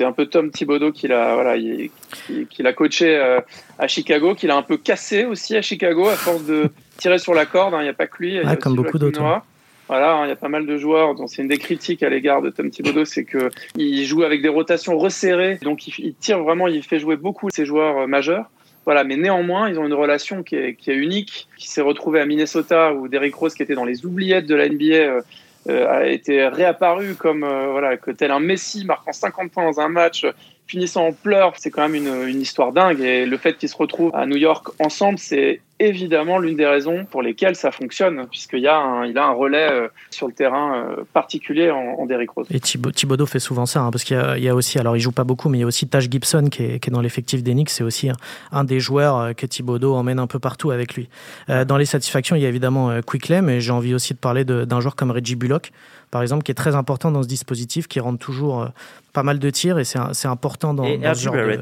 c'est 0.00 0.06
un 0.06 0.12
peu 0.12 0.24
Tom 0.24 0.50
Thibodeau 0.50 0.92
qui 0.92 1.08
l'a 1.08 1.34
voilà, 1.34 1.58
qui, 1.58 2.62
l'a 2.62 2.72
coaché 2.72 3.18
euh, 3.18 3.38
à 3.78 3.86
Chicago, 3.86 4.34
qui 4.34 4.46
l'a 4.46 4.56
un 4.56 4.62
peu 4.62 4.78
cassé 4.78 5.26
aussi 5.26 5.58
à 5.58 5.60
Chicago 5.60 6.08
à 6.08 6.14
force 6.14 6.42
de 6.46 6.70
tirer 6.96 7.18
sur 7.18 7.34
la 7.34 7.44
corde. 7.44 7.74
Hein. 7.74 7.80
Il 7.80 7.82
n'y 7.82 7.90
a 7.90 7.92
pas 7.92 8.06
que 8.06 8.16
lui, 8.18 8.36
il 8.36 8.36
y 8.36 8.38
a 8.38 8.56
comme 8.56 8.76
beaucoup 8.76 8.98
d'autres. 8.98 9.42
Voilà, 9.88 10.14
hein, 10.14 10.24
il 10.24 10.30
y 10.30 10.32
a 10.32 10.36
pas 10.36 10.48
mal 10.48 10.64
de 10.64 10.78
joueurs. 10.78 11.14
Donc 11.16 11.28
c'est 11.28 11.42
une 11.42 11.48
des 11.48 11.58
critiques 11.58 12.02
à 12.02 12.08
l'égard 12.08 12.40
de 12.40 12.48
Tom 12.48 12.70
Thibodeau, 12.70 13.04
c'est 13.04 13.24
que 13.24 13.50
il 13.76 14.02
joue 14.06 14.22
avec 14.22 14.40
des 14.40 14.48
rotations 14.48 14.96
resserrées. 14.96 15.58
Donc 15.60 15.86
il, 15.86 16.14
tire 16.14 16.42
vraiment, 16.42 16.66
il 16.66 16.82
fait 16.82 16.98
jouer 16.98 17.16
beaucoup 17.16 17.50
ses 17.50 17.66
joueurs 17.66 17.98
euh, 17.98 18.06
majeurs. 18.06 18.46
Voilà, 18.86 19.04
mais 19.04 19.18
néanmoins, 19.18 19.68
ils 19.68 19.78
ont 19.78 19.84
une 19.84 19.92
relation 19.92 20.42
qui 20.42 20.56
est, 20.56 20.76
qui 20.76 20.90
est 20.90 20.96
unique, 20.96 21.46
qui 21.58 21.68
s'est 21.68 21.82
retrouvée 21.82 22.20
à 22.20 22.24
Minnesota 22.24 22.94
où 22.94 23.06
Derrick 23.06 23.34
Rose, 23.34 23.52
qui 23.52 23.62
était 23.62 23.74
dans 23.74 23.84
les 23.84 24.06
oubliettes 24.06 24.46
de 24.46 24.54
la 24.54 24.66
NBA, 24.66 24.94
euh, 24.94 25.20
a 25.68 26.06
été 26.06 26.46
réapparu 26.46 27.14
comme 27.14 27.44
euh, 27.44 27.70
voilà 27.70 27.96
que 27.96 28.10
tel 28.10 28.30
un 28.30 28.40
Messi 28.40 28.84
marquant 28.84 29.12
50 29.12 29.50
points 29.50 29.64
dans 29.64 29.80
un 29.80 29.88
match 29.88 30.26
finissant 30.66 31.06
en 31.06 31.12
pleurs, 31.12 31.52
c'est 31.58 31.70
quand 31.70 31.82
même 31.88 31.94
une, 31.94 32.28
une, 32.28 32.40
histoire 32.40 32.72
dingue. 32.72 33.00
Et 33.00 33.26
le 33.26 33.36
fait 33.36 33.58
qu'ils 33.58 33.68
se 33.68 33.76
retrouvent 33.76 34.14
à 34.14 34.24
New 34.26 34.36
York 34.36 34.68
ensemble, 34.78 35.18
c'est 35.18 35.60
évidemment 35.80 36.38
l'une 36.38 36.56
des 36.56 36.66
raisons 36.66 37.06
pour 37.06 37.22
lesquelles 37.22 37.56
ça 37.56 37.72
fonctionne, 37.72 38.26
puisqu'il 38.30 38.60
y 38.60 38.68
a 38.68 38.76
un, 38.78 39.06
il 39.06 39.16
a 39.18 39.24
un 39.24 39.32
relais 39.32 39.72
euh, 39.72 39.88
sur 40.10 40.28
le 40.28 40.34
terrain 40.34 40.76
euh, 40.76 41.04
particulier 41.12 41.70
en, 41.70 41.96
en 41.98 42.06
Derrick 42.06 42.30
Rose. 42.30 42.46
Et 42.50 42.60
Thibaudot 42.60 43.26
fait 43.26 43.40
souvent 43.40 43.66
ça, 43.66 43.80
hein, 43.80 43.90
parce 43.90 44.04
qu'il 44.04 44.16
y, 44.36 44.42
y, 44.42 44.48
a 44.48 44.54
aussi, 44.54 44.78
alors 44.78 44.96
il 44.96 45.00
joue 45.00 45.10
pas 45.10 45.24
beaucoup, 45.24 45.48
mais 45.48 45.58
il 45.58 45.60
y 45.62 45.64
a 45.64 45.66
aussi 45.66 45.88
Taj 45.88 46.08
Gibson 46.10 46.48
qui 46.50 46.64
est, 46.64 46.78
qui 46.80 46.90
est 46.90 46.92
dans 46.92 47.00
l'effectif 47.00 47.42
d'Enix, 47.42 47.72
c'est 47.72 47.84
aussi 47.84 48.10
un, 48.52 48.64
des 48.64 48.78
joueurs 48.78 49.16
euh, 49.16 49.32
que 49.32 49.46
Thibaudot 49.46 49.94
emmène 49.94 50.18
un 50.18 50.26
peu 50.26 50.38
partout 50.38 50.70
avec 50.70 50.94
lui. 50.94 51.08
dans 51.48 51.76
les 51.76 51.86
satisfactions, 51.86 52.36
il 52.36 52.42
y 52.42 52.46
a 52.46 52.48
évidemment 52.48 53.00
Quickley, 53.02 53.42
mais 53.42 53.60
j'ai 53.60 53.72
envie 53.72 53.94
aussi 53.94 54.12
de 54.12 54.18
parler 54.18 54.44
d'un 54.44 54.80
joueur 54.80 54.94
comme 54.94 55.10
Reggie 55.10 55.34
Bullock, 55.34 55.72
par 56.10 56.22
exemple, 56.22 56.42
qui 56.42 56.50
est 56.50 56.54
très 56.54 56.74
important 56.74 57.10
dans 57.10 57.22
ce 57.22 57.28
dispositif, 57.28 57.88
qui 57.88 58.00
rentre 58.00 58.18
toujours 58.18 58.68
pas 59.12 59.22
mal 59.22 59.38
de 59.38 59.50
tirs 59.50 59.78
et 59.78 59.84
c'est 59.84 60.28
important 60.28 60.74
dans, 60.74 60.84
et 60.84 60.98
dans 60.98 61.14
ce 61.14 61.22
genre 61.22 61.34
de... 61.34 61.60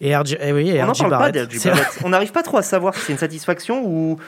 Et 0.00 0.16
RG, 0.16 0.38
eh 0.40 0.52
oui, 0.52 0.70
et 0.70 0.82
On 0.82 0.86
n'en 0.86 0.92
parle 0.92 1.32
pas 1.32 1.40
On 2.04 2.08
n'arrive 2.10 2.32
pas 2.32 2.42
trop 2.42 2.58
à 2.58 2.62
savoir 2.62 2.94
si 2.94 3.00
c'est 3.00 3.12
une 3.12 3.18
satisfaction 3.18 3.57
ou 3.68 4.18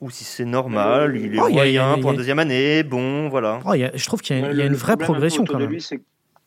ou 0.00 0.08
si 0.08 0.24
c'est 0.24 0.46
normal, 0.46 1.16
il 1.16 1.34
est 1.34 1.40
oh, 1.40 1.50
moyen 1.50 1.98
pour 1.98 2.12
la 2.12 2.16
deuxième 2.16 2.38
année, 2.38 2.82
bon, 2.82 3.28
voilà. 3.28 3.60
Oh, 3.66 3.74
je 3.74 4.06
trouve 4.06 4.22
qu'il 4.22 4.38
y, 4.38 4.42
a, 4.42 4.64
une 4.64 4.74
vraie 4.74 4.96
progression 4.96 5.44
quand 5.44 5.58
même. 5.58 5.68
Lui, 5.68 5.86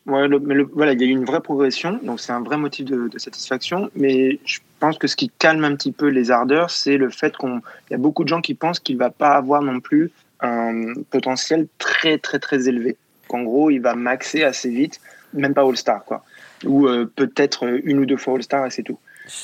ouais, 0.07 0.27
mais 0.27 0.55
voilà, 0.73 0.93
il 0.93 1.01
y 1.01 1.03
a 1.03 1.07
eu 1.07 1.11
une 1.11 1.25
vraie 1.25 1.41
progression, 1.41 1.99
donc 2.01 2.19
c'est 2.19 2.31
un 2.31 2.41
vrai 2.41 2.57
motif 2.57 2.85
de, 2.85 3.09
satisfaction. 3.17 3.91
Mais 3.95 4.39
je 4.43 4.59
pense 4.79 4.97
que 4.97 5.07
ce 5.07 5.15
qui 5.15 5.29
calme 5.29 5.63
un 5.65 5.75
petit 5.75 5.91
peu 5.91 6.07
les 6.07 6.31
ardeurs, 6.31 6.71
c'est 6.71 6.97
le 6.97 7.11
fait 7.11 7.37
qu'il 7.37 7.61
y 7.91 7.93
a 7.93 7.97
beaucoup 7.97 8.23
de 8.23 8.29
gens 8.29 8.41
qui 8.41 8.55
pensent 8.55 8.79
qu'il 8.79 8.97
va 8.97 9.11
pas 9.11 9.35
avoir 9.35 9.61
non 9.61 9.79
plus 9.79 10.11
un 10.39 10.93
potentiel 11.11 11.67
très 11.77 12.17
très 12.17 12.39
très 12.39 12.67
élevé. 12.67 12.97
Qu'en 13.27 13.43
gros, 13.43 13.69
il 13.69 13.79
va 13.79 13.93
maxer 13.93 14.43
assez 14.43 14.69
vite, 14.69 14.99
même 15.33 15.53
pas 15.53 15.61
All-Star, 15.61 16.03
quoi. 16.05 16.23
Ou 16.65 16.87
euh, 16.87 17.05
peut-être 17.15 17.67
une 17.83 17.99
ou 17.99 18.05
deux 18.05 18.17
fois 18.17 18.33
All-Star 18.35 18.65
et 18.65 18.71
c'est 18.71 18.83
tout. 18.83 18.97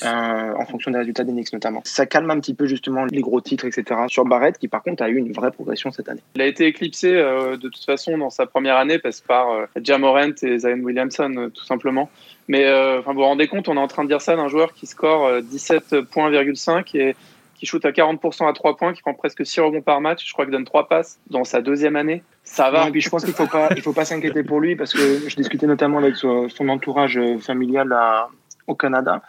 Euh, 0.03 0.53
en 0.55 0.65
fonction 0.65 0.91
des 0.91 0.97
résultats 0.97 1.23
des 1.23 1.31
Knicks 1.31 1.53
notamment. 1.53 1.81
Ça 1.85 2.05
calme 2.05 2.29
un 2.31 2.39
petit 2.39 2.53
peu 2.53 2.65
justement 2.65 3.05
les 3.05 3.21
gros 3.21 3.39
titres, 3.39 3.65
etc. 3.65 4.01
Sur 4.07 4.25
Barrett, 4.25 4.57
qui 4.57 4.67
par 4.67 4.83
contre 4.83 5.03
a 5.03 5.09
eu 5.09 5.15
une 5.15 5.31
vraie 5.31 5.51
progression 5.51 5.91
cette 5.91 6.09
année. 6.09 6.21
Il 6.35 6.41
a 6.41 6.47
été 6.47 6.65
éclipsé 6.65 7.15
euh, 7.15 7.55
de 7.55 7.69
toute 7.69 7.83
façon 7.85 8.17
dans 8.17 8.29
sa 8.29 8.45
première 8.45 8.75
année 8.75 8.99
parce 8.99 9.21
par 9.21 9.51
euh, 9.51 9.65
Jamorant 9.81 10.31
et 10.43 10.59
Zion 10.59 10.79
Williamson, 10.81 11.49
tout 11.53 11.65
simplement. 11.65 12.09
Mais 12.47 12.65
vous 13.01 13.13
vous 13.13 13.21
rendez 13.21 13.47
compte, 13.47 13.69
on 13.69 13.75
est 13.75 13.79
en 13.79 13.87
train 13.87 14.03
de 14.03 14.09
dire 14.09 14.21
ça 14.21 14.35
d'un 14.35 14.47
joueur 14.47 14.73
qui 14.73 14.87
score 14.87 15.39
17 15.39 16.01
points, 16.01 16.31
et 16.33 17.15
qui 17.55 17.65
shoot 17.67 17.85
à 17.85 17.91
40% 17.91 18.49
à 18.49 18.53
3 18.53 18.75
points, 18.75 18.91
qui 18.91 19.03
prend 19.03 19.13
presque 19.13 19.45
6 19.45 19.59
rebonds 19.59 19.81
par 19.83 20.01
match. 20.01 20.27
Je 20.27 20.33
crois 20.33 20.45
qu'il 20.45 20.51
donne 20.51 20.65
3 20.65 20.87
passes 20.87 21.19
dans 21.29 21.43
sa 21.43 21.61
deuxième 21.61 21.95
année. 21.95 22.23
Ça 22.43 22.71
va. 22.71 22.87
et 22.87 22.91
puis 22.91 23.01
je 23.01 23.09
pense 23.09 23.23
qu'il 23.23 23.35
il 23.75 23.81
faut 23.83 23.93
pas 23.93 24.05
s'inquiéter 24.05 24.41
pour 24.41 24.59
lui 24.59 24.75
parce 24.75 24.93
que 24.93 25.29
je 25.29 25.35
discutais 25.35 25.67
notamment 25.67 25.99
avec 25.99 26.15
son 26.15 26.69
entourage 26.69 27.19
familial 27.39 27.93
à, 27.93 28.29
au 28.69 28.75
Canada. 28.75 29.21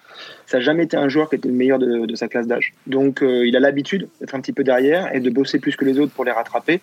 Ça 0.46 0.58
n'a 0.58 0.62
jamais 0.62 0.84
été 0.84 0.96
un 0.96 1.08
joueur 1.08 1.28
qui 1.28 1.36
était 1.36 1.48
le 1.48 1.54
meilleur 1.54 1.78
de, 1.78 2.14
sa 2.14 2.28
classe 2.28 2.46
d'âge. 2.46 2.74
Donc 2.86 3.22
euh, 3.22 3.46
il 3.46 3.56
a 3.56 3.60
l'habitude 3.60 4.08
d'être 4.20 4.34
un 4.34 4.40
petit 4.40 4.52
peu 4.52 4.64
derrière 4.64 5.14
et 5.14 5.20
de 5.20 5.30
bosser 5.30 5.58
plus 5.58 5.76
que 5.76 5.84
les 5.84 5.98
autres 5.98 6.12
pour 6.12 6.24
les 6.24 6.32
rattraper. 6.32 6.80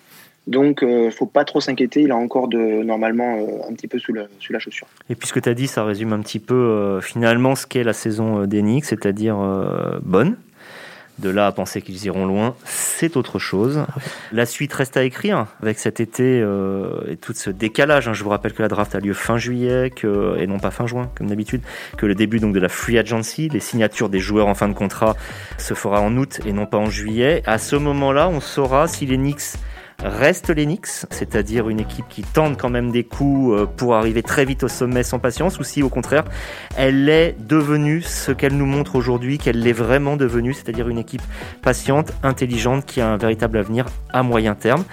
Donc, 0.48 0.80
il 0.82 0.88
euh, 0.88 1.12
faut 1.12 1.26
pas 1.26 1.44
trop 1.44 1.60
s'inquiéter. 1.60 2.04
Il 2.04 2.12
a 2.12 2.16
encore 2.16 2.48
de, 2.48 2.58
normalement 2.58 3.36
euh, 3.36 3.70
un 3.70 3.74
petit 3.74 3.90
peu 3.90 4.00
sous, 4.00 4.14
la 4.14 4.60
chaussure. 4.60 4.88
Et 5.10 5.16
puisque 5.16 5.42
tu 5.42 5.50
as 5.50 5.54
dit, 5.54 5.68
ça 5.68 5.84
résume 5.84 6.14
un 6.14 6.22
petit 6.22 6.40
peu 6.40 7.00
finalement 7.02 7.54
ce 7.56 7.68
qu'est 7.68 7.84
la 7.84 7.92
saison 7.92 8.46
d'Enix, 8.46 8.88
c'est-à-dire 8.88 9.36
bonne. 10.04 10.38
De 11.20 11.30
là 11.30 11.48
à 11.48 11.52
penser 11.52 11.82
qu'ils 11.82 12.06
iront 12.06 12.26
loin, 12.28 12.56
c'est 12.66 13.18
autre 13.18 13.40
chose. 13.40 13.86
La 14.32 14.46
suite 14.46 14.72
reste 14.74 14.98
à 14.98 15.04
écrire 15.04 15.48
avec 15.64 15.80
cet 15.80 16.00
été 16.00 16.42
euh, 16.42 17.12
et 17.12 17.18
tout 17.18 17.34
ce 17.34 17.50
décalage. 17.50 18.08
Hein. 18.08 18.14
Je 18.14 18.24
vous 18.24 18.30
rappelle 18.30 18.54
que 18.54 18.62
la 18.62 18.68
draft 18.68 18.94
a 18.94 19.00
lieu 19.00 19.14
fin 19.14 19.38
juillet 19.38 19.92
que, 19.96 20.38
et 20.40 20.46
non 20.46 20.60
pas 20.60 20.70
fin 20.70 20.86
juin 20.86 21.10
comme 21.16 21.28
d'habitude, 21.28 21.62
que 21.98 22.06
le 22.06 22.14
début 22.14 22.40
donc 22.40 22.54
de 22.54 22.60
la 22.60 22.70
free 22.70 23.00
agency, 23.00 23.50
les 23.50 23.60
signatures 23.60 24.10
des 24.10 24.20
joueurs 24.20 24.48
en 24.48 24.54
fin 24.54 24.68
de 24.68 24.74
contrat 24.74 25.16
se 25.58 25.74
fera 25.74 26.02
en 26.02 26.16
août 26.18 26.40
et 26.46 26.54
non 26.54 26.68
pas 26.68 26.78
en 26.78 26.90
juillet. 26.90 27.42
À 27.48 27.58
ce 27.58 27.76
moment-là, 27.76 28.30
on 28.30 28.40
saura 28.40 28.88
si 28.88 29.06
les 29.08 29.18
Knicks 29.18 29.58
reste 30.04 30.50
l'Enix, 30.50 31.08
c'est-à-dire 31.10 31.70
une 31.70 31.80
équipe 31.80 32.08
qui 32.08 32.22
tente 32.22 32.58
quand 32.60 32.70
même 32.70 32.92
des 32.92 33.04
coups 33.04 33.54
euh, 33.54 33.66
pour 33.66 33.96
arriver 33.96 34.24
très 34.24 34.46
vite 34.46 34.64
au 34.64 34.68
sommet 34.68 35.04
sans 35.04 35.20
patience, 35.20 35.60
ou 35.60 35.64
si 35.64 35.82
au 35.84 35.90
contraire 35.90 36.24
elle 36.76 37.10
est 37.10 37.36
devenue 37.40 38.02
ce 38.02 38.32
qu'elle 38.32 38.56
nous 38.56 38.66
montre 38.66 38.96
aujourd'hui, 38.96 39.38
qu'elle 39.38 39.60
l'est 39.60 39.74
vraiment 39.74 40.16
devenue, 40.16 40.54
c'est-à-dire 40.54 40.88
une 40.90 41.00
équipe 41.00 41.24
patiente, 41.62 42.14
intelligente, 42.24 42.86
qui 42.86 43.02
a 43.02 43.10
un 43.10 43.18
véritable 43.18 43.58
avenir 43.58 43.86
à 44.14 44.24
moyen 44.24 44.56
terme. 44.56 44.84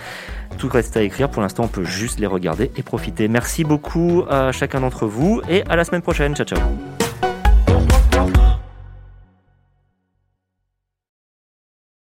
Tout 0.59 0.69
reste 0.69 0.97
à 0.97 1.03
écrire, 1.03 1.29
pour 1.29 1.43
l'instant 1.43 1.65
on 1.65 1.69
peut 1.69 1.85
juste 1.85 2.21
les 2.21 2.27
regarder 2.27 2.71
et 2.77 2.83
profiter. 2.83 3.29
Merci 3.29 3.65
beaucoup 3.65 4.25
à 4.31 4.53
chacun 4.53 4.81
d'entre 4.81 5.07
vous 5.07 5.43
et 5.49 5.65
à 5.69 5.77
la 5.77 5.85
semaine 5.85 6.03
prochaine, 6.03 6.35
ciao 6.35 6.47
ciao 6.47 7.04